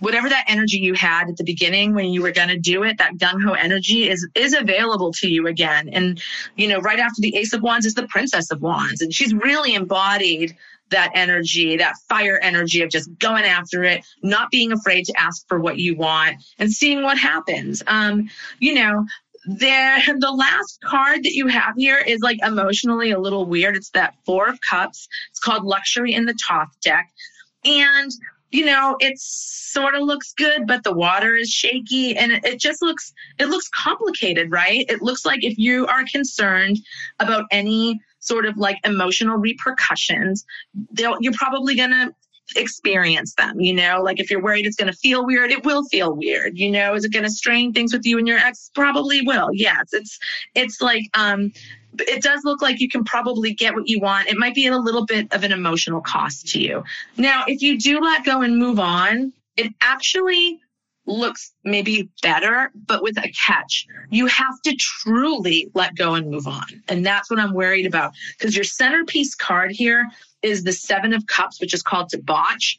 whatever 0.02 0.28
that 0.28 0.44
energy 0.48 0.78
you 0.78 0.94
had 0.94 1.28
at 1.28 1.36
the 1.36 1.44
beginning 1.44 1.94
when 1.94 2.06
you 2.06 2.22
were 2.22 2.32
going 2.32 2.48
to 2.48 2.58
do 2.58 2.82
it, 2.82 2.98
that 2.98 3.16
gung 3.18 3.42
ho 3.42 3.52
energy 3.52 4.08
is 4.10 4.28
is 4.34 4.52
available 4.52 5.12
to 5.12 5.28
you 5.28 5.46
again. 5.46 5.88
And 5.88 6.20
you 6.56 6.66
know, 6.68 6.80
right 6.80 6.98
after 6.98 7.20
the 7.20 7.36
Ace 7.36 7.52
of 7.52 7.62
Wands 7.62 7.86
is 7.86 7.94
the 7.94 8.08
Princess 8.08 8.50
of 8.50 8.60
Wands, 8.60 9.00
and 9.00 9.14
she's 9.14 9.32
really 9.32 9.74
embodied 9.74 10.56
that 10.90 11.12
energy, 11.14 11.76
that 11.76 11.94
fire 12.08 12.38
energy 12.42 12.82
of 12.82 12.90
just 12.90 13.16
going 13.18 13.44
after 13.44 13.84
it, 13.84 14.04
not 14.22 14.50
being 14.50 14.72
afraid 14.72 15.04
to 15.06 15.18
ask 15.18 15.46
for 15.48 15.58
what 15.58 15.78
you 15.78 15.96
want 15.96 16.36
and 16.58 16.70
seeing 16.70 17.02
what 17.02 17.16
happens. 17.16 17.82
Um, 17.86 18.28
you 18.58 18.74
know, 18.74 19.06
there 19.46 20.02
the 20.18 20.32
last 20.32 20.80
card 20.82 21.22
that 21.22 21.32
you 21.32 21.46
have 21.46 21.74
here 21.76 21.98
is 21.98 22.20
like 22.20 22.38
emotionally 22.44 23.12
a 23.12 23.20
little 23.20 23.46
weird. 23.46 23.76
It's 23.76 23.90
that 23.90 24.14
four 24.26 24.48
of 24.48 24.60
cups. 24.60 25.08
It's 25.30 25.40
called 25.40 25.64
luxury 25.64 26.12
in 26.12 26.24
the 26.24 26.34
Thoth 26.34 26.74
deck. 26.82 27.08
And 27.64 28.10
you 28.52 28.66
know, 28.66 28.96
it 29.00 29.18
sort 29.18 29.94
of 29.94 30.02
looks 30.02 30.34
good, 30.34 30.66
but 30.66 30.84
the 30.84 30.92
water 30.92 31.34
is 31.34 31.48
shaky 31.48 32.14
and 32.16 32.32
it, 32.32 32.60
just 32.60 32.82
looks 32.82 33.12
it 33.38 33.46
looks 33.46 33.68
complicated, 33.70 34.52
right? 34.52 34.84
It 34.88 35.00
looks 35.02 35.24
like 35.24 35.42
if 35.42 35.56
you 35.58 35.86
are 35.86 36.04
concerned 36.04 36.78
about 37.18 37.46
any 37.50 37.98
sort 38.20 38.44
of 38.44 38.56
like 38.58 38.78
emotional 38.84 39.38
repercussions, 39.38 40.44
you're 40.96 41.32
probably 41.32 41.74
going 41.74 41.90
to 41.90 42.14
experience 42.56 43.34
them 43.36 43.58
you 43.60 43.72
know? 43.72 44.02
Like 44.02 44.20
if 44.20 44.30
you're 44.30 44.42
worried 44.42 44.66
it's 44.66 44.76
going 44.76 44.92
to 44.92 44.98
feel 44.98 45.24
weird 45.24 45.50
it 45.50 45.64
will 45.64 45.84
feel 45.84 46.14
weird 46.14 46.58
you 46.58 46.70
know? 46.70 46.94
Is 46.94 47.04
it 47.04 47.12
going 47.12 47.24
to 47.24 47.30
strain 47.30 47.72
things 47.72 47.94
with 47.94 48.04
you 48.04 48.18
and 48.18 48.28
your 48.28 48.38
ex? 48.38 48.70
Probably 48.74 49.22
will 49.22 49.48
yes. 49.52 49.88
It's 49.92 50.18
it's 50.54 50.82
like 50.82 51.04
um 51.14 51.52
it 51.98 52.22
does 52.22 52.44
look 52.44 52.62
like 52.62 52.80
you 52.80 52.88
can 52.88 53.04
probably 53.04 53.52
get 53.52 53.74
what 53.74 53.88
you 53.88 54.00
want 54.00 54.28
it 54.28 54.36
might 54.36 54.54
be 54.54 54.66
a 54.66 54.76
little 54.76 55.04
bit 55.04 55.32
of 55.32 55.44
an 55.44 55.52
emotional 55.52 56.00
cost 56.00 56.48
to 56.48 56.60
you 56.60 56.82
now 57.16 57.44
if 57.46 57.62
you 57.62 57.78
do 57.78 58.00
let 58.00 58.24
go 58.24 58.42
and 58.42 58.56
move 58.56 58.78
on 58.78 59.32
it 59.56 59.72
actually 59.80 60.60
looks 61.06 61.52
maybe 61.64 62.08
better, 62.22 62.70
but 62.86 63.02
with 63.02 63.18
a 63.18 63.28
catch. 63.30 63.86
You 64.10 64.26
have 64.26 64.60
to 64.62 64.74
truly 64.76 65.70
let 65.74 65.94
go 65.94 66.14
and 66.14 66.30
move 66.30 66.46
on. 66.46 66.66
And 66.88 67.04
that's 67.04 67.30
what 67.30 67.40
I'm 67.40 67.54
worried 67.54 67.86
about 67.86 68.12
because 68.38 68.54
your 68.54 68.64
centerpiece 68.64 69.34
card 69.34 69.72
here 69.72 70.08
is 70.42 70.64
the 70.64 70.72
Seven 70.72 71.12
of 71.12 71.26
Cups, 71.26 71.60
which 71.60 71.74
is 71.74 71.82
called 71.82 72.10
Debauch. 72.10 72.78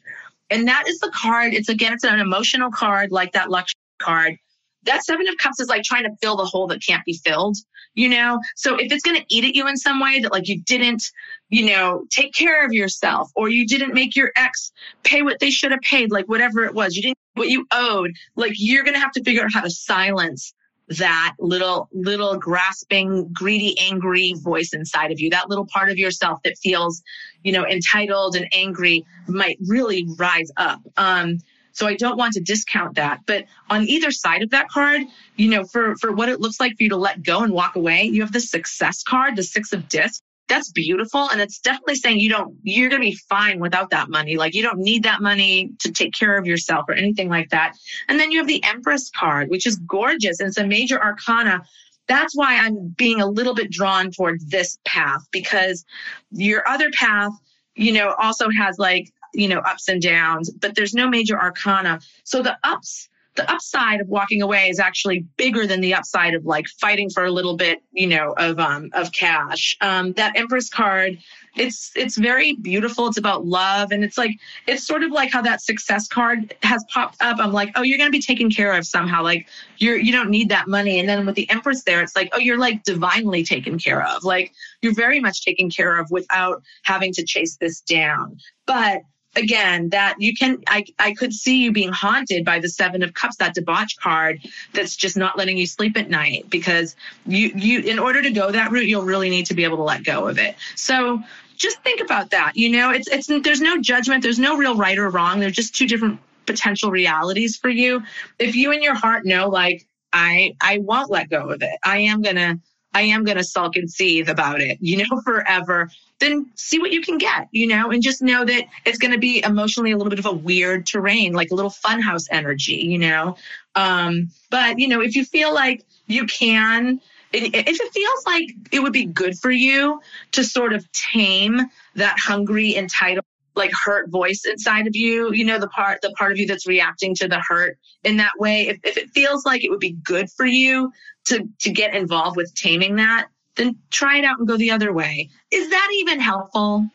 And 0.50 0.68
that 0.68 0.84
is 0.86 1.00
the 1.00 1.12
card. 1.14 1.54
It's 1.54 1.68
again, 1.68 1.92
it's 1.92 2.04
an 2.04 2.20
emotional 2.20 2.70
card 2.70 3.12
like 3.12 3.32
that 3.32 3.50
luxury 3.50 3.74
card. 3.98 4.38
That 4.84 5.04
Seven 5.04 5.26
of 5.28 5.36
Cups 5.38 5.60
is 5.60 5.68
like 5.68 5.82
trying 5.82 6.04
to 6.04 6.16
fill 6.22 6.36
the 6.36 6.44
hole 6.44 6.66
that 6.68 6.84
can't 6.84 7.04
be 7.04 7.14
filled, 7.24 7.56
you 7.94 8.08
know? 8.08 8.40
So 8.56 8.76
if 8.76 8.92
it's 8.92 9.02
going 9.02 9.18
to 9.18 9.24
eat 9.28 9.44
at 9.44 9.54
you 9.54 9.66
in 9.68 9.76
some 9.76 10.00
way 10.00 10.20
that 10.20 10.32
like 10.32 10.48
you 10.48 10.60
didn't, 10.62 11.04
you 11.48 11.66
know, 11.66 12.04
take 12.10 12.34
care 12.34 12.64
of 12.64 12.72
yourself 12.72 13.30
or 13.34 13.48
you 13.48 13.66
didn't 13.66 13.94
make 13.94 14.16
your 14.16 14.30
ex 14.36 14.72
pay 15.02 15.22
what 15.22 15.40
they 15.40 15.50
should 15.50 15.70
have 15.70 15.80
paid, 15.80 16.10
like 16.10 16.26
whatever 16.26 16.64
it 16.64 16.74
was, 16.74 16.96
you 16.96 17.02
didn't 17.02 17.18
what 17.34 17.48
you 17.48 17.66
owed, 17.72 18.12
like 18.36 18.52
you're 18.56 18.84
going 18.84 18.94
to 18.94 19.00
have 19.00 19.12
to 19.12 19.22
figure 19.24 19.42
out 19.42 19.52
how 19.52 19.60
to 19.60 19.70
silence 19.70 20.54
that 20.88 21.34
little 21.38 21.88
little 21.92 22.36
grasping 22.38 23.26
greedy 23.32 23.78
angry 23.80 24.34
voice 24.36 24.74
inside 24.74 25.10
of 25.10 25.18
you 25.18 25.30
that 25.30 25.48
little 25.48 25.66
part 25.66 25.88
of 25.88 25.96
yourself 25.96 26.38
that 26.44 26.58
feels 26.58 27.02
you 27.42 27.52
know 27.52 27.66
entitled 27.66 28.36
and 28.36 28.46
angry 28.52 29.04
might 29.26 29.56
really 29.66 30.06
rise 30.18 30.50
up 30.58 30.80
um 30.98 31.38
so 31.74 31.86
i 31.86 31.94
don't 31.94 32.16
want 32.16 32.32
to 32.32 32.40
discount 32.40 32.94
that. 32.94 33.20
But 33.26 33.44
on 33.68 33.86
either 33.88 34.10
side 34.10 34.42
of 34.42 34.50
that 34.50 34.68
card 34.68 35.02
you 35.36 35.50
know 35.50 35.64
for 35.64 35.96
for 35.96 36.12
what 36.12 36.28
it 36.30 36.40
looks 36.40 36.58
like 36.60 36.76
for 36.76 36.84
you 36.84 36.88
to 36.90 36.96
let 36.96 37.22
go 37.22 37.42
and 37.42 37.52
walk 37.52 37.76
away 37.76 38.04
you 38.04 38.22
have 38.22 38.32
the 38.32 38.40
success 38.40 39.02
card 39.02 39.36
the 39.36 39.42
six 39.42 39.72
of 39.72 39.88
discs. 39.88 40.22
That's 40.46 40.70
beautiful 40.72 41.30
and 41.30 41.40
it's 41.40 41.58
definitely 41.58 41.96
saying 41.96 42.20
you 42.20 42.28
don't 42.28 42.54
you're 42.62 42.90
going 42.90 43.00
to 43.00 43.10
be 43.10 43.18
fine 43.28 43.60
without 43.60 43.90
that 43.90 44.10
money. 44.10 44.36
Like 44.36 44.54
you 44.54 44.62
don't 44.62 44.78
need 44.78 45.02
that 45.04 45.22
money 45.22 45.70
to 45.80 45.90
take 45.90 46.12
care 46.12 46.36
of 46.36 46.46
yourself 46.46 46.84
or 46.88 46.94
anything 46.94 47.28
like 47.30 47.48
that. 47.50 47.74
And 48.08 48.20
then 48.20 48.30
you 48.30 48.38
have 48.38 48.46
the 48.46 48.62
empress 48.62 49.10
card 49.10 49.48
which 49.48 49.66
is 49.66 49.76
gorgeous 49.76 50.40
and 50.40 50.48
it's 50.48 50.58
a 50.58 50.66
major 50.66 51.02
arcana. 51.02 51.62
That's 52.06 52.36
why 52.36 52.58
i'm 52.58 52.94
being 52.96 53.20
a 53.22 53.26
little 53.26 53.54
bit 53.54 53.70
drawn 53.70 54.10
towards 54.10 54.44
this 54.44 54.78
path 54.84 55.22
because 55.32 55.84
your 56.30 56.68
other 56.68 56.90
path 56.90 57.32
you 57.74 57.92
know 57.92 58.14
also 58.20 58.48
has 58.50 58.78
like 58.78 59.10
you 59.34 59.48
know 59.48 59.58
ups 59.60 59.88
and 59.88 60.02
downs 60.02 60.50
but 60.50 60.74
there's 60.74 60.94
no 60.94 61.08
major 61.08 61.38
arcana 61.38 62.00
so 62.24 62.42
the 62.42 62.56
ups 62.64 63.08
the 63.36 63.50
upside 63.50 64.00
of 64.00 64.08
walking 64.08 64.42
away 64.42 64.68
is 64.68 64.78
actually 64.78 65.26
bigger 65.36 65.66
than 65.66 65.80
the 65.80 65.92
upside 65.94 66.34
of 66.34 66.46
like 66.46 66.66
fighting 66.80 67.10
for 67.10 67.24
a 67.24 67.30
little 67.30 67.56
bit, 67.56 67.82
you 67.92 68.06
know, 68.06 68.32
of 68.36 68.60
um 68.60 68.90
of 68.92 69.10
cash. 69.12 69.76
Um, 69.80 70.12
that 70.12 70.36
Empress 70.36 70.68
card, 70.68 71.18
it's 71.56 71.90
it's 71.96 72.16
very 72.16 72.54
beautiful. 72.54 73.08
It's 73.08 73.18
about 73.18 73.44
love, 73.44 73.90
and 73.90 74.04
it's 74.04 74.16
like 74.16 74.38
it's 74.68 74.86
sort 74.86 75.02
of 75.02 75.10
like 75.10 75.32
how 75.32 75.42
that 75.42 75.62
success 75.62 76.06
card 76.06 76.54
has 76.62 76.84
popped 76.92 77.20
up. 77.20 77.38
I'm 77.40 77.52
like, 77.52 77.72
oh, 77.74 77.82
you're 77.82 77.98
gonna 77.98 78.10
be 78.10 78.22
taken 78.22 78.50
care 78.50 78.72
of 78.72 78.86
somehow. 78.86 79.22
Like 79.22 79.48
you're 79.78 79.98
you 79.98 80.12
don't 80.12 80.30
need 80.30 80.48
that 80.50 80.68
money. 80.68 81.00
And 81.00 81.08
then 81.08 81.26
with 81.26 81.34
the 81.34 81.50
Empress 81.50 81.82
there, 81.82 82.02
it's 82.02 82.14
like, 82.14 82.30
oh, 82.32 82.38
you're 82.38 82.58
like 82.58 82.84
divinely 82.84 83.42
taken 83.42 83.78
care 83.80 84.06
of. 84.06 84.22
Like 84.22 84.52
you're 84.80 84.94
very 84.94 85.18
much 85.18 85.44
taken 85.44 85.70
care 85.70 85.98
of 85.98 86.08
without 86.12 86.62
having 86.84 87.12
to 87.14 87.24
chase 87.24 87.56
this 87.56 87.80
down. 87.80 88.38
But 88.66 89.02
again 89.36 89.88
that 89.90 90.16
you 90.18 90.34
can 90.34 90.62
I, 90.66 90.84
I 90.98 91.14
could 91.14 91.32
see 91.32 91.62
you 91.62 91.72
being 91.72 91.92
haunted 91.92 92.44
by 92.44 92.58
the 92.58 92.68
seven 92.68 93.02
of 93.02 93.14
cups 93.14 93.36
that 93.36 93.54
debauch 93.54 93.96
card 93.98 94.40
that's 94.72 94.96
just 94.96 95.16
not 95.16 95.36
letting 95.36 95.56
you 95.56 95.66
sleep 95.66 95.96
at 95.96 96.10
night 96.10 96.48
because 96.50 96.96
you 97.26 97.50
you 97.54 97.80
in 97.80 97.98
order 97.98 98.22
to 98.22 98.30
go 98.30 98.50
that 98.50 98.70
route 98.70 98.86
you'll 98.86 99.04
really 99.04 99.30
need 99.30 99.46
to 99.46 99.54
be 99.54 99.64
able 99.64 99.76
to 99.76 99.82
let 99.82 100.04
go 100.04 100.28
of 100.28 100.38
it. 100.38 100.56
So 100.76 101.22
just 101.56 101.82
think 101.82 102.00
about 102.00 102.30
that 102.30 102.52
you 102.56 102.70
know 102.70 102.90
it's 102.90 103.08
it's 103.08 103.26
there's 103.42 103.60
no 103.60 103.80
judgment 103.80 104.22
there's 104.22 104.38
no 104.38 104.56
real 104.56 104.76
right 104.76 104.98
or 104.98 105.08
wrong 105.10 105.40
there's 105.40 105.52
just 105.54 105.74
two 105.74 105.86
different 105.86 106.18
potential 106.46 106.90
realities 106.90 107.56
for 107.56 107.68
you. 107.68 108.02
If 108.38 108.54
you 108.56 108.72
in 108.72 108.82
your 108.82 108.94
heart 108.94 109.24
know 109.24 109.48
like 109.48 109.86
i 110.12 110.54
i 110.60 110.78
won't 110.78 111.10
let 111.10 111.28
go 111.28 111.50
of 111.50 111.60
it 111.60 111.76
i 111.82 111.98
am 111.98 112.22
gonna 112.22 112.58
I 112.94 113.02
am 113.02 113.24
going 113.24 113.36
to 113.36 113.44
sulk 113.44 113.76
and 113.76 113.90
seethe 113.90 114.28
about 114.28 114.60
it, 114.60 114.78
you 114.80 114.98
know, 114.98 115.20
forever, 115.24 115.90
then 116.20 116.50
see 116.54 116.78
what 116.78 116.92
you 116.92 117.02
can 117.02 117.18
get, 117.18 117.48
you 117.50 117.66
know, 117.66 117.90
and 117.90 118.02
just 118.02 118.22
know 118.22 118.44
that 118.44 118.64
it's 118.84 118.98
going 118.98 119.12
to 119.12 119.18
be 119.18 119.42
emotionally 119.42 119.90
a 119.90 119.96
little 119.96 120.10
bit 120.10 120.18
of 120.18 120.26
a 120.26 120.32
weird 120.32 120.86
terrain, 120.86 121.32
like 121.32 121.50
a 121.50 121.54
little 121.54 121.70
funhouse 121.70 122.28
energy, 122.30 122.76
you 122.76 122.98
know. 122.98 123.36
Um, 123.74 124.30
but, 124.50 124.78
you 124.78 124.88
know, 124.88 125.00
if 125.00 125.16
you 125.16 125.24
feel 125.24 125.52
like 125.52 125.84
you 126.06 126.26
can, 126.26 127.00
if 127.32 127.80
it 127.80 127.92
feels 127.92 128.26
like 128.26 128.48
it 128.70 128.80
would 128.80 128.92
be 128.92 129.06
good 129.06 129.36
for 129.36 129.50
you 129.50 130.00
to 130.32 130.44
sort 130.44 130.72
of 130.72 130.90
tame 130.92 131.60
that 131.96 132.16
hungry, 132.18 132.76
entitled, 132.76 133.24
like 133.54 133.70
hurt 133.72 134.10
voice 134.10 134.42
inside 134.44 134.86
of 134.86 134.96
you, 134.96 135.32
you 135.32 135.44
know, 135.44 135.58
the 135.58 135.68
part, 135.68 136.00
the 136.02 136.10
part 136.18 136.32
of 136.32 136.38
you 136.38 136.46
that's 136.46 136.66
reacting 136.66 137.14
to 137.16 137.28
the 137.28 137.40
hurt 137.40 137.78
in 138.02 138.16
that 138.16 138.32
way. 138.38 138.68
If, 138.68 138.80
if 138.84 138.96
it 138.96 139.10
feels 139.10 139.44
like 139.46 139.64
it 139.64 139.70
would 139.70 139.80
be 139.80 139.96
good 140.04 140.30
for 140.30 140.46
you 140.46 140.92
to 141.26 141.48
to 141.60 141.70
get 141.70 141.94
involved 141.94 142.36
with 142.36 142.54
taming 142.54 142.96
that, 142.96 143.28
then 143.56 143.76
try 143.90 144.18
it 144.18 144.24
out 144.24 144.38
and 144.38 144.48
go 144.48 144.56
the 144.56 144.70
other 144.70 144.92
way. 144.92 145.30
Is 145.50 145.70
that 145.70 145.88
even 145.94 146.20
helpful? 146.20 146.88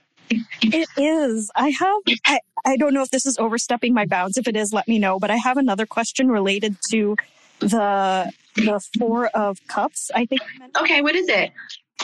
It 0.62 0.88
is. 0.98 1.50
I 1.56 1.70
have 1.70 1.98
I, 2.26 2.40
I 2.66 2.78
don't 2.78 2.94
know 2.94 3.02
if 3.02 3.10
this 3.10 3.26
is 3.26 3.38
overstepping 3.38 3.94
my 3.94 4.06
bounds. 4.06 4.38
If 4.38 4.48
it 4.48 4.56
is, 4.56 4.74
let 4.74 4.88
me 4.88 5.00
know. 5.00 5.20
But 5.20 5.32
I 5.32 5.38
have 5.38 5.58
another 5.58 5.86
question 5.86 6.30
related 6.30 6.76
to 6.92 7.16
the 7.60 8.32
the 8.56 8.82
four 8.98 9.28
of 9.28 9.66
cups. 9.68 10.12
I 10.14 10.26
think. 10.26 10.42
Okay, 10.80 11.02
what 11.02 11.16
is 11.16 11.28
it? 11.30 11.52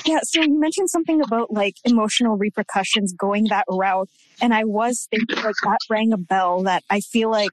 Yeah, 0.03 0.19
so 0.23 0.41
you 0.41 0.59
mentioned 0.59 0.89
something 0.89 1.21
about 1.21 1.51
like 1.51 1.75
emotional 1.83 2.37
repercussions 2.37 3.13
going 3.13 3.45
that 3.45 3.65
route. 3.69 4.09
And 4.41 4.53
I 4.53 4.63
was 4.63 5.07
thinking 5.09 5.37
like 5.37 5.55
that 5.63 5.79
rang 5.89 6.11
a 6.11 6.17
bell 6.17 6.63
that 6.63 6.83
I 6.89 6.99
feel 6.99 7.31
like 7.31 7.51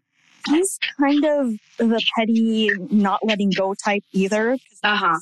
he's 0.49 0.78
kind 0.99 1.24
of 1.24 1.55
the 1.78 2.03
petty, 2.16 2.70
not 2.90 3.20
letting 3.24 3.51
go 3.51 3.74
type 3.74 4.03
either. 4.12 4.57
Uh 4.82 4.97
huh. 4.97 5.18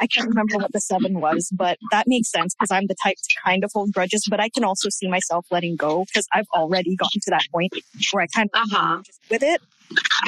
I 0.00 0.06
can't 0.06 0.28
remember 0.28 0.56
what 0.56 0.72
the 0.72 0.80
seven 0.80 1.20
was, 1.20 1.50
but 1.52 1.78
that 1.90 2.06
makes 2.06 2.30
sense 2.30 2.54
because 2.54 2.70
I'm 2.70 2.86
the 2.86 2.94
type 3.02 3.16
to 3.16 3.34
kind 3.44 3.64
of 3.64 3.70
hold 3.74 3.92
grudges, 3.92 4.26
but 4.30 4.40
I 4.40 4.48
can 4.48 4.64
also 4.64 4.88
see 4.90 5.08
myself 5.08 5.46
letting 5.50 5.76
go 5.76 6.04
because 6.04 6.26
I've 6.32 6.46
already 6.54 6.94
gotten 6.96 7.20
to 7.22 7.30
that 7.30 7.42
point 7.52 7.72
where 8.12 8.22
I 8.22 8.26
kind 8.28 8.48
of 8.54 8.60
uh-huh. 8.72 9.02
with 9.30 9.42
it. 9.42 9.60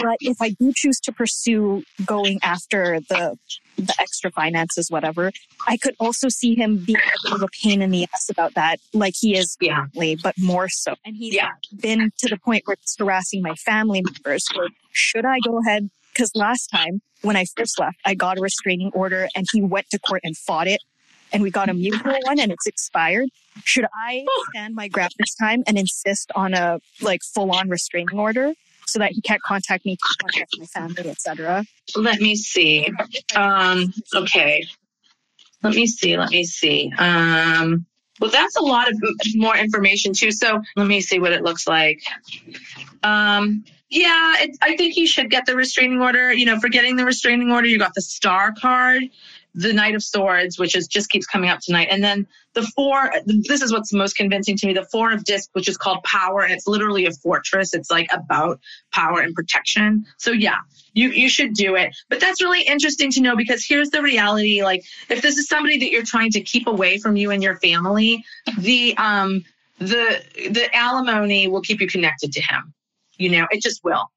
But 0.02 0.16
if 0.20 0.40
I 0.40 0.50
do 0.50 0.72
choose 0.74 0.98
to 1.00 1.12
pursue 1.12 1.82
going 2.04 2.38
after 2.42 3.00
the 3.00 3.38
the 3.76 3.94
extra 3.98 4.30
finances, 4.30 4.90
whatever, 4.90 5.32
I 5.66 5.76
could 5.76 5.94
also 5.98 6.28
see 6.28 6.54
him 6.54 6.78
being 6.78 6.98
a 6.98 7.28
bit 7.28 7.32
of 7.34 7.42
a 7.42 7.48
pain 7.62 7.80
in 7.80 7.90
the 7.90 8.06
ass 8.14 8.28
about 8.28 8.54
that, 8.54 8.78
like 8.92 9.14
he 9.18 9.36
is 9.36 9.56
yeah. 9.60 9.76
currently, 9.76 10.16
but 10.22 10.34
more 10.38 10.68
so. 10.68 10.94
And 11.04 11.16
he's 11.16 11.34
yeah. 11.34 11.52
been 11.80 12.10
to 12.18 12.28
the 12.28 12.36
point 12.36 12.62
where 12.66 12.76
it's 12.82 12.96
harassing 12.98 13.42
my 13.42 13.54
family 13.54 14.02
members. 14.02 14.46
Where 14.54 14.68
should 14.92 15.24
I 15.24 15.38
go 15.40 15.60
ahead? 15.60 15.88
Because 16.12 16.32
last 16.34 16.68
time 16.68 17.00
when 17.22 17.36
I 17.36 17.44
first 17.56 17.78
left, 17.78 17.96
I 18.04 18.14
got 18.14 18.38
a 18.38 18.40
restraining 18.40 18.90
order 18.94 19.28
and 19.34 19.46
he 19.52 19.62
went 19.62 19.88
to 19.90 19.98
court 19.98 20.20
and 20.24 20.36
fought 20.36 20.66
it. 20.66 20.82
And 21.32 21.42
we 21.42 21.50
got 21.50 21.68
a 21.68 21.74
mutual 21.74 22.18
one 22.24 22.40
and 22.40 22.50
it's 22.50 22.66
expired. 22.66 23.28
Should 23.64 23.86
I 23.94 24.26
oh. 24.28 24.44
stand 24.50 24.74
my 24.74 24.88
ground 24.88 25.12
this 25.18 25.34
time 25.34 25.62
and 25.66 25.78
insist 25.78 26.32
on 26.34 26.54
a 26.54 26.80
like 27.00 27.22
full 27.22 27.52
on 27.52 27.68
restraining 27.68 28.18
order? 28.18 28.52
So 28.90 28.98
that 28.98 29.12
he 29.12 29.20
can't 29.20 29.42
contact 29.42 29.84
me, 29.84 29.96
contact 30.20 30.54
my 30.58 30.66
family, 30.66 31.10
etc. 31.10 31.64
Let 31.96 32.20
me 32.20 32.36
see. 32.36 32.90
Um, 33.34 33.92
okay. 34.14 34.64
Let 35.62 35.74
me 35.74 35.86
see. 35.86 36.16
Let 36.16 36.30
me 36.30 36.44
see. 36.44 36.92
Um, 36.98 37.86
well, 38.20 38.30
that's 38.30 38.56
a 38.56 38.62
lot 38.62 38.88
of 38.88 38.94
more 39.34 39.56
information 39.56 40.12
too. 40.12 40.30
So 40.30 40.60
let 40.76 40.86
me 40.86 41.00
see 41.00 41.18
what 41.18 41.32
it 41.32 41.42
looks 41.42 41.66
like. 41.66 42.02
Um, 43.02 43.64
yeah, 43.88 44.34
it, 44.38 44.56
I 44.62 44.76
think 44.76 44.96
you 44.96 45.06
should 45.06 45.30
get 45.30 45.46
the 45.46 45.56
restraining 45.56 46.00
order. 46.00 46.32
You 46.32 46.46
know, 46.46 46.60
for 46.60 46.68
getting 46.68 46.96
the 46.96 47.04
restraining 47.04 47.50
order, 47.50 47.66
you 47.66 47.78
got 47.78 47.94
the 47.94 48.02
star 48.02 48.52
card. 48.52 49.04
The 49.54 49.72
Knight 49.72 49.94
of 49.94 50.02
Swords, 50.02 50.58
which 50.58 50.76
is 50.76 50.86
just 50.86 51.10
keeps 51.10 51.26
coming 51.26 51.50
up 51.50 51.60
tonight, 51.60 51.88
and 51.90 52.02
then 52.02 52.26
the 52.54 52.62
four. 52.74 53.12
This 53.26 53.62
is 53.62 53.72
what's 53.72 53.92
most 53.92 54.16
convincing 54.16 54.56
to 54.56 54.66
me: 54.66 54.72
the 54.72 54.86
Four 54.86 55.12
of 55.12 55.24
Discs, 55.24 55.48
which 55.52 55.68
is 55.68 55.76
called 55.76 56.02
Power, 56.04 56.42
and 56.42 56.52
it's 56.52 56.66
literally 56.66 57.06
a 57.06 57.12
fortress. 57.12 57.74
It's 57.74 57.90
like 57.90 58.08
about 58.12 58.60
power 58.92 59.20
and 59.20 59.34
protection. 59.34 60.06
So 60.18 60.30
yeah, 60.30 60.58
you 60.92 61.08
you 61.10 61.28
should 61.28 61.54
do 61.54 61.76
it. 61.76 61.94
But 62.08 62.20
that's 62.20 62.42
really 62.42 62.62
interesting 62.62 63.10
to 63.12 63.20
know 63.20 63.36
because 63.36 63.64
here's 63.64 63.90
the 63.90 64.02
reality: 64.02 64.62
like 64.62 64.84
if 65.08 65.22
this 65.22 65.36
is 65.36 65.48
somebody 65.48 65.78
that 65.78 65.90
you're 65.90 66.04
trying 66.04 66.30
to 66.32 66.40
keep 66.40 66.66
away 66.66 66.98
from 66.98 67.16
you 67.16 67.30
and 67.30 67.42
your 67.42 67.56
family, 67.56 68.24
the 68.58 68.96
um 68.98 69.44
the 69.78 70.22
the 70.50 70.68
alimony 70.74 71.48
will 71.48 71.62
keep 71.62 71.80
you 71.80 71.88
connected 71.88 72.32
to 72.32 72.40
him. 72.40 72.72
You 73.16 73.30
know, 73.30 73.46
it 73.50 73.62
just 73.62 73.82
will. 73.82 74.10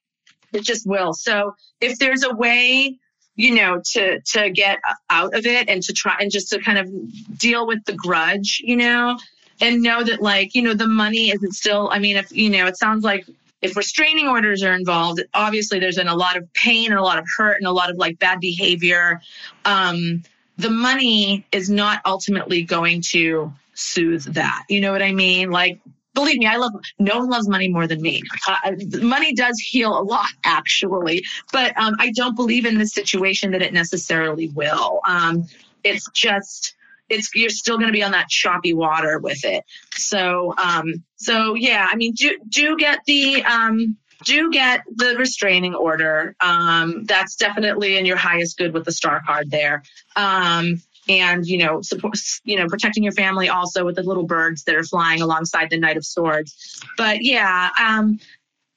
It 0.53 0.63
just 0.63 0.85
will. 0.85 1.13
So 1.13 1.55
if 1.81 1.97
there's 1.99 2.23
a 2.23 2.33
way 2.33 2.99
you 3.35 3.55
know 3.55 3.81
to 3.83 4.19
to 4.21 4.49
get 4.49 4.79
out 5.09 5.35
of 5.35 5.45
it 5.45 5.69
and 5.69 5.81
to 5.83 5.93
try 5.93 6.15
and 6.19 6.31
just 6.31 6.49
to 6.49 6.59
kind 6.59 6.77
of 6.77 7.37
deal 7.37 7.65
with 7.65 7.83
the 7.85 7.93
grudge 7.93 8.61
you 8.63 8.75
know 8.75 9.17
and 9.61 9.81
know 9.81 10.03
that 10.03 10.21
like 10.21 10.55
you 10.55 10.61
know 10.61 10.73
the 10.73 10.87
money 10.87 11.31
isn't 11.31 11.53
still 11.53 11.89
i 11.91 11.99
mean 11.99 12.17
if 12.17 12.31
you 12.31 12.49
know 12.49 12.67
it 12.67 12.77
sounds 12.77 13.03
like 13.03 13.25
if 13.63 13.77
restraining 13.77 14.27
orders 14.27 14.61
are 14.61 14.75
involved 14.75 15.23
obviously 15.33 15.79
there's 15.79 15.95
been 15.95 16.09
a 16.09 16.15
lot 16.15 16.37
of 16.37 16.53
pain 16.53 16.91
and 16.91 16.99
a 16.99 17.03
lot 17.03 17.17
of 17.17 17.25
hurt 17.37 17.57
and 17.57 17.65
a 17.65 17.71
lot 17.71 17.89
of 17.89 17.97
like 17.97 18.19
bad 18.19 18.39
behavior. 18.39 19.21
Um 19.65 20.23
the 20.57 20.69
money 20.69 21.47
is 21.51 21.67
not 21.67 21.99
ultimately 22.05 22.61
going 22.61 23.01
to 23.01 23.51
soothe 23.73 24.35
that. 24.35 24.65
You 24.69 24.81
know 24.81 24.91
what 24.91 25.01
i 25.01 25.13
mean? 25.13 25.49
Like 25.49 25.79
believe 26.13 26.37
me, 26.37 26.45
I 26.45 26.57
love 26.57 26.73
no 26.99 27.19
one 27.19 27.29
loves 27.29 27.47
money 27.47 27.69
more 27.69 27.87
than 27.87 28.01
me. 28.01 28.21
Uh, 28.47 28.71
money 29.01 29.33
does 29.33 29.59
heal 29.59 29.97
a 29.97 30.03
lot, 30.03 30.29
actually, 30.43 31.23
but 31.51 31.77
um, 31.77 31.95
I 31.99 32.11
don't 32.11 32.35
believe 32.35 32.65
in 32.65 32.77
this 32.77 32.93
situation 32.93 33.51
that 33.51 33.61
it 33.61 33.73
necessarily 33.73 34.49
will. 34.49 34.99
Um, 35.07 35.45
it's 35.83 36.09
just 36.11 36.75
it's 37.09 37.29
you're 37.35 37.49
still 37.49 37.77
going 37.77 37.87
to 37.87 37.93
be 37.93 38.03
on 38.03 38.11
that 38.11 38.29
choppy 38.29 38.73
water 38.73 39.19
with 39.19 39.43
it. 39.45 39.63
So 39.95 40.53
um, 40.57 41.03
so 41.15 41.55
yeah, 41.55 41.87
I 41.89 41.95
mean, 41.95 42.13
do 42.13 42.37
do 42.47 42.77
get 42.77 42.99
the 43.05 43.43
um, 43.43 43.97
do 44.23 44.51
get 44.51 44.83
the 44.95 45.15
restraining 45.17 45.75
order. 45.75 46.35
Um, 46.39 47.03
that's 47.05 47.35
definitely 47.35 47.97
in 47.97 48.05
your 48.05 48.17
highest 48.17 48.57
good 48.57 48.73
with 48.73 48.85
the 48.85 48.91
star 48.91 49.21
card 49.25 49.51
there. 49.51 49.83
Um, 50.15 50.81
and 51.09 51.45
you 51.45 51.57
know 51.57 51.81
support 51.81 52.15
you 52.43 52.57
know 52.57 52.67
protecting 52.67 53.03
your 53.03 53.13
family 53.13 53.49
also 53.49 53.85
with 53.85 53.95
the 53.95 54.03
little 54.03 54.25
birds 54.25 54.63
that 54.63 54.75
are 54.75 54.83
flying 54.83 55.21
alongside 55.21 55.69
the 55.69 55.77
knight 55.77 55.97
of 55.97 56.05
swords. 56.05 56.81
But 56.97 57.23
yeah 57.23 57.69
um 57.79 58.19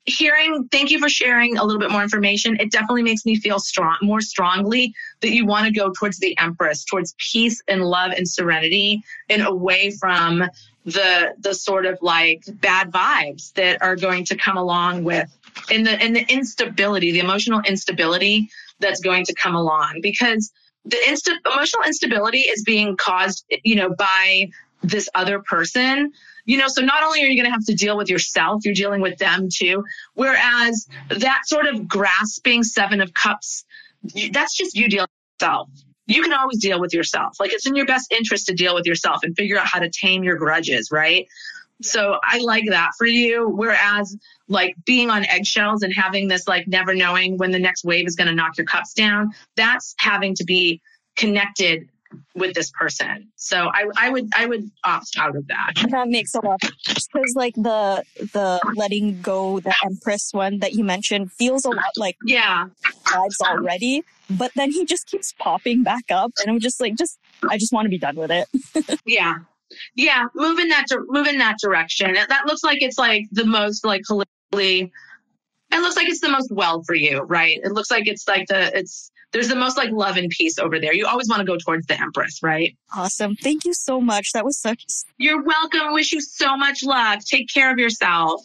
hearing 0.04 0.68
thank 0.70 0.90
you 0.90 1.00
for 1.00 1.08
sharing 1.08 1.56
a 1.58 1.64
little 1.64 1.80
bit 1.80 1.90
more 1.90 2.02
information. 2.02 2.56
It 2.60 2.70
definitely 2.70 3.02
makes 3.02 3.26
me 3.26 3.36
feel 3.36 3.58
strong 3.58 3.96
more 4.02 4.20
strongly 4.20 4.94
that 5.20 5.30
you 5.30 5.46
want 5.46 5.66
to 5.66 5.72
go 5.72 5.90
towards 5.90 6.18
the 6.18 6.36
empress 6.38 6.84
towards 6.84 7.14
peace 7.18 7.60
and 7.68 7.82
love 7.82 8.12
and 8.12 8.28
serenity 8.28 9.02
and 9.28 9.42
away 9.42 9.90
from 9.90 10.44
the 10.84 11.34
the 11.40 11.52
sort 11.52 11.86
of 11.86 11.98
like 12.02 12.44
bad 12.60 12.92
vibes 12.92 13.52
that 13.54 13.82
are 13.82 13.96
going 13.96 14.24
to 14.24 14.36
come 14.36 14.56
along 14.56 15.02
with 15.02 15.28
in 15.70 15.82
the 15.82 16.04
in 16.04 16.12
the 16.12 16.24
instability 16.32 17.10
the 17.10 17.18
emotional 17.18 17.60
instability 17.66 18.48
that's 18.78 19.00
going 19.00 19.24
to 19.24 19.34
come 19.34 19.54
along. 19.54 20.00
Because 20.02 20.52
the 20.86 20.96
insta- 21.08 21.52
emotional 21.52 21.84
instability 21.84 22.40
is 22.40 22.62
being 22.64 22.96
caused, 22.96 23.44
you 23.64 23.74
know, 23.74 23.90
by 23.90 24.48
this 24.82 25.08
other 25.14 25.40
person. 25.40 26.12
You 26.44 26.58
know, 26.58 26.68
so 26.68 26.80
not 26.80 27.02
only 27.02 27.22
are 27.22 27.26
you 27.26 27.34
going 27.34 27.50
to 27.50 27.50
have 27.50 27.64
to 27.66 27.74
deal 27.74 27.96
with 27.96 28.08
yourself, 28.08 28.64
you're 28.64 28.74
dealing 28.74 29.00
with 29.00 29.18
them 29.18 29.48
too. 29.52 29.84
Whereas 30.14 30.86
that 31.08 31.40
sort 31.46 31.66
of 31.66 31.88
grasping 31.88 32.62
seven 32.62 33.00
of 33.00 33.12
cups, 33.12 33.64
that's 34.30 34.56
just 34.56 34.76
you 34.76 34.88
dealing 34.88 35.08
with 35.08 35.42
yourself. 35.42 35.68
You 36.06 36.22
can 36.22 36.32
always 36.32 36.60
deal 36.60 36.80
with 36.80 36.94
yourself. 36.94 37.40
Like 37.40 37.52
it's 37.52 37.66
in 37.66 37.74
your 37.74 37.86
best 37.86 38.12
interest 38.12 38.46
to 38.46 38.54
deal 38.54 38.76
with 38.76 38.86
yourself 38.86 39.24
and 39.24 39.34
figure 39.36 39.58
out 39.58 39.66
how 39.66 39.80
to 39.80 39.90
tame 39.90 40.22
your 40.22 40.36
grudges, 40.36 40.90
right? 40.92 41.26
So 41.82 42.18
I 42.22 42.38
like 42.38 42.64
that 42.68 42.90
for 42.96 43.06
you. 43.06 43.48
Whereas 43.48 44.16
like 44.48 44.74
being 44.84 45.10
on 45.10 45.24
eggshells 45.26 45.82
and 45.82 45.92
having 45.92 46.28
this 46.28 46.48
like 46.48 46.66
never 46.66 46.94
knowing 46.94 47.36
when 47.36 47.50
the 47.50 47.58
next 47.58 47.84
wave 47.84 48.06
is 48.06 48.16
going 48.16 48.28
to 48.28 48.34
knock 48.34 48.56
your 48.56 48.66
cups 48.66 48.94
down, 48.94 49.32
that's 49.56 49.94
having 49.98 50.34
to 50.36 50.44
be 50.44 50.80
connected 51.16 51.88
with 52.34 52.54
this 52.54 52.70
person. 52.70 53.28
So 53.36 53.68
I, 53.72 53.86
I 53.96 54.08
would 54.10 54.30
I 54.34 54.46
would 54.46 54.70
opt 54.84 55.16
out 55.18 55.36
of 55.36 55.46
that. 55.48 55.72
That 55.90 56.08
makes 56.08 56.34
a 56.34 56.44
lot 56.44 56.60
because 56.60 57.34
like 57.34 57.54
the 57.54 58.02
the 58.32 58.60
letting 58.76 59.22
go 59.22 59.60
the 59.60 59.74
Empress 59.84 60.32
one 60.32 60.58
that 60.58 60.74
you 60.74 60.84
mentioned 60.84 61.32
feels 61.32 61.64
a 61.64 61.70
lot 61.70 61.92
like 61.96 62.16
yeah 62.24 62.66
vibes 63.04 63.40
already. 63.42 64.02
But 64.28 64.52
then 64.56 64.72
he 64.72 64.84
just 64.84 65.06
keeps 65.06 65.32
popping 65.32 65.84
back 65.84 66.10
up, 66.10 66.32
and 66.40 66.50
I'm 66.50 66.58
just 66.58 66.80
like, 66.80 66.96
just 66.96 67.18
I 67.48 67.58
just 67.58 67.72
want 67.72 67.86
to 67.86 67.90
be 67.90 67.98
done 67.98 68.16
with 68.16 68.30
it. 68.32 68.48
yeah, 69.06 69.36
yeah, 69.94 70.26
move 70.34 70.58
in 70.58 70.68
that 70.68 70.86
move 71.08 71.26
in 71.26 71.38
that 71.38 71.56
direction. 71.62 72.14
That 72.14 72.46
looks 72.46 72.62
like 72.62 72.78
it's 72.82 72.98
like 72.98 73.24
the 73.32 73.44
most 73.44 73.84
like 73.84 74.02
holistically. 74.10 74.90
It 75.72 75.80
looks 75.80 75.96
like 75.96 76.08
it's 76.08 76.20
the 76.20 76.28
most 76.28 76.50
well 76.52 76.82
for 76.84 76.94
you, 76.94 77.20
right? 77.22 77.58
It 77.62 77.72
looks 77.72 77.90
like 77.90 78.06
it's 78.06 78.28
like 78.28 78.46
the 78.48 78.76
it's 78.76 79.10
there's 79.32 79.48
the 79.48 79.56
most 79.56 79.76
like 79.76 79.90
love 79.90 80.16
and 80.16 80.30
peace 80.30 80.58
over 80.58 80.78
there. 80.78 80.94
You 80.94 81.06
always 81.06 81.28
want 81.28 81.40
to 81.40 81.46
go 81.46 81.56
towards 81.56 81.86
the 81.86 82.00
Empress, 82.00 82.42
right? 82.42 82.76
Awesome. 82.96 83.34
Thank 83.36 83.64
you 83.64 83.74
so 83.74 84.00
much. 84.00 84.32
That 84.32 84.44
was 84.44 84.58
such. 84.58 84.86
You're 85.18 85.42
welcome. 85.42 85.92
Wish 85.92 86.12
you 86.12 86.20
so 86.20 86.56
much 86.56 86.84
luck. 86.84 87.20
Take 87.28 87.48
care 87.52 87.72
of 87.72 87.78
yourself. 87.78 88.42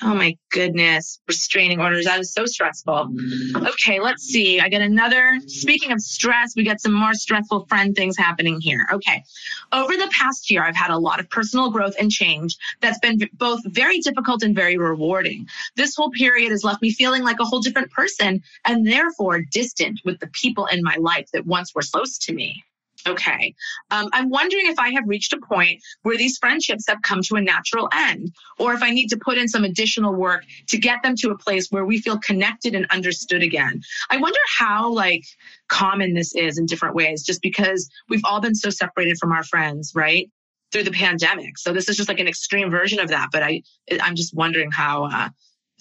Oh 0.00 0.14
my 0.14 0.36
goodness. 0.50 1.20
Restraining 1.28 1.80
orders. 1.80 2.06
That 2.06 2.18
is 2.18 2.32
so 2.32 2.46
stressful. 2.46 3.14
Okay, 3.56 4.00
let's 4.00 4.24
see. 4.24 4.58
I 4.58 4.68
got 4.68 4.80
another. 4.80 5.38
Speaking 5.46 5.92
of 5.92 6.00
stress, 6.00 6.56
we 6.56 6.64
got 6.64 6.80
some 6.80 6.92
more 6.92 7.14
stressful 7.14 7.66
friend 7.66 7.94
things 7.94 8.16
happening 8.16 8.60
here. 8.60 8.86
Okay. 8.92 9.22
Over 9.70 9.96
the 9.96 10.08
past 10.10 10.50
year, 10.50 10.64
I've 10.64 10.74
had 10.74 10.90
a 10.90 10.98
lot 10.98 11.20
of 11.20 11.30
personal 11.30 11.70
growth 11.70 11.94
and 12.00 12.10
change 12.10 12.56
that's 12.80 12.98
been 12.98 13.18
both 13.34 13.60
very 13.66 14.00
difficult 14.00 14.42
and 14.42 14.56
very 14.56 14.76
rewarding. 14.76 15.46
This 15.76 15.94
whole 15.94 16.10
period 16.10 16.50
has 16.50 16.64
left 16.64 16.82
me 16.82 16.90
feeling 16.92 17.22
like 17.22 17.38
a 17.38 17.44
whole 17.44 17.60
different 17.60 17.90
person 17.90 18.42
and 18.64 18.86
therefore 18.86 19.42
distant 19.42 20.00
with 20.04 20.18
the 20.20 20.28
people 20.28 20.66
in 20.66 20.82
my 20.82 20.96
life 20.96 21.28
that 21.32 21.46
once 21.46 21.74
were 21.74 21.82
close 21.82 22.18
to 22.18 22.32
me. 22.32 22.64
Okay. 23.08 23.54
Um, 23.90 24.08
I'm 24.12 24.30
wondering 24.30 24.66
if 24.66 24.78
I 24.78 24.90
have 24.90 25.04
reached 25.06 25.32
a 25.32 25.38
point 25.38 25.82
where 26.02 26.16
these 26.16 26.38
friendships 26.38 26.84
have 26.88 27.02
come 27.02 27.20
to 27.22 27.36
a 27.36 27.40
natural 27.40 27.88
end, 27.92 28.32
or 28.58 28.74
if 28.74 28.82
I 28.82 28.90
need 28.90 29.08
to 29.08 29.16
put 29.16 29.38
in 29.38 29.48
some 29.48 29.64
additional 29.64 30.14
work 30.14 30.44
to 30.68 30.78
get 30.78 31.02
them 31.02 31.16
to 31.16 31.30
a 31.30 31.38
place 31.38 31.68
where 31.70 31.84
we 31.84 32.00
feel 32.00 32.18
connected 32.18 32.74
and 32.74 32.86
understood 32.90 33.42
again. 33.42 33.80
I 34.10 34.18
wonder 34.18 34.38
how 34.48 34.92
like 34.92 35.24
common 35.68 36.14
this 36.14 36.34
is 36.34 36.58
in 36.58 36.66
different 36.66 36.94
ways, 36.94 37.24
just 37.24 37.42
because 37.42 37.90
we've 38.08 38.24
all 38.24 38.40
been 38.40 38.54
so 38.54 38.70
separated 38.70 39.18
from 39.18 39.32
our 39.32 39.42
friends, 39.42 39.92
right? 39.94 40.30
Through 40.70 40.84
the 40.84 40.92
pandemic. 40.92 41.58
So 41.58 41.72
this 41.72 41.88
is 41.88 41.96
just 41.96 42.08
like 42.08 42.20
an 42.20 42.28
extreme 42.28 42.70
version 42.70 43.00
of 43.00 43.08
that. 43.08 43.28
But 43.32 43.42
I, 43.42 43.62
I'm 44.00 44.14
just 44.14 44.34
wondering 44.34 44.70
how, 44.70 45.04
uh, 45.04 45.28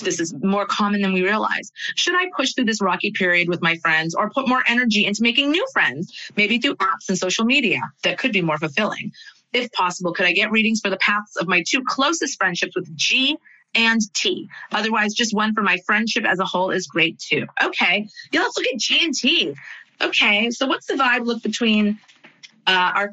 this 0.02 0.20
is 0.20 0.34
more 0.34 0.66
common 0.66 1.02
than 1.02 1.14
we 1.14 1.24
realize. 1.24 1.72
Should 1.96 2.16
I 2.16 2.30
push 2.36 2.54
through 2.54 2.66
this 2.66 2.82
rocky 2.82 3.12
period 3.12 3.48
with 3.48 3.62
my 3.62 3.78
friends 3.78 4.16
or 4.16 4.30
put 4.30 4.48
more 4.48 4.64
energy 4.68 5.06
into 5.06 5.24
making 5.24 5.52
new 5.52 5.66
friends, 5.74 6.32
maybe 6.36 6.60
through 6.60 6.76
apps 6.76 7.10
and 7.10 7.18
social 7.18 7.46
media 7.46 7.82
that 8.04 8.18
could 8.18 8.34
be 8.34 8.42
more 8.42 8.58
fulfilling? 8.58 9.12
If 9.54 9.72
possible, 9.72 10.14
could 10.14 10.26
I 10.26 10.32
get 10.32 10.52
readings 10.52 10.80
for 10.82 10.90
the 10.90 10.98
paths 10.98 11.36
of 11.38 11.48
my 11.48 11.64
two 11.68 11.84
closest 11.86 12.38
friendships 12.38 12.76
with 12.76 12.96
G 12.96 13.38
and 13.76 14.02
T? 14.14 14.50
Otherwise, 14.72 15.14
just 15.14 15.34
one 15.34 15.54
for 15.54 15.62
my 15.62 15.78
friendship 15.86 16.26
as 16.26 16.40
a 16.40 16.46
whole 16.46 16.72
is 16.72 16.88
great 16.88 17.20
too. 17.20 17.46
Okay. 17.62 18.08
Yeah, 18.32 18.42
let's 18.42 18.58
look 18.58 18.68
at 18.68 18.80
G 18.80 19.04
and 19.04 19.14
T. 19.14 19.54
Okay. 20.02 20.50
So 20.52 20.68
what's 20.68 20.88
the 20.88 20.94
vibe 20.94 21.26
look 21.26 21.44
between 21.44 22.00
uh, 22.68 22.92
our 22.96 23.12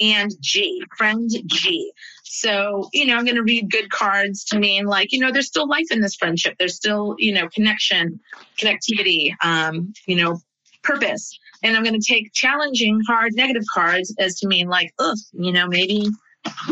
and 0.00 0.30
G, 0.40 0.82
friend 0.96 1.30
G. 1.46 1.92
So, 2.24 2.88
you 2.92 3.06
know, 3.06 3.16
I'm 3.16 3.24
going 3.24 3.36
to 3.36 3.42
read 3.42 3.70
good 3.70 3.90
cards 3.90 4.44
to 4.46 4.58
mean 4.58 4.86
like, 4.86 5.12
you 5.12 5.20
know, 5.20 5.30
there's 5.30 5.46
still 5.46 5.68
life 5.68 5.86
in 5.90 6.00
this 6.00 6.16
friendship. 6.16 6.56
There's 6.58 6.76
still, 6.76 7.14
you 7.18 7.32
know, 7.32 7.48
connection, 7.48 8.20
connectivity, 8.58 9.34
um, 9.42 9.92
you 10.06 10.16
know, 10.16 10.40
purpose. 10.82 11.38
And 11.62 11.76
I'm 11.76 11.82
going 11.82 11.98
to 11.98 12.06
take 12.06 12.32
challenging, 12.32 13.00
hard, 13.06 13.34
negative 13.34 13.64
cards 13.72 14.14
as 14.18 14.38
to 14.40 14.48
mean 14.48 14.68
like, 14.68 14.92
ugh, 14.98 15.16
you 15.32 15.52
know, 15.52 15.66
maybe 15.66 16.08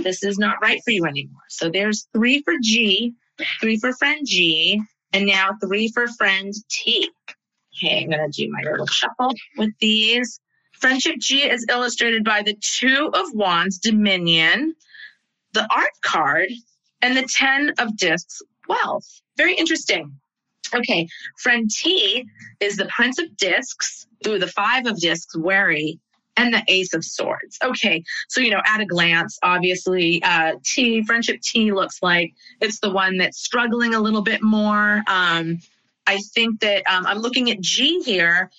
this 0.02 0.22
is 0.22 0.38
not 0.38 0.56
right 0.60 0.80
for 0.84 0.90
you 0.90 1.06
anymore. 1.06 1.40
So 1.48 1.70
there's 1.70 2.06
three 2.12 2.42
for 2.42 2.54
G, 2.62 3.14
three 3.60 3.78
for 3.78 3.92
friend 3.94 4.26
G, 4.26 4.82
and 5.12 5.26
now 5.26 5.50
three 5.62 5.88
for 5.88 6.08
friend 6.08 6.52
T. 6.68 7.10
Okay, 7.76 8.02
I'm 8.02 8.10
going 8.10 8.30
to 8.30 8.42
do 8.42 8.50
my 8.50 8.70
little 8.70 8.86
shuffle 8.86 9.32
with 9.56 9.70
these. 9.80 10.40
Friendship 10.82 11.14
G 11.20 11.48
is 11.48 11.64
illustrated 11.70 12.24
by 12.24 12.42
the 12.42 12.54
Two 12.60 13.08
of 13.14 13.32
Wands, 13.34 13.78
Dominion, 13.78 14.74
the 15.52 15.64
Art 15.72 15.92
card, 16.02 16.50
and 17.02 17.16
the 17.16 17.22
Ten 17.22 17.72
of 17.78 17.96
Discs, 17.96 18.42
Wealth. 18.68 19.22
Very 19.36 19.54
interesting. 19.54 20.12
Okay, 20.74 21.06
friend 21.38 21.70
T 21.70 22.26
is 22.58 22.76
the 22.76 22.86
Prince 22.86 23.20
of 23.20 23.36
Discs 23.36 24.08
through 24.24 24.40
the 24.40 24.48
Five 24.48 24.86
of 24.86 24.98
Discs, 24.98 25.36
Worry, 25.36 26.00
and 26.36 26.52
the 26.52 26.64
Ace 26.66 26.94
of 26.94 27.04
Swords. 27.04 27.58
Okay, 27.62 28.02
so 28.28 28.40
you 28.40 28.50
know, 28.50 28.62
at 28.66 28.80
a 28.80 28.86
glance, 28.86 29.38
obviously, 29.44 30.20
uh, 30.24 30.54
T, 30.64 31.04
friendship 31.04 31.40
T 31.42 31.70
looks 31.70 32.02
like 32.02 32.34
it's 32.60 32.80
the 32.80 32.90
one 32.90 33.18
that's 33.18 33.38
struggling 33.38 33.94
a 33.94 34.00
little 34.00 34.22
bit 34.22 34.42
more. 34.42 35.04
Um, 35.06 35.60
I 36.08 36.18
think 36.34 36.58
that 36.60 36.82
um, 36.90 37.06
I'm 37.06 37.18
looking 37.18 37.52
at 37.52 37.60
G 37.60 38.02
here, 38.02 38.50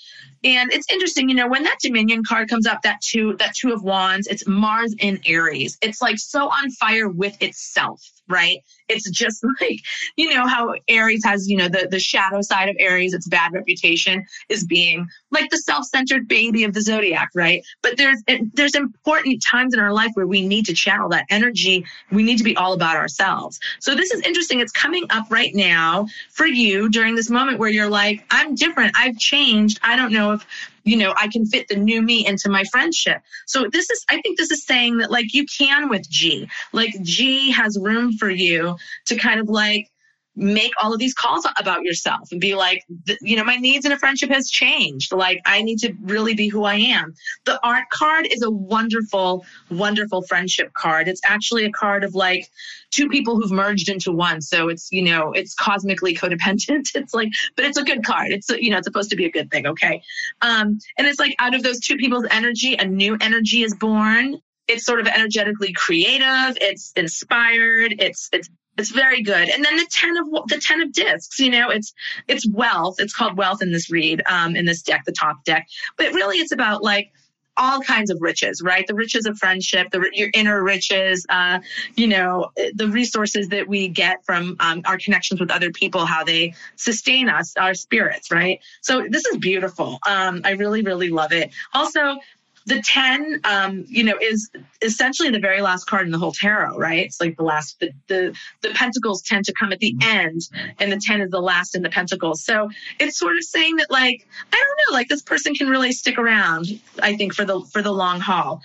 and 0.44 0.72
it's 0.74 0.92
interesting, 0.92 1.30
you 1.30 1.36
know, 1.36 1.48
when 1.48 1.64
that 1.64 1.78
Dominion 1.82 2.24
card 2.24 2.50
comes 2.50 2.68
up, 2.68 2.82
that 2.82 3.00
two, 3.02 3.36
that 3.38 3.56
two 3.56 3.72
of 3.72 3.84
wands, 3.84 4.28
it's 4.28 4.46
Mars 4.46 4.94
in 5.00 5.20
Aries. 5.26 5.78
It's 5.82 6.02
like 6.02 6.18
so 6.18 6.50
on 6.50 6.70
fire 6.72 7.08
with 7.08 7.42
itself, 7.42 8.02
right? 8.28 8.60
It's 8.90 9.10
just 9.10 9.44
like, 9.62 9.80
you 10.16 10.34
know, 10.34 10.48
how 10.48 10.74
Aries 10.88 11.24
has, 11.26 11.50
you 11.50 11.58
know, 11.58 11.68
the, 11.68 11.88
the 11.90 12.00
shadow 12.00 12.42
side 12.42 12.70
of 12.70 12.76
Aries, 12.80 13.14
its 13.14 13.28
bad 13.28 13.54
reputation 13.54 14.26
is 14.50 14.66
being 14.66 15.08
like 15.32 15.50
the 15.50 15.58
self-centered 15.58 16.28
baby 16.28 16.64
of 16.64 16.74
the 16.74 16.82
zodiac, 16.82 17.30
right? 17.36 17.64
But 17.82 17.98
there's 17.98 18.22
there's 18.54 18.76
important 18.76 19.44
times 19.44 19.74
in 19.74 19.80
our 19.80 19.94
life 19.94 20.12
where 20.14 20.28
we 20.28 20.46
need 20.46 20.66
to 20.66 20.74
channel 20.74 21.10
that 21.10 21.26
energy. 21.30 21.86
We 22.12 22.24
need 22.24 22.38
to 22.38 22.44
be 22.44 22.56
all 22.56 22.74
about 22.74 22.96
ourselves. 22.96 23.60
So 23.80 23.96
this 23.96 24.12
is 24.12 24.22
interesting. 24.22 24.60
It's 24.60 24.72
coming 24.72 25.06
up 25.10 25.26
right 25.30 25.54
now 25.54 26.08
for 26.30 26.46
you 26.46 26.90
during 26.90 27.16
this 27.16 27.30
moment 27.30 27.60
where 27.60 27.70
you're 27.70 27.90
like, 27.90 28.24
I'm 28.30 28.56
different. 28.56 28.94
I've 28.96 29.18
changed. 29.18 29.80
I 29.84 29.96
don't 29.96 30.12
know 30.12 30.34
if 30.34 30.46
you 30.84 30.98
know 30.98 31.14
i 31.18 31.28
can 31.28 31.46
fit 31.46 31.68
the 31.68 31.76
new 31.76 32.02
me 32.02 32.26
into 32.26 32.50
my 32.50 32.64
friendship. 32.66 33.22
So 33.46 33.68
this 33.72 33.90
is 33.90 34.06
i 34.10 34.22
think 34.22 34.38
this 34.38 34.52
is 34.52 34.66
saying 34.66 34.98
that 34.98 35.12
like 35.12 35.34
you 35.34 35.46
can 35.46 35.90
with 35.90 36.10
g. 36.10 36.48
Like 36.72 36.94
g 37.02 37.52
has 37.52 37.78
room 37.80 38.18
for 38.18 38.30
you 38.30 38.76
to 39.06 39.16
kind 39.16 39.40
of 39.40 39.50
like 39.50 39.90
make 40.36 40.72
all 40.82 40.94
of 40.94 41.00
these 41.00 41.14
calls 41.14 41.48
about 41.60 41.84
yourself 41.84 42.32
and 42.32 42.42
be 42.42 42.56
like 42.56 42.84
you 43.22 43.36
know 43.36 43.44
my 43.44 43.56
needs 43.56 43.86
in 43.86 43.92
a 43.92 44.00
friendship 44.00 44.30
has 44.30 44.50
changed. 44.50 45.12
Like 45.12 45.40
i 45.46 45.62
need 45.62 45.80
to 45.80 45.94
really 46.02 46.34
be 46.34 46.48
who 46.48 46.64
i 46.64 46.76
am. 46.76 47.14
The 47.46 47.60
art 47.66 47.90
card 47.92 48.28
is 48.30 48.42
a 48.42 48.50
wonderful 48.50 49.46
wonderful 49.70 50.24
friendship 50.24 50.74
card. 50.74 51.08
It's 51.08 51.22
actually 51.24 51.66
a 51.66 51.72
card 51.72 52.04
of 52.04 52.16
like 52.16 52.50
two 52.90 53.10
people 53.10 53.36
who've 53.36 53.52
merged 53.52 53.90
into 53.90 54.12
one. 54.12 54.42
So 54.42 54.70
it's 54.70 54.92
you 54.92 55.04
know 55.04 55.32
it's 55.34 55.54
cosmically 55.54 56.16
codependent. 56.16 56.92
It's 57.04 57.14
like 57.14 57.30
but 57.56 57.66
it's 57.66 57.78
a 57.78 57.84
good 57.84 58.04
card. 58.04 58.32
It's 58.32 58.50
you 58.50 58.72
know 58.72 58.78
it's 58.78 58.88
supposed 58.88 59.10
to 59.12 59.16
be 59.16 59.26
a 59.26 59.32
good 59.32 59.52
thing 59.52 59.68
okay? 59.68 60.02
Um 60.42 60.80
and 60.98 61.06
it's 61.06 61.20
like 61.20 61.36
out 61.40 61.54
of 61.54 61.62
those 61.62 61.80
two 61.80 61.98
people's 61.98 62.26
energy 62.32 62.76
a 62.76 62.86
new 62.86 63.18
energy 63.22 63.64
is 63.64 63.76
born. 63.76 64.40
It's 64.68 64.86
sort 64.86 65.00
of 65.00 65.08
energetically 65.08 65.74
creative. 65.74 66.58
It's 66.62 66.92
inspired. 66.96 67.96
It's 68.00 68.30
it's 68.32 68.50
it's 68.78 68.92
very 68.92 69.22
good. 69.22 69.50
And 69.50 69.64
then 69.64 69.78
the 69.78 69.88
ten 69.90 70.18
of 70.18 70.28
the 70.48 70.60
ten 70.60 70.82
of 70.82 70.92
discs, 70.92 71.40
you 71.40 71.52
know, 71.52 71.70
it's 71.70 71.94
it's 72.28 72.48
wealth. 72.50 72.96
It's 73.00 73.14
called 73.14 73.38
wealth 73.38 73.62
in 73.62 73.72
this 73.72 73.92
read, 73.92 74.24
um, 74.28 74.56
in 74.56 74.66
this 74.66 74.82
deck, 74.82 75.04
the 75.06 75.14
Thoth 75.14 75.44
deck. 75.46 75.68
But 75.98 76.14
really, 76.14 76.38
it's 76.38 76.52
about 76.52 76.84
like 76.84 77.12
all 77.56 77.82
kinds 77.82 78.10
of 78.10 78.18
riches, 78.22 78.62
right? 78.64 78.86
The 78.88 78.96
riches 78.96 79.26
of 79.26 79.38
friendship, 79.38 79.92
the 79.92 80.10
your 80.14 80.30
inner 80.34 80.64
riches, 80.64 81.26
uh, 81.30 81.60
you 81.96 82.08
know, 82.08 82.50
the 82.74 82.88
resources 82.88 83.50
that 83.50 83.68
we 83.68 83.88
get 83.88 84.26
from 84.26 84.56
um, 84.60 84.82
our 84.86 84.98
connections 84.98 85.40
with 85.40 85.52
other 85.52 85.72
people, 85.72 86.06
how 86.06 86.24
they 86.24 86.56
sustain 86.76 87.30
us, 87.30 87.56
our 87.58 87.74
spirits, 87.74 88.32
right? 88.32 88.60
So 88.82 89.06
this 89.08 89.26
is 89.26 89.38
beautiful. 89.38 90.00
Um, 90.08 90.42
I 90.44 90.52
really, 90.52 90.82
really 90.82 91.10
love 91.10 91.32
it. 91.32 91.52
Also, 91.74 92.18
the 92.66 92.82
10 92.82 93.42
um, 93.44 93.86
you 93.88 94.04
know 94.04 94.18
is 94.22 94.50
essentially 94.82 95.30
the 95.30 95.40
very 95.40 95.62
last 95.62 95.86
card 95.86 96.06
in 96.06 96.12
the 96.12 96.18
whole 96.18 96.32
tarot 96.32 96.78
right? 96.78 97.06
It's 97.06 97.20
like 97.20 97.38
the 97.38 97.44
last 97.44 97.80
the, 97.80 97.92
the 98.08 98.36
the 98.62 98.70
pentacles 98.70 99.22
tend 99.22 99.46
to 99.46 99.54
come 99.54 99.72
at 99.72 99.80
the 99.80 99.96
end 100.02 100.50
and 100.80 100.92
the 100.92 100.98
10 100.98 101.22
is 101.22 101.32
the 101.32 101.42
last 101.42 101.76
in 101.76 101.82
the 101.82 101.90
pentacles. 101.90 102.44
So 102.44 102.70
it's 103.00 103.18
sort 103.18 103.38
of 103.38 103.44
saying 103.44 103.76
that 103.78 103.92
like 103.92 104.28
i 104.52 104.56
don't 104.56 104.80
know 104.88 104.98
like 104.98 105.08
this 105.08 105.22
person 105.22 105.54
can 105.54 105.68
really 105.68 105.92
stick 105.92 106.18
around 106.18 106.66
i 107.02 107.16
think 107.16 107.34
for 107.34 107.46
the 107.46 107.62
for 107.72 107.82
the 107.82 107.92
long 107.92 108.20
haul. 108.20 108.62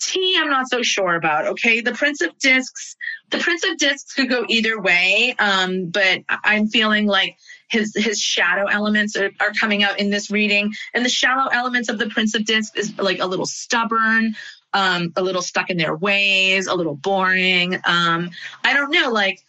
T, 0.00 0.36
I'm 0.38 0.50
not 0.50 0.68
so 0.68 0.82
sure 0.82 1.14
about. 1.14 1.46
Okay, 1.46 1.80
the 1.80 1.92
Prince 1.92 2.20
of 2.20 2.36
Discs, 2.38 2.96
the 3.30 3.38
Prince 3.38 3.64
of 3.64 3.78
Discs 3.78 4.12
could 4.12 4.28
go 4.28 4.44
either 4.48 4.80
way, 4.80 5.34
um, 5.38 5.86
but 5.86 6.20
I'm 6.28 6.66
feeling 6.68 7.06
like 7.06 7.38
his 7.68 7.92
his 7.94 8.20
shadow 8.20 8.66
elements 8.66 9.16
are, 9.16 9.30
are 9.40 9.52
coming 9.52 9.82
out 9.82 9.98
in 9.98 10.10
this 10.10 10.30
reading. 10.30 10.72
And 10.92 11.04
the 11.04 11.10
shallow 11.10 11.48
elements 11.48 11.88
of 11.88 11.98
the 11.98 12.08
prince 12.08 12.34
of 12.34 12.44
disc 12.44 12.76
is 12.78 12.96
like 12.98 13.20
a 13.20 13.26
little 13.26 13.46
stubborn 13.46 14.34
um, 14.74 15.12
a 15.16 15.22
little 15.22 15.40
stuck 15.40 15.70
in 15.70 15.76
their 15.76 15.96
ways 15.96 16.66
a 16.66 16.74
little 16.74 16.96
boring. 16.96 17.74
Um, 17.84 18.30
i 18.64 18.74
don't 18.74 18.90
know 18.90 19.10
like 19.10 19.40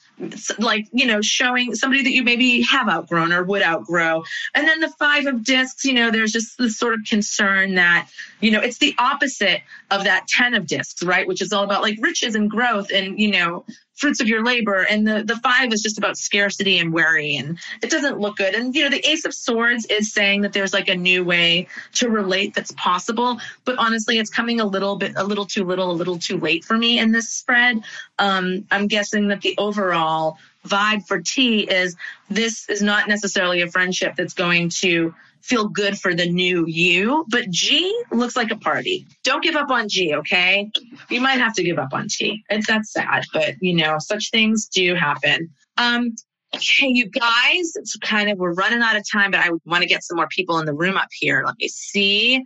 like 0.59 0.87
you 0.93 1.05
know 1.05 1.21
showing 1.21 1.75
somebody 1.75 2.03
that 2.03 2.13
you 2.13 2.23
maybe 2.23 2.61
have 2.61 2.87
outgrown 2.87 3.33
or 3.33 3.43
would 3.43 3.61
outgrow. 3.61 4.23
And 4.53 4.65
then 4.65 4.79
the 4.79 4.89
five 4.89 5.25
of 5.25 5.43
discs 5.43 5.83
you 5.83 5.93
know 5.93 6.09
there's 6.09 6.31
just 6.31 6.57
this 6.57 6.77
sort 6.77 6.93
of 6.93 7.01
concern 7.05 7.75
that 7.75 8.07
you 8.39 8.51
know 8.51 8.61
it's 8.61 8.77
the 8.77 8.95
opposite 8.97 9.61
of 9.91 10.05
that 10.05 10.27
10 10.27 10.53
of 10.53 10.67
discs 10.67 11.03
right? 11.03 11.27
Which 11.27 11.41
is 11.41 11.51
all 11.51 11.63
about 11.63 11.81
like 11.81 11.97
riches 12.01 12.35
and 12.35 12.49
growth 12.49 12.91
and 12.93 13.19
you 13.19 13.31
know 13.31 13.65
fruits 13.95 14.21
of 14.21 14.27
your 14.27 14.43
labor 14.43 14.85
and 14.89 15.07
the 15.07 15.23
the 15.23 15.37
five 15.37 15.71
is 15.71 15.81
just 15.81 15.97
about 15.97 16.17
scarcity 16.17 16.79
and 16.79 16.93
worry 16.93 17.37
and 17.37 17.57
it 17.81 17.89
doesn't 17.89 18.19
look 18.19 18.37
good. 18.37 18.53
And 18.53 18.75
you 18.75 18.83
know 18.83 18.89
the 18.89 19.07
ace 19.09 19.25
of 19.25 19.33
swords 19.33 19.85
is 19.85 20.11
saying 20.11 20.41
that 20.41 20.53
there's 20.53 20.73
like 20.73 20.89
a 20.89 20.95
new 20.95 21.23
way 21.23 21.67
to 21.93 22.09
relate 22.09 22.53
that's 22.53 22.71
possible 22.73 23.39
but 23.63 23.77
honestly 23.77 24.19
it's 24.19 24.29
coming 24.29 24.59
a 24.59 24.65
little 24.65 24.97
bit 24.97 25.13
a 25.15 25.23
little 25.23 25.45
too 25.45 25.63
little 25.63 25.91
a 25.91 25.93
little 25.93 26.19
too 26.19 26.37
late 26.37 26.63
for 26.65 26.77
me 26.77 26.99
in 26.99 27.11
this 27.11 27.29
spread. 27.29 27.81
Um, 28.19 28.65
i'm 28.71 28.87
guessing 28.87 29.29
that 29.29 29.41
the 29.41 29.55
overall 29.57 30.37
vibe 30.65 31.05
for 31.07 31.21
t 31.21 31.61
is 31.61 31.95
this 32.29 32.69
is 32.69 32.81
not 32.81 33.07
necessarily 33.07 33.61
a 33.61 33.67
friendship 33.67 34.15
that's 34.15 34.33
going 34.33 34.69
to 34.69 35.13
feel 35.45 35.67
good 35.67 35.97
for 35.97 36.15
the 36.15 36.27
new 36.27 36.65
you. 36.67 37.23
But 37.29 37.49
G 37.49 37.95
looks 38.11 38.35
like 38.35 38.51
a 38.51 38.57
party. 38.57 39.05
Don't 39.23 39.43
give 39.43 39.55
up 39.55 39.69
on 39.69 39.87
G, 39.87 40.15
okay? 40.15 40.71
You 41.09 41.21
might 41.21 41.39
have 41.39 41.53
to 41.53 41.63
give 41.63 41.77
up 41.77 41.93
on 41.93 42.07
T. 42.07 42.43
It's 42.49 42.67
that's 42.67 42.91
sad, 42.91 43.25
but 43.31 43.55
you 43.61 43.75
know, 43.75 43.97
such 43.99 44.31
things 44.31 44.67
do 44.67 44.95
happen. 44.95 45.49
Um, 45.77 46.15
okay, 46.55 46.87
you 46.87 47.07
guys, 47.07 47.75
it's 47.75 47.95
kind 47.97 48.29
of 48.29 48.39
we're 48.39 48.53
running 48.53 48.81
out 48.81 48.95
of 48.95 49.03
time, 49.09 49.31
but 49.31 49.41
I 49.41 49.51
want 49.65 49.83
to 49.83 49.87
get 49.87 50.03
some 50.03 50.17
more 50.17 50.27
people 50.27 50.59
in 50.59 50.65
the 50.65 50.73
room 50.73 50.97
up 50.97 51.09
here. 51.11 51.43
Let 51.45 51.55
me 51.59 51.67
see. 51.67 52.43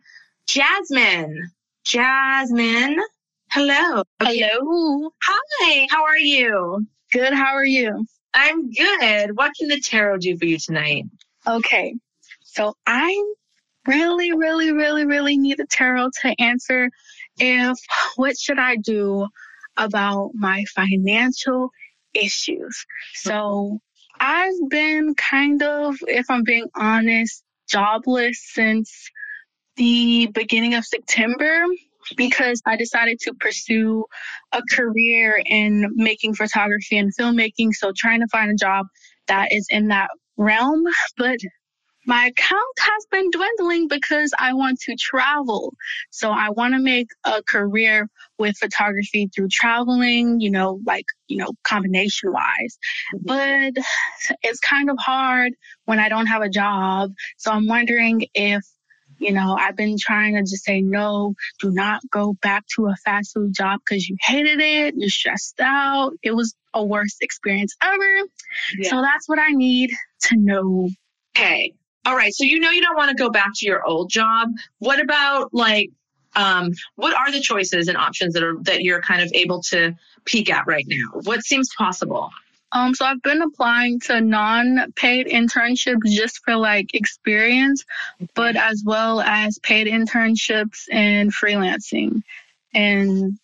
Jasmine. 0.47 1.51
Jasmine. 1.85 2.99
Hello. 3.51 4.03
Okay. 4.21 4.39
Hello. 4.39 5.11
Hi, 5.21 5.87
how 5.89 6.03
are 6.03 6.17
you? 6.17 6.85
Good, 7.11 7.33
how 7.33 7.53
are 7.55 7.65
you? 7.65 8.05
I'm 8.33 8.71
good. 8.71 9.37
What 9.37 9.53
can 9.57 9.69
the 9.69 9.79
tarot 9.79 10.17
do 10.17 10.37
for 10.37 10.45
you 10.45 10.57
tonight? 10.59 11.05
Okay. 11.47 11.95
So 12.53 12.73
I 12.85 13.23
really, 13.87 14.31
really, 14.33 14.71
really, 14.71 15.05
really 15.05 15.37
need 15.37 15.57
the 15.57 15.67
tarot 15.69 16.09
to 16.21 16.35
answer 16.39 16.89
if 17.37 17.77
what 18.15 18.37
should 18.37 18.59
I 18.59 18.75
do 18.75 19.27
about 19.77 20.31
my 20.33 20.65
financial 20.75 21.69
issues. 22.13 22.85
So 23.13 23.79
I've 24.19 24.69
been 24.69 25.15
kind 25.15 25.63
of, 25.63 25.95
if 26.07 26.25
I'm 26.29 26.43
being 26.43 26.67
honest, 26.75 27.43
jobless 27.69 28.39
since 28.53 29.09
the 29.77 30.27
beginning 30.33 30.73
of 30.73 30.85
September 30.85 31.65
because 32.17 32.61
I 32.65 32.75
decided 32.75 33.19
to 33.21 33.33
pursue 33.35 34.05
a 34.51 34.61
career 34.71 35.41
in 35.45 35.91
making 35.95 36.33
photography 36.33 36.97
and 36.97 37.15
filmmaking. 37.15 37.73
So 37.73 37.91
trying 37.95 38.21
to 38.21 38.27
find 38.27 38.51
a 38.51 38.55
job 38.55 38.87
that 39.27 39.53
is 39.53 39.67
in 39.69 39.89
that 39.89 40.09
realm, 40.37 40.83
but 41.17 41.37
my 42.05 42.27
account 42.27 42.79
has 42.79 43.05
been 43.11 43.29
dwindling 43.29 43.87
because 43.87 44.31
I 44.37 44.53
want 44.53 44.79
to 44.81 44.95
travel. 44.95 45.73
So 46.09 46.31
I 46.31 46.49
want 46.49 46.73
to 46.73 46.79
make 46.79 47.09
a 47.23 47.43
career 47.43 48.07
with 48.37 48.57
photography 48.57 49.29
through 49.33 49.49
traveling, 49.49 50.39
you 50.39 50.49
know, 50.49 50.79
like, 50.85 51.05
you 51.27 51.37
know, 51.37 51.51
combination 51.63 52.31
wise. 52.31 52.79
Mm-hmm. 53.15 53.25
But 53.75 53.83
it's 54.43 54.59
kind 54.59 54.89
of 54.89 54.97
hard 54.99 55.53
when 55.85 55.99
I 55.99 56.09
don't 56.09 56.27
have 56.27 56.41
a 56.41 56.49
job. 56.49 57.11
So 57.37 57.51
I'm 57.51 57.67
wondering 57.67 58.25
if 58.33 58.63
you 59.19 59.33
know, 59.33 59.57
I've 59.59 59.75
been 59.75 59.97
trying 59.99 60.35
to 60.35 60.41
just 60.41 60.63
say 60.63 60.81
no, 60.81 61.35
do 61.59 61.71
not 61.71 62.01
go 62.09 62.37
back 62.41 62.63
to 62.75 62.87
a 62.87 62.95
fast 63.03 63.33
food 63.33 63.53
job 63.53 63.81
because 63.83 64.07
you 64.07 64.15
hated 64.21 64.61
it, 64.61 64.95
you're 64.97 65.09
stressed 65.09 65.59
out. 65.59 66.13
It 66.23 66.31
was 66.31 66.55
a 66.73 66.83
worst 66.83 67.17
experience 67.21 67.75
ever. 67.81 68.21
Yeah. 68.77 68.89
So 68.89 69.01
that's 69.01 69.27
what 69.27 69.39
I 69.39 69.51
need 69.51 69.91
to 70.21 70.37
know. 70.37 70.89
Okay. 71.35 71.73
All 72.05 72.15
right. 72.15 72.33
So 72.33 72.43
you 72.43 72.59
know 72.59 72.71
you 72.71 72.81
don't 72.81 72.95
want 72.95 73.09
to 73.09 73.21
go 73.21 73.29
back 73.29 73.51
to 73.55 73.65
your 73.65 73.85
old 73.85 74.09
job. 74.09 74.49
What 74.79 74.99
about 75.01 75.53
like 75.53 75.89
um, 76.35 76.71
what 76.95 77.15
are 77.15 77.31
the 77.31 77.41
choices 77.41 77.87
and 77.87 77.97
options 77.97 78.33
that 78.33 78.43
are 78.43 78.55
that 78.63 78.81
you're 78.81 79.01
kind 79.01 79.21
of 79.21 79.31
able 79.33 79.61
to 79.63 79.95
peek 80.25 80.51
at 80.51 80.67
right 80.67 80.85
now? 80.87 81.21
What 81.23 81.43
seems 81.43 81.69
possible? 81.75 82.29
Um, 82.71 82.93
so 82.93 83.05
I've 83.05 83.21
been 83.23 83.41
applying 83.41 83.99
to 84.01 84.21
non-paid 84.21 85.27
internships 85.27 86.05
just 86.05 86.41
for 86.45 86.55
like 86.55 86.93
experience, 86.93 87.83
but 88.35 88.55
as 88.55 88.83
well 88.85 89.21
as 89.21 89.57
paid 89.57 89.87
internships 89.87 90.83
and 90.91 91.33
freelancing. 91.33 92.21
And 92.73 93.39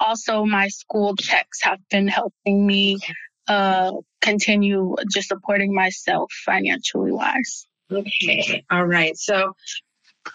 also 0.00 0.46
my 0.46 0.68
school 0.68 1.16
checks 1.16 1.62
have 1.62 1.80
been 1.90 2.08
helping 2.08 2.66
me 2.66 2.98
uh, 3.46 3.92
continue 4.22 4.96
just 5.12 5.28
supporting 5.28 5.74
myself 5.74 6.32
financially 6.32 7.12
wise. 7.12 7.66
Okay. 7.92 8.64
All 8.70 8.84
right. 8.84 9.16
So 9.16 9.54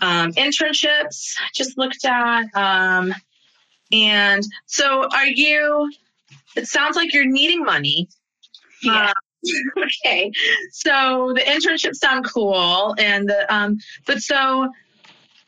um, 0.01 0.31
internships 0.33 1.35
just 1.53 1.77
looked 1.77 2.05
at. 2.05 2.45
Um, 2.55 3.13
and 3.91 4.43
so 4.65 5.07
are 5.11 5.25
you, 5.25 5.91
it 6.55 6.67
sounds 6.67 6.95
like 6.95 7.13
you're 7.13 7.25
needing 7.29 7.63
money. 7.63 8.09
Yeah. 8.83 9.11
Uh, 9.11 9.13
okay. 9.85 10.31
So 10.71 11.33
the 11.35 11.41
internships 11.41 11.95
sound 11.95 12.25
cool. 12.25 12.95
And 12.97 13.29
the, 13.29 13.53
um, 13.53 13.77
but 14.05 14.19
so 14.19 14.69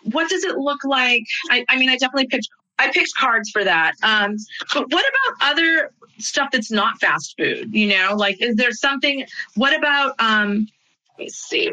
what 0.04 0.30
does 0.30 0.44
it 0.44 0.58
look 0.58 0.84
like? 0.84 1.24
I, 1.50 1.66
I 1.70 1.78
mean, 1.78 1.90
I 1.90 1.98
definitely 1.98 2.28
picked, 2.28 2.48
I 2.78 2.92
picked 2.92 3.14
cards 3.18 3.50
for 3.50 3.64
that. 3.64 3.94
Um, 4.04 4.38
but 4.74 4.92
what 4.92 5.06
about 5.06 5.52
other 5.52 5.92
stuff 6.18 6.50
that's 6.52 6.72
not 6.72 7.00
fast 7.00 7.36
food? 7.38 7.74
You 7.74 7.90
know, 7.90 8.16
like, 8.16 8.42
is 8.42 8.56
there 8.56 8.72
something, 8.72 9.26
what 9.56 9.78
about, 9.78 10.16
um, 10.20 10.68
me 11.20 11.30
see. 11.30 11.72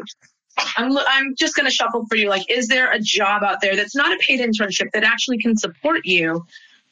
I'm, 0.77 0.97
I'm 0.97 1.35
just 1.35 1.55
going 1.55 1.67
to 1.67 1.71
shuffle 1.71 2.05
for 2.07 2.15
you. 2.15 2.29
Like, 2.29 2.49
is 2.49 2.67
there 2.67 2.91
a 2.91 2.99
job 2.99 3.43
out 3.43 3.61
there 3.61 3.75
that's 3.75 3.95
not 3.95 4.11
a 4.11 4.17
paid 4.19 4.39
internship 4.39 4.91
that 4.93 5.03
actually 5.03 5.37
can 5.37 5.55
support 5.55 6.05
you? 6.05 6.45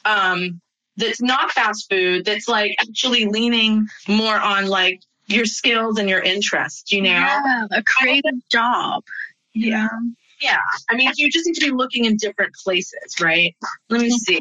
Um, 0.06 0.62
that's 0.98 1.22
not 1.22 1.52
fast 1.52 1.90
food, 1.90 2.26
that's 2.26 2.48
like 2.48 2.76
actually 2.80 3.26
leaning 3.26 3.88
more 4.08 4.40
on 4.40 4.68
like 4.68 5.02
your 5.28 5.46
skills 5.46 6.00
and 6.00 6.10
your 6.10 6.22
interests, 6.22 6.92
you 6.92 7.02
know? 7.02 7.10
Yeah, 7.10 7.66
a 7.72 7.84
creative 7.84 8.48
job. 8.50 9.04
Yeah. 9.54 9.90
Yeah. 10.42 10.58
I 10.90 10.96
mean, 10.96 11.12
you 11.16 11.32
just 11.32 11.46
need 11.48 11.56
to 11.56 11.66
be 11.66 11.72
looking 11.72 12.06
in 12.06 12.18
different 12.18 12.54
places, 12.64 13.20
right? 13.20 13.56
Let 13.90 14.02
me 14.02 14.10
see. 14.12 14.40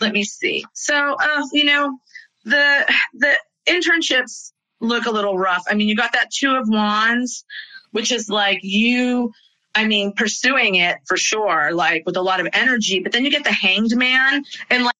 Let 0.00 0.12
me 0.12 0.24
see. 0.24 0.64
So, 0.72 1.16
uh, 1.20 1.42
you 1.52 1.64
know, 1.64 1.98
the 2.44 2.92
the 3.14 3.38
internships 3.66 4.51
look 4.82 5.06
a 5.06 5.10
little 5.10 5.38
rough. 5.38 5.64
I 5.68 5.74
mean, 5.74 5.88
you 5.88 5.96
got 5.96 6.12
that 6.12 6.30
two 6.30 6.54
of 6.54 6.68
wands, 6.68 7.44
which 7.92 8.12
is 8.12 8.28
like 8.28 8.60
you 8.62 9.32
I 9.74 9.86
mean, 9.86 10.12
pursuing 10.12 10.74
it 10.74 10.98
for 11.06 11.16
sure, 11.16 11.72
like 11.72 12.04
with 12.04 12.16
a 12.16 12.22
lot 12.22 12.40
of 12.40 12.48
energy, 12.52 13.00
but 13.00 13.12
then 13.12 13.24
you 13.24 13.30
get 13.30 13.44
the 13.44 13.52
hanged 13.52 13.96
man 13.96 14.44
and 14.68 14.84
like 14.84 14.94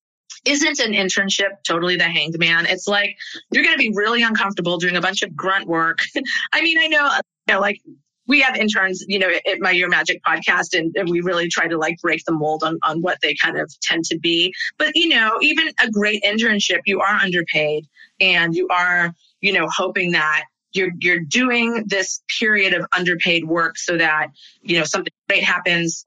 isn't 0.45 0.81
an 0.81 0.93
internship 0.93 1.63
totally 1.63 1.97
the 1.97 2.05
hanged 2.05 2.39
man. 2.39 2.67
It's 2.67 2.89
like 2.89 3.17
you're 3.51 3.65
going 3.65 3.77
to 3.77 3.79
be 3.79 3.93
really 3.95 4.23
uncomfortable 4.23 4.79
doing 4.79 4.97
a 4.97 5.01
bunch 5.01 5.23
of 5.23 5.37
grunt 5.37 5.67
work. 5.67 5.99
I 6.53 6.63
mean, 6.63 6.79
I 6.79 6.89
know, 6.89 7.11
you 7.49 7.55
know, 7.55 7.61
like 7.61 7.81
we 8.27 8.41
have 8.41 8.57
interns, 8.57 9.05
you 9.07 9.19
know, 9.19 9.29
at 9.29 9.61
my 9.61 9.73
Your 9.73 9.89
Magic 9.89 10.23
podcast, 10.25 10.79
and, 10.79 10.95
and, 10.97 11.11
we 11.11 11.21
really 11.21 11.49
try 11.49 11.67
to 11.67 11.77
like 11.77 11.99
break 12.01 12.25
the 12.25 12.33
mold 12.33 12.63
on, 12.63 12.79
on 12.83 13.03
what 13.03 13.19
they 13.21 13.35
kind 13.35 13.59
of 13.59 13.73
tend 13.81 14.05
to 14.07 14.19
be. 14.19 14.55
But, 14.79 14.93
you 14.95 15.09
know, 15.09 15.39
even 15.43 15.69
a 15.83 15.91
great 15.91 16.23
internship, 16.23 16.81
you 16.87 17.01
are 17.01 17.15
underpaid 17.17 17.87
and 18.21 18.55
you 18.55 18.69
are, 18.69 19.13
you 19.43 19.53
know, 19.53 19.69
hoping 19.69 20.13
that 20.13 20.45
you're, 20.73 20.91
you're 21.01 21.21
doing 21.21 21.85
this 21.87 22.23
period 22.39 22.73
of 22.73 22.87
underpaid 22.97 23.45
work 23.45 23.77
so 23.77 23.99
that, 23.99 24.29
you 24.63 24.79
know, 24.79 24.85
something 24.85 25.13
great 25.29 25.45
happens 25.45 26.07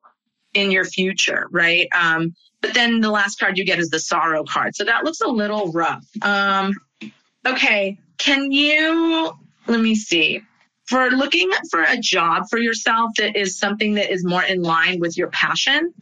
in 0.55 0.71
your 0.71 0.85
future, 0.85 1.47
right? 1.51 1.87
Um, 1.93 2.33
but 2.61 2.73
then 2.73 3.01
the 3.01 3.11
last 3.11 3.39
card 3.39 3.59
you 3.59 3.65
get 3.65 3.77
is 3.77 3.89
the 3.89 3.99
sorrow 3.99 4.43
card. 4.43 4.75
So 4.75 4.85
that 4.85 5.03
looks 5.03 5.21
a 5.21 5.27
little 5.27 5.71
rough. 5.71 6.03
Um, 6.23 6.73
okay. 7.45 7.99
Can 8.17 8.51
you, 8.51 9.33
let 9.67 9.79
me 9.79 9.93
see. 9.93 10.41
For 10.87 11.09
looking 11.09 11.51
for 11.69 11.83
a 11.83 11.97
job 11.97 12.45
for 12.49 12.57
yourself 12.57 13.11
that 13.17 13.35
is 13.35 13.59
something 13.59 13.95
that 13.95 14.11
is 14.11 14.23
more 14.23 14.43
in 14.43 14.61
line 14.61 14.99
with 14.99 15.17
your 15.17 15.27
passion, 15.29 15.93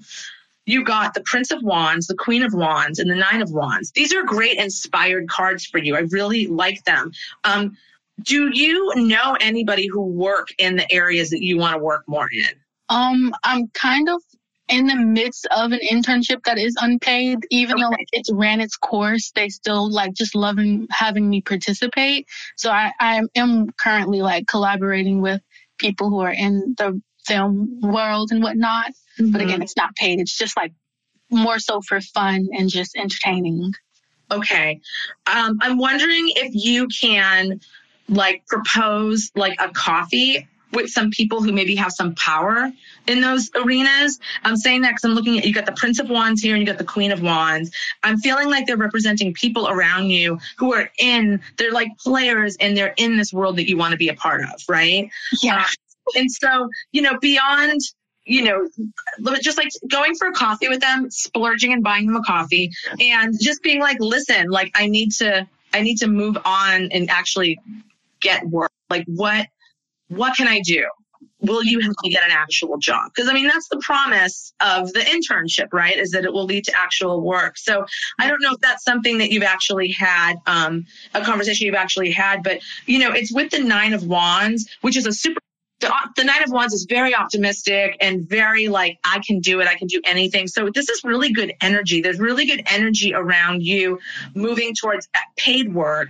you 0.66 0.84
got 0.84 1.14
the 1.14 1.24
Prince 1.26 1.52
of 1.52 1.62
Wands, 1.62 2.08
the 2.08 2.16
Queen 2.16 2.44
of 2.44 2.54
Wands, 2.54 3.00
and 3.00 3.10
the 3.10 3.16
Nine 3.16 3.42
of 3.42 3.52
Wands. 3.52 3.92
These 3.92 4.14
are 4.14 4.24
great 4.24 4.58
inspired 4.58 5.28
cards 5.28 5.66
for 5.66 5.78
you. 5.78 5.96
I 5.96 6.06
really 6.12 6.48
like 6.48 6.84
them. 6.86 7.12
Um, 7.44 7.78
do 8.22 8.50
you 8.54 8.94
know 8.96 9.36
anybody 9.42 9.88
who 9.88 10.06
work 10.06 10.48
in 10.58 10.76
the 10.76 10.92
areas 10.92 11.32
that 11.32 11.44
you 11.44 11.58
want 11.58 11.76
to 11.76 11.84
work 11.84 12.04
more 12.08 12.30
in? 12.32 12.56
Um, 12.90 13.34
I'm 13.44 13.68
kind 13.70 14.08
of 14.08 14.22
in 14.70 14.88
the 14.88 14.96
midst 14.96 15.46
of 15.48 15.72
an 15.72 15.80
internship 15.92 16.44
that 16.46 16.58
is 16.58 16.76
unpaid, 16.80 17.40
even 17.50 17.76
okay. 17.76 17.82
though 17.82 17.90
like, 17.90 18.08
it's 18.14 18.32
ran 18.32 18.62
its 18.62 18.78
course, 18.78 19.32
they 19.32 19.50
still 19.50 19.92
like 19.92 20.14
just 20.14 20.36
loving 20.36 20.88
having 20.90 21.30
me 21.30 21.42
participate. 21.42 22.28
So 22.56 22.72
I, 22.72 22.92
I 23.00 23.22
am 23.36 23.72
currently 23.72 24.22
like 24.22 24.48
collaborating 24.48 25.22
with 25.22 25.42
people 25.80 26.10
who 26.10 26.20
are 26.20 26.32
in 26.32 26.76
the 26.78 27.02
film 27.26 27.80
world 27.82 28.32
and 28.32 28.42
whatnot. 28.42 28.92
Mm-hmm. 29.20 29.32
But 29.32 29.42
again, 29.42 29.62
it's 29.62 29.78
not 29.78 29.96
paid. 29.96 30.20
It's 30.20 30.38
just 30.38 30.58
like 30.58 30.74
more 31.30 31.60
so 31.60 31.82
for 31.82 32.00
fun 32.02 32.50
and 32.54 32.70
just 32.70 32.96
entertaining. 32.96 33.74
Okay. 34.32 34.80
Um, 35.28 35.60
I'm 35.62 35.78
wondering 35.78 36.32
if 36.36 36.52
you 36.54 36.88
can 36.88 37.60
like 38.10 38.46
propose 38.48 39.32
like 39.36 39.56
a 39.60 39.70
coffee 39.70 40.48
with 40.74 40.90
some 40.90 41.12
people 41.12 41.42
who 41.42 41.52
maybe 41.52 41.76
have 41.76 41.92
some 41.92 42.16
power 42.16 42.72
in 43.08 43.22
those 43.22 43.50
arenas. 43.56 44.20
I'm 44.44 44.58
saying 44.58 44.82
that 44.82 44.90
because 44.92 45.04
I'm 45.04 45.12
looking 45.12 45.38
at 45.38 45.46
you 45.46 45.54
got 45.54 45.66
the 45.66 45.74
Prince 45.74 46.00
of 46.00 46.10
Wands 46.10 46.42
here 46.42 46.56
and 46.56 46.62
you 46.62 46.66
got 46.66 46.80
the 46.80 46.84
Queen 46.84 47.12
of 47.12 47.22
Wands. 47.22 47.72
I'm 48.02 48.18
feeling 48.18 48.50
like 48.50 48.66
they're 48.66 48.76
representing 48.78 49.34
people 49.34 49.70
around 49.70 50.10
you 50.10 50.40
who 50.58 50.74
are 50.74 50.90
in, 51.00 51.42
they're 51.58 51.72
like 51.72 51.90
players 52.00 52.58
and 52.60 52.76
they're 52.76 52.96
in 52.98 53.18
this 53.18 53.32
world 53.32 53.58
that 53.58 53.70
you 53.70 53.78
want 53.78 53.92
to 53.92 53.98
be 53.98 54.10
a 54.10 54.16
part 54.16 54.42
of, 54.42 54.64
right? 54.68 55.10
Yeah. 55.42 55.58
Uh, 55.58 56.16
and 56.16 56.32
so, 56.32 56.70
you 56.92 57.02
know, 57.02 57.18
beyond 57.20 57.80
you 58.26 58.44
know, 58.44 58.68
just 59.42 59.58
like 59.58 59.70
going 59.90 60.16
for 60.16 60.28
a 60.28 60.34
coffee 60.34 60.70
with 60.70 60.80
them, 60.80 61.10
splurging 61.12 61.74
and 61.74 61.84
buying 61.84 62.08
them 62.08 62.16
a 62.16 62.24
coffee, 62.24 62.72
and 63.00 63.34
just 63.40 63.62
being 63.64 63.80
like, 63.80 63.98
listen, 64.00 64.50
like 64.50 64.72
I 64.76 64.88
need 64.88 65.12
to, 65.14 65.48
I 65.74 65.82
need 65.82 65.98
to 65.98 66.08
move 66.08 66.38
on 66.46 66.90
and 66.92 67.10
actually 67.10 67.60
get 68.20 68.48
work. 68.48 68.72
Like 68.90 69.06
what 69.08 69.48
what 70.08 70.36
can 70.36 70.48
I 70.48 70.62
do? 70.62 70.86
Will 71.40 71.64
you 71.64 71.82
help 71.82 71.96
me 72.04 72.10
get 72.10 72.24
an 72.24 72.32
actual 72.32 72.78
job? 72.78 73.12
Because 73.14 73.30
I 73.30 73.34
mean, 73.34 73.48
that's 73.48 73.68
the 73.68 73.80
promise 73.80 74.54
of 74.62 74.94
the 74.94 75.02
internship, 75.02 75.74
right? 75.74 75.98
Is 75.98 76.12
that 76.12 76.24
it 76.24 76.32
will 76.32 76.46
lead 76.46 76.64
to 76.66 76.74
actual 76.76 77.22
work. 77.22 77.58
So 77.58 77.86
I 78.18 78.28
don't 78.28 78.42
know 78.42 78.54
if 78.54 78.62
that's 78.62 78.86
something 78.86 79.18
that 79.18 79.30
you've 79.30 79.44
actually 79.44 79.90
had, 79.92 80.36
um, 80.48 80.86
a 81.14 81.22
conversation 81.22 81.66
you've 81.66 81.76
actually 81.76 82.12
had, 82.12 82.44
but 82.44 82.60
you 82.86 83.00
know, 83.00 83.12
it's 83.12 83.34
with 83.34 83.52
the 83.52 83.60
Nine 83.60 83.92
of 83.92 84.06
Wands, 84.06 84.70
which 84.82 84.96
is 84.96 85.06
a 85.06 85.12
super 85.12 85.42
the, 85.80 85.94
the, 86.16 86.24
Nine 86.24 86.44
of 86.44 86.52
Wands 86.52 86.74
is 86.74 86.86
very 86.88 87.14
optimistic 87.14 87.98
and 88.00 88.28
very 88.28 88.70
like, 88.70 88.98
I 89.04 89.20
can 89.26 89.40
do 89.40 89.60
it. 89.60 89.68
I 89.68 89.76
can 89.76 89.88
do 89.88 90.02
anything. 90.06 90.48
So 90.48 90.70
this 90.74 90.90
is 90.90 91.04
really 91.04 91.34
good 91.34 91.54
energy. 91.62 92.02
There's 92.02 92.20
really 92.20 92.46
good 92.46 92.64
energy 92.68 93.14
around 93.14 93.64
you 93.64 94.00
moving 94.34 94.74
towards 94.76 95.10
paid 95.36 95.74
work 95.74 96.10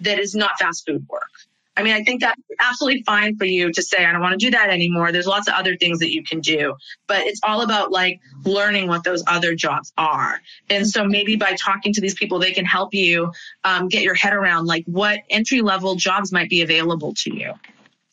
that 0.00 0.18
is 0.18 0.34
not 0.34 0.58
fast 0.58 0.86
food 0.86 1.06
work. 1.08 1.30
I 1.76 1.82
mean, 1.82 1.94
I 1.94 2.02
think 2.02 2.20
that's 2.20 2.40
absolutely 2.58 3.04
fine 3.04 3.36
for 3.36 3.44
you 3.44 3.72
to 3.72 3.82
say, 3.82 4.04
I 4.04 4.12
don't 4.12 4.20
want 4.20 4.38
to 4.38 4.44
do 4.44 4.50
that 4.50 4.70
anymore. 4.70 5.12
There's 5.12 5.26
lots 5.26 5.48
of 5.48 5.54
other 5.54 5.76
things 5.76 6.00
that 6.00 6.12
you 6.12 6.22
can 6.22 6.40
do, 6.40 6.74
but 7.06 7.26
it's 7.26 7.40
all 7.42 7.62
about 7.62 7.90
like 7.90 8.20
learning 8.44 8.88
what 8.88 9.04
those 9.04 9.22
other 9.26 9.54
jobs 9.54 9.92
are. 9.96 10.40
And 10.68 10.86
so 10.86 11.04
maybe 11.04 11.36
by 11.36 11.54
talking 11.54 11.94
to 11.94 12.00
these 12.00 12.14
people, 12.14 12.38
they 12.38 12.52
can 12.52 12.66
help 12.66 12.92
you 12.92 13.32
um, 13.64 13.88
get 13.88 14.02
your 14.02 14.14
head 14.14 14.34
around 14.34 14.66
like 14.66 14.84
what 14.86 15.20
entry 15.30 15.62
level 15.62 15.94
jobs 15.94 16.32
might 16.32 16.50
be 16.50 16.60
available 16.62 17.14
to 17.18 17.34
you. 17.34 17.54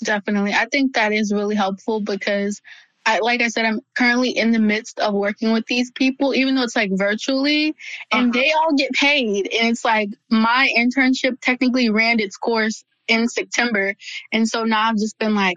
Definitely. 0.04 0.54
I 0.54 0.66
think 0.66 0.94
that 0.94 1.12
is 1.12 1.34
really 1.34 1.56
helpful 1.56 2.00
because 2.00 2.62
I, 3.06 3.20
like 3.20 3.42
I 3.42 3.48
said, 3.48 3.66
I'm 3.66 3.80
currently 3.96 4.32
in 4.32 4.52
the 4.52 4.60
midst 4.60 5.00
of 5.00 5.14
working 5.14 5.54
with 5.54 5.66
these 5.66 5.92
people, 5.92 6.36
even 6.36 6.56
though 6.56 6.64
it's 6.64 6.76
like 6.76 6.92
virtually, 6.94 7.74
and 8.12 8.30
uh-huh. 8.30 8.32
they 8.34 8.52
all 8.52 8.74
get 8.76 8.92
paid. 8.92 9.50
And 9.54 9.70
it's 9.70 9.86
like 9.86 10.10
my 10.30 10.70
internship 10.78 11.40
technically 11.42 11.90
ran 11.90 12.20
its 12.20 12.36
course 12.36 12.84
in 13.08 13.30
September. 13.30 13.96
And 14.34 14.48
so 14.48 14.66
now 14.66 14.90
I've 14.90 14.98
just 14.98 15.18
been 15.18 15.36
like, 15.36 15.56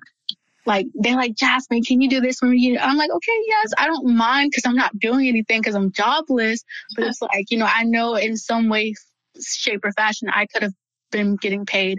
like 0.64 0.86
they're 0.94 1.16
like 1.16 1.34
Jasmine, 1.34 1.82
can 1.82 2.00
you 2.00 2.08
do 2.08 2.20
this 2.20 2.38
for 2.38 2.46
me? 2.46 2.78
I'm 2.78 2.96
like, 2.96 3.10
okay, 3.10 3.38
yes, 3.46 3.72
I 3.76 3.86
don't 3.86 4.14
mind 4.14 4.52
because 4.52 4.64
I'm 4.64 4.76
not 4.76 4.96
doing 4.96 5.26
anything 5.26 5.60
because 5.60 5.74
I'm 5.74 5.90
jobless. 5.90 6.62
But 6.94 7.06
it's 7.06 7.20
like, 7.20 7.50
you 7.50 7.58
know, 7.58 7.68
I 7.68 7.82
know 7.82 8.14
in 8.14 8.36
some 8.36 8.68
way, 8.68 8.94
shape, 9.42 9.84
or 9.84 9.90
fashion, 9.92 10.28
I 10.32 10.46
could 10.46 10.62
have 10.62 10.74
been 11.10 11.36
getting 11.36 11.66
paid 11.66 11.98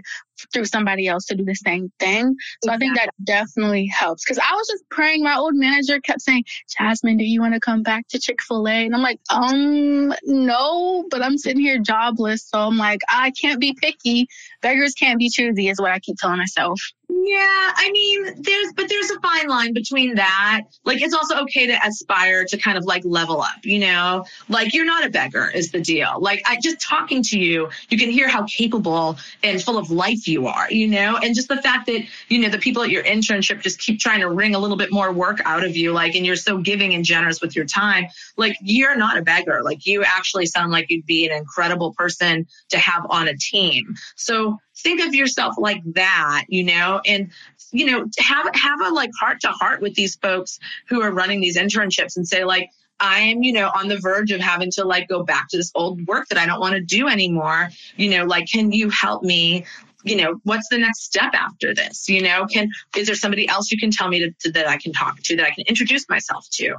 through 0.52 0.64
somebody 0.64 1.06
else 1.06 1.26
to 1.26 1.34
do 1.34 1.44
the 1.44 1.54
same 1.54 1.92
thing. 1.98 2.34
So 2.64 2.72
I 2.72 2.78
think 2.78 2.96
that 2.96 3.10
definitely 3.22 3.86
helps. 3.86 4.24
Cause 4.24 4.38
I 4.38 4.54
was 4.54 4.66
just 4.68 4.88
praying. 4.90 5.22
My 5.22 5.36
old 5.36 5.54
manager 5.54 6.00
kept 6.00 6.20
saying, 6.20 6.44
Jasmine, 6.78 7.16
do 7.16 7.24
you 7.24 7.40
want 7.40 7.54
to 7.54 7.60
come 7.60 7.82
back 7.82 8.08
to 8.08 8.18
Chick 8.18 8.42
fil 8.42 8.66
A? 8.66 8.86
And 8.86 8.94
I'm 8.94 9.02
like, 9.02 9.20
um, 9.30 10.12
no, 10.24 11.04
but 11.10 11.22
I'm 11.22 11.38
sitting 11.38 11.60
here 11.60 11.78
jobless. 11.78 12.48
So 12.48 12.58
I'm 12.58 12.76
like, 12.76 13.00
I 13.08 13.30
can't 13.32 13.60
be 13.60 13.74
picky. 13.74 14.26
Beggars 14.60 14.94
can't 14.94 15.18
be 15.18 15.28
choosy 15.30 15.68
is 15.68 15.80
what 15.80 15.92
I 15.92 16.00
keep 16.00 16.16
telling 16.18 16.38
myself. 16.38 16.80
Yeah, 17.24 17.72
I 17.76 17.88
mean, 17.92 18.42
there's, 18.42 18.72
but 18.72 18.88
there's 18.88 19.10
a 19.10 19.20
fine 19.20 19.46
line 19.46 19.72
between 19.72 20.16
that. 20.16 20.62
Like, 20.84 21.00
it's 21.02 21.14
also 21.14 21.36
okay 21.42 21.68
to 21.68 21.78
aspire 21.86 22.44
to 22.46 22.56
kind 22.58 22.76
of 22.76 22.84
like 22.84 23.04
level 23.04 23.40
up, 23.40 23.64
you 23.64 23.78
know? 23.78 24.24
Like, 24.48 24.74
you're 24.74 24.84
not 24.84 25.06
a 25.06 25.08
beggar, 25.08 25.48
is 25.54 25.70
the 25.70 25.80
deal. 25.80 26.16
Like, 26.18 26.42
I 26.46 26.58
just 26.60 26.80
talking 26.80 27.22
to 27.24 27.38
you, 27.38 27.70
you 27.90 27.98
can 27.98 28.10
hear 28.10 28.26
how 28.26 28.44
capable 28.46 29.18
and 29.44 29.62
full 29.62 29.78
of 29.78 29.92
life 29.92 30.26
you 30.26 30.48
are, 30.48 30.68
you 30.68 30.88
know? 30.88 31.16
And 31.22 31.32
just 31.32 31.46
the 31.46 31.62
fact 31.62 31.86
that, 31.86 32.02
you 32.28 32.40
know, 32.40 32.48
the 32.48 32.58
people 32.58 32.82
at 32.82 32.90
your 32.90 33.04
internship 33.04 33.60
just 33.60 33.78
keep 33.78 34.00
trying 34.00 34.20
to 34.20 34.28
wring 34.28 34.56
a 34.56 34.58
little 34.58 34.76
bit 34.76 34.90
more 34.90 35.12
work 35.12 35.40
out 35.44 35.64
of 35.64 35.76
you, 35.76 35.92
like, 35.92 36.16
and 36.16 36.26
you're 36.26 36.34
so 36.34 36.58
giving 36.58 36.92
and 36.92 37.04
generous 37.04 37.40
with 37.40 37.54
your 37.54 37.66
time. 37.66 38.06
Like, 38.36 38.56
you're 38.60 38.96
not 38.96 39.16
a 39.16 39.22
beggar. 39.22 39.62
Like, 39.62 39.86
you 39.86 40.02
actually 40.02 40.46
sound 40.46 40.72
like 40.72 40.90
you'd 40.90 41.06
be 41.06 41.24
an 41.26 41.36
incredible 41.36 41.92
person 41.92 42.48
to 42.70 42.78
have 42.78 43.06
on 43.10 43.28
a 43.28 43.36
team. 43.36 43.94
So, 44.16 44.58
think 44.76 45.00
of 45.06 45.14
yourself 45.14 45.54
like 45.58 45.82
that, 45.94 46.44
you 46.48 46.64
know, 46.64 47.00
and 47.06 47.30
you 47.72 47.86
know, 47.86 48.06
have 48.18 48.50
have 48.54 48.80
a 48.80 48.90
like 48.90 49.10
heart 49.18 49.40
to 49.40 49.48
heart 49.48 49.80
with 49.80 49.94
these 49.94 50.16
folks 50.16 50.58
who 50.88 51.02
are 51.02 51.12
running 51.12 51.40
these 51.40 51.56
internships 51.56 52.16
and 52.16 52.26
say 52.26 52.44
like 52.44 52.70
I'm, 53.00 53.42
you 53.42 53.52
know, 53.52 53.70
on 53.74 53.88
the 53.88 53.98
verge 53.98 54.30
of 54.30 54.40
having 54.40 54.70
to 54.72 54.84
like 54.84 55.08
go 55.08 55.24
back 55.24 55.48
to 55.48 55.56
this 55.56 55.72
old 55.74 56.06
work 56.06 56.28
that 56.28 56.38
I 56.38 56.46
don't 56.46 56.60
want 56.60 56.74
to 56.74 56.80
do 56.80 57.08
anymore. 57.08 57.70
You 57.96 58.10
know, 58.10 58.24
like, 58.24 58.46
can 58.46 58.70
you 58.70 58.90
help 58.90 59.22
me 59.22 59.64
you 60.04 60.16
know, 60.16 60.40
what's 60.44 60.68
the 60.68 60.78
next 60.78 61.04
step 61.04 61.32
after 61.32 61.74
this? 61.74 62.08
You 62.08 62.22
know, 62.22 62.46
can 62.46 62.68
is 62.96 63.06
there 63.06 63.14
somebody 63.14 63.48
else 63.48 63.70
you 63.70 63.78
can 63.78 63.90
tell 63.90 64.08
me 64.08 64.20
to, 64.20 64.32
to, 64.40 64.52
that 64.52 64.68
I 64.68 64.76
can 64.76 64.92
talk 64.92 65.20
to 65.22 65.36
that 65.36 65.46
I 65.46 65.50
can 65.50 65.64
introduce 65.66 66.08
myself 66.08 66.48
to? 66.52 66.74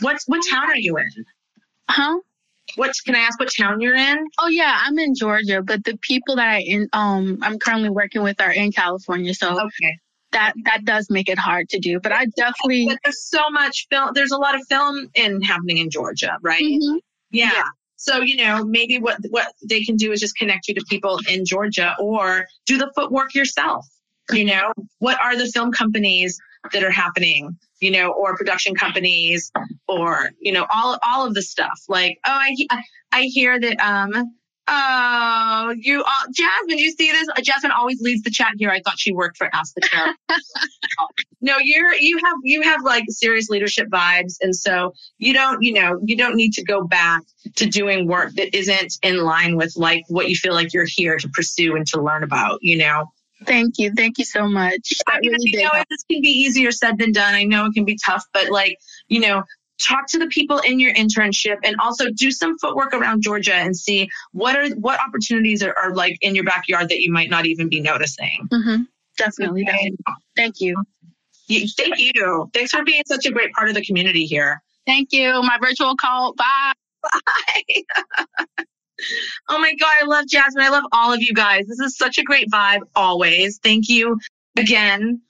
What's 0.00 0.26
what 0.26 0.42
town 0.50 0.68
are 0.70 0.76
you 0.76 0.96
in? 0.96 1.24
Huh? 1.88 2.18
What 2.76 2.92
can 3.04 3.14
I 3.14 3.20
ask? 3.20 3.38
What 3.40 3.50
town 3.58 3.80
you're 3.80 3.94
in? 3.96 4.18
Oh 4.38 4.48
yeah, 4.48 4.78
I'm 4.84 4.98
in 4.98 5.14
Georgia, 5.14 5.62
but 5.62 5.84
the 5.84 5.96
people 6.02 6.36
that 6.36 6.48
I 6.48 6.58
in 6.60 6.88
um 6.92 7.38
I'm 7.42 7.58
currently 7.58 7.88
working 7.90 8.22
with 8.22 8.40
are 8.40 8.52
in 8.52 8.72
California, 8.72 9.34
so 9.34 9.60
Okay. 9.60 9.98
that 10.32 10.52
that 10.64 10.84
does 10.84 11.08
make 11.10 11.28
it 11.28 11.38
hard 11.38 11.68
to 11.70 11.78
do. 11.78 11.98
But 12.00 12.12
I 12.12 12.26
definitely 12.36 12.86
But 12.86 12.98
there's 13.04 13.22
so 13.28 13.50
much 13.50 13.86
film. 13.90 14.10
There's 14.14 14.32
a 14.32 14.38
lot 14.38 14.54
of 14.54 14.62
film 14.68 15.08
in 15.14 15.42
happening 15.42 15.78
in 15.78 15.90
Georgia, 15.90 16.36
right? 16.42 16.62
Mhm. 16.62 17.00
Yeah. 17.30 17.50
Yeah. 17.52 17.64
So 17.96 18.20
you 18.20 18.36
know, 18.36 18.64
maybe 18.64 18.98
what 18.98 19.18
what 19.30 19.52
they 19.68 19.82
can 19.82 19.96
do 19.96 20.12
is 20.12 20.20
just 20.20 20.36
connect 20.36 20.68
you 20.68 20.74
to 20.74 20.84
people 20.88 21.18
in 21.28 21.44
Georgia, 21.46 21.94
or 21.98 22.46
do 22.66 22.76
the 22.78 22.92
footwork 22.94 23.34
yourself. 23.34 23.86
You 24.32 24.44
know, 24.44 24.72
what 24.98 25.20
are 25.20 25.36
the 25.36 25.46
film 25.46 25.70
companies 25.72 26.38
that 26.72 26.84
are 26.84 26.90
happening? 26.90 27.56
You 27.80 27.90
know, 27.90 28.10
or 28.12 28.36
production 28.36 28.74
companies, 28.74 29.52
or 29.86 30.30
you 30.40 30.52
know, 30.52 30.66
all 30.70 30.98
all 31.02 31.26
of 31.26 31.34
the 31.34 31.42
stuff. 31.42 31.82
Like, 31.88 32.18
oh, 32.26 32.30
I 32.32 32.54
I 33.12 33.22
hear 33.22 33.60
that. 33.60 33.80
Um, 33.80 34.36
oh, 34.68 35.74
you, 35.78 36.02
uh, 36.02 36.26
Jasmine, 36.32 36.78
you 36.78 36.90
see 36.90 37.10
this? 37.10 37.28
Jasmine 37.42 37.70
always 37.70 38.00
leads 38.00 38.22
the 38.22 38.30
chat 38.30 38.52
here. 38.58 38.70
I 38.70 38.80
thought 38.80 38.98
she 38.98 39.12
worked 39.12 39.36
for 39.36 39.48
Ask 39.54 39.74
the 39.74 39.82
Chair. 39.82 40.14
no, 41.40 41.56
you're 41.60 41.94
you 41.94 42.18
have 42.18 42.36
you 42.42 42.62
have 42.62 42.82
like 42.82 43.04
serious 43.08 43.48
leadership 43.48 43.88
vibes, 43.88 44.36
and 44.40 44.54
so 44.54 44.92
you 45.18 45.32
don't 45.32 45.62
you 45.62 45.72
know 45.72 46.00
you 46.04 46.16
don't 46.16 46.34
need 46.34 46.52
to 46.54 46.64
go 46.64 46.84
back 46.84 47.22
to 47.56 47.66
doing 47.66 48.06
work 48.06 48.32
that 48.34 48.56
isn't 48.56 48.98
in 49.02 49.18
line 49.18 49.56
with 49.56 49.74
like 49.76 50.02
what 50.08 50.28
you 50.28 50.36
feel 50.36 50.54
like 50.54 50.72
you're 50.72 50.86
here 50.86 51.16
to 51.18 51.28
pursue 51.28 51.76
and 51.76 51.86
to 51.88 52.02
learn 52.02 52.22
about. 52.22 52.58
You 52.62 52.78
know. 52.78 53.12
Thank 53.44 53.78
you, 53.78 53.92
thank 53.94 54.18
you 54.18 54.24
so 54.24 54.48
much. 54.48 54.92
I 55.06 55.20
mean, 55.20 55.32
really 55.32 55.50
did 55.50 55.62
know, 55.62 55.70
help. 55.70 55.88
this 55.88 56.04
can 56.10 56.22
be 56.22 56.28
easier 56.28 56.70
said 56.70 56.98
than 56.98 57.12
done. 57.12 57.34
I 57.34 57.44
know 57.44 57.66
it 57.66 57.74
can 57.74 57.84
be 57.84 57.98
tough, 58.04 58.24
but 58.32 58.50
like, 58.50 58.78
you 59.08 59.20
know, 59.20 59.42
talk 59.78 60.06
to 60.08 60.18
the 60.18 60.26
people 60.28 60.58
in 60.58 60.80
your 60.80 60.94
internship 60.94 61.56
and 61.64 61.76
also 61.80 62.10
do 62.10 62.30
some 62.30 62.58
footwork 62.58 62.94
around 62.94 63.22
Georgia 63.22 63.54
and 63.54 63.76
see 63.76 64.08
what 64.32 64.56
are 64.56 64.68
what 64.76 64.98
opportunities 65.06 65.62
are, 65.62 65.76
are 65.76 65.94
like 65.94 66.16
in 66.22 66.34
your 66.34 66.44
backyard 66.44 66.88
that 66.88 67.00
you 67.00 67.12
might 67.12 67.30
not 67.30 67.46
even 67.46 67.68
be 67.68 67.80
noticing. 67.80 68.48
hmm 68.50 68.82
Definitely, 69.18 69.64
definitely. 69.64 69.96
Thank 70.36 70.60
you. 70.60 70.84
You, 71.48 71.66
thank 71.68 71.98
you. 71.98 72.50
Thanks 72.52 72.72
for 72.72 72.84
being 72.84 73.02
such 73.06 73.24
a 73.24 73.30
great 73.30 73.50
part 73.52 73.68
of 73.70 73.74
the 73.74 73.82
community 73.82 74.26
here. 74.26 74.62
Thank 74.86 75.12
you. 75.12 75.42
My 75.42 75.58
virtual 75.58 75.96
call. 75.96 76.34
Bye. 76.34 76.72
Bye. 77.24 77.82
Oh 79.48 79.58
my 79.58 79.74
God, 79.78 79.94
I 80.02 80.04
love 80.06 80.26
Jasmine. 80.26 80.64
I 80.64 80.70
love 80.70 80.84
all 80.92 81.12
of 81.12 81.20
you 81.20 81.34
guys. 81.34 81.66
This 81.66 81.80
is 81.80 81.96
such 81.96 82.18
a 82.18 82.22
great 82.22 82.50
vibe 82.50 82.80
always. 82.94 83.58
Thank 83.62 83.88
you 83.88 84.18
again 84.56 85.20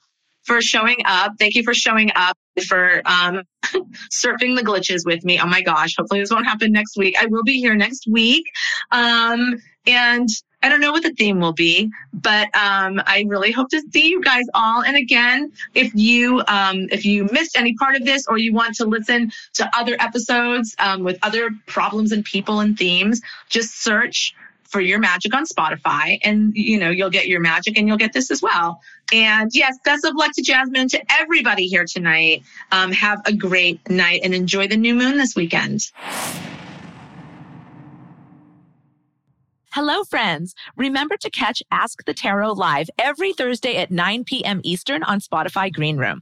for 0.43 0.61
showing 0.61 0.97
up. 1.05 1.33
Thank 1.37 1.55
you 1.55 1.63
for 1.63 1.73
showing 1.73 2.11
up 2.15 2.37
for 2.67 3.01
um, 3.05 3.43
surfing 4.11 4.55
the 4.55 4.63
glitches 4.63 5.05
with 5.05 5.23
me. 5.25 5.39
Oh 5.39 5.45
my 5.45 5.61
gosh. 5.61 5.95
Hopefully 5.97 6.21
this 6.21 6.31
won't 6.31 6.47
happen 6.47 6.71
next 6.71 6.97
week. 6.97 7.15
I 7.19 7.25
will 7.27 7.43
be 7.43 7.59
here 7.59 7.75
next 7.75 8.07
week. 8.09 8.45
Um, 8.91 9.55
and 9.87 10.29
I 10.63 10.69
don't 10.69 10.81
know 10.81 10.91
what 10.91 11.03
the 11.03 11.13
theme 11.13 11.39
will 11.39 11.53
be, 11.53 11.91
but 12.13 12.47
um, 12.55 13.01
I 13.05 13.25
really 13.27 13.51
hope 13.51 13.69
to 13.69 13.81
see 13.91 14.09
you 14.09 14.21
guys 14.21 14.43
all. 14.53 14.83
And 14.83 14.97
again, 14.97 15.51
if 15.75 15.93
you 15.93 16.43
um, 16.47 16.87
if 16.91 17.05
you 17.05 17.25
missed 17.31 17.55
any 17.55 17.73
part 17.75 17.95
of 17.95 18.05
this 18.05 18.25
or 18.27 18.37
you 18.37 18.53
want 18.53 18.75
to 18.75 18.85
listen 18.85 19.31
to 19.53 19.69
other 19.77 19.95
episodes 19.99 20.75
um, 20.79 21.03
with 21.03 21.19
other 21.21 21.51
problems 21.67 22.11
and 22.11 22.25
people 22.25 22.59
and 22.59 22.77
themes, 22.77 23.21
just 23.49 23.81
search 23.81 24.35
for 24.63 24.81
your 24.81 24.99
magic 24.99 25.33
on 25.33 25.45
Spotify, 25.45 26.19
and 26.23 26.53
you 26.55 26.79
know 26.79 26.89
you'll 26.89 27.11
get 27.11 27.27
your 27.27 27.39
magic, 27.39 27.77
and 27.77 27.87
you'll 27.87 27.97
get 27.97 28.13
this 28.13 28.31
as 28.31 28.41
well. 28.41 28.81
And 29.13 29.51
yes, 29.53 29.77
best 29.85 30.05
of 30.05 30.15
luck 30.15 30.31
to 30.33 30.41
Jasmine 30.41 30.81
and 30.81 30.89
to 30.89 31.01
everybody 31.11 31.67
here 31.67 31.85
tonight. 31.85 32.43
Um, 32.71 32.91
have 32.91 33.21
a 33.25 33.33
great 33.33 33.87
night 33.89 34.21
and 34.23 34.33
enjoy 34.33 34.67
the 34.67 34.75
new 34.75 34.95
moon 34.95 35.17
this 35.17 35.35
weekend. 35.35 35.91
Hello, 39.71 40.03
friends. 40.05 40.55
Remember 40.77 41.17
to 41.17 41.29
catch 41.29 41.61
Ask 41.71 42.03
the 42.05 42.13
Tarot 42.13 42.53
live 42.53 42.89
every 42.97 43.33
Thursday 43.33 43.75
at 43.75 43.91
9 43.91 44.23
p.m. 44.23 44.61
Eastern 44.63 45.03
on 45.03 45.19
Spotify 45.19 45.71
Green 45.71 45.97
Room. 45.97 46.21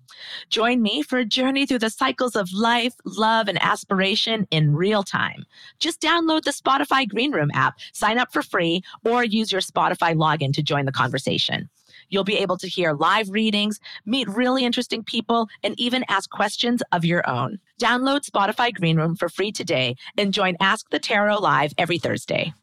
Join 0.49 0.81
me 0.81 1.03
for 1.03 1.19
a 1.19 1.25
journey 1.25 1.65
through 1.65 1.79
the 1.79 1.91
cycles 1.91 2.35
of 2.35 2.51
life, 2.51 2.95
love, 3.05 3.47
and 3.47 3.61
aspiration 3.61 4.47
in 4.49 4.75
real 4.75 5.03
time. 5.03 5.45
Just 5.79 6.01
download 6.01 6.41
the 6.41 6.51
Spotify 6.51 7.07
Green 7.07 7.31
Room 7.31 7.51
app, 7.53 7.75
sign 7.93 8.17
up 8.17 8.33
for 8.33 8.41
free, 8.41 8.81
or 9.05 9.23
use 9.23 9.51
your 9.51 9.61
Spotify 9.61 10.15
login 10.15 10.51
to 10.53 10.63
join 10.63 10.85
the 10.85 10.91
conversation. 10.91 11.69
You'll 12.09 12.23
be 12.23 12.37
able 12.37 12.57
to 12.57 12.67
hear 12.67 12.93
live 12.93 13.29
readings, 13.29 13.79
meet 14.05 14.27
really 14.27 14.65
interesting 14.65 15.03
people, 15.03 15.47
and 15.63 15.79
even 15.79 16.03
ask 16.09 16.29
questions 16.29 16.81
of 16.91 17.05
your 17.05 17.27
own. 17.29 17.59
Download 17.79 18.25
Spotify 18.25 18.73
Green 18.73 18.97
Room 18.97 19.15
for 19.15 19.29
free 19.29 19.51
today 19.51 19.95
and 20.17 20.33
join 20.33 20.57
Ask 20.59 20.89
the 20.89 20.99
Tarot 20.99 21.39
live 21.39 21.73
every 21.77 21.99
Thursday. 21.99 22.53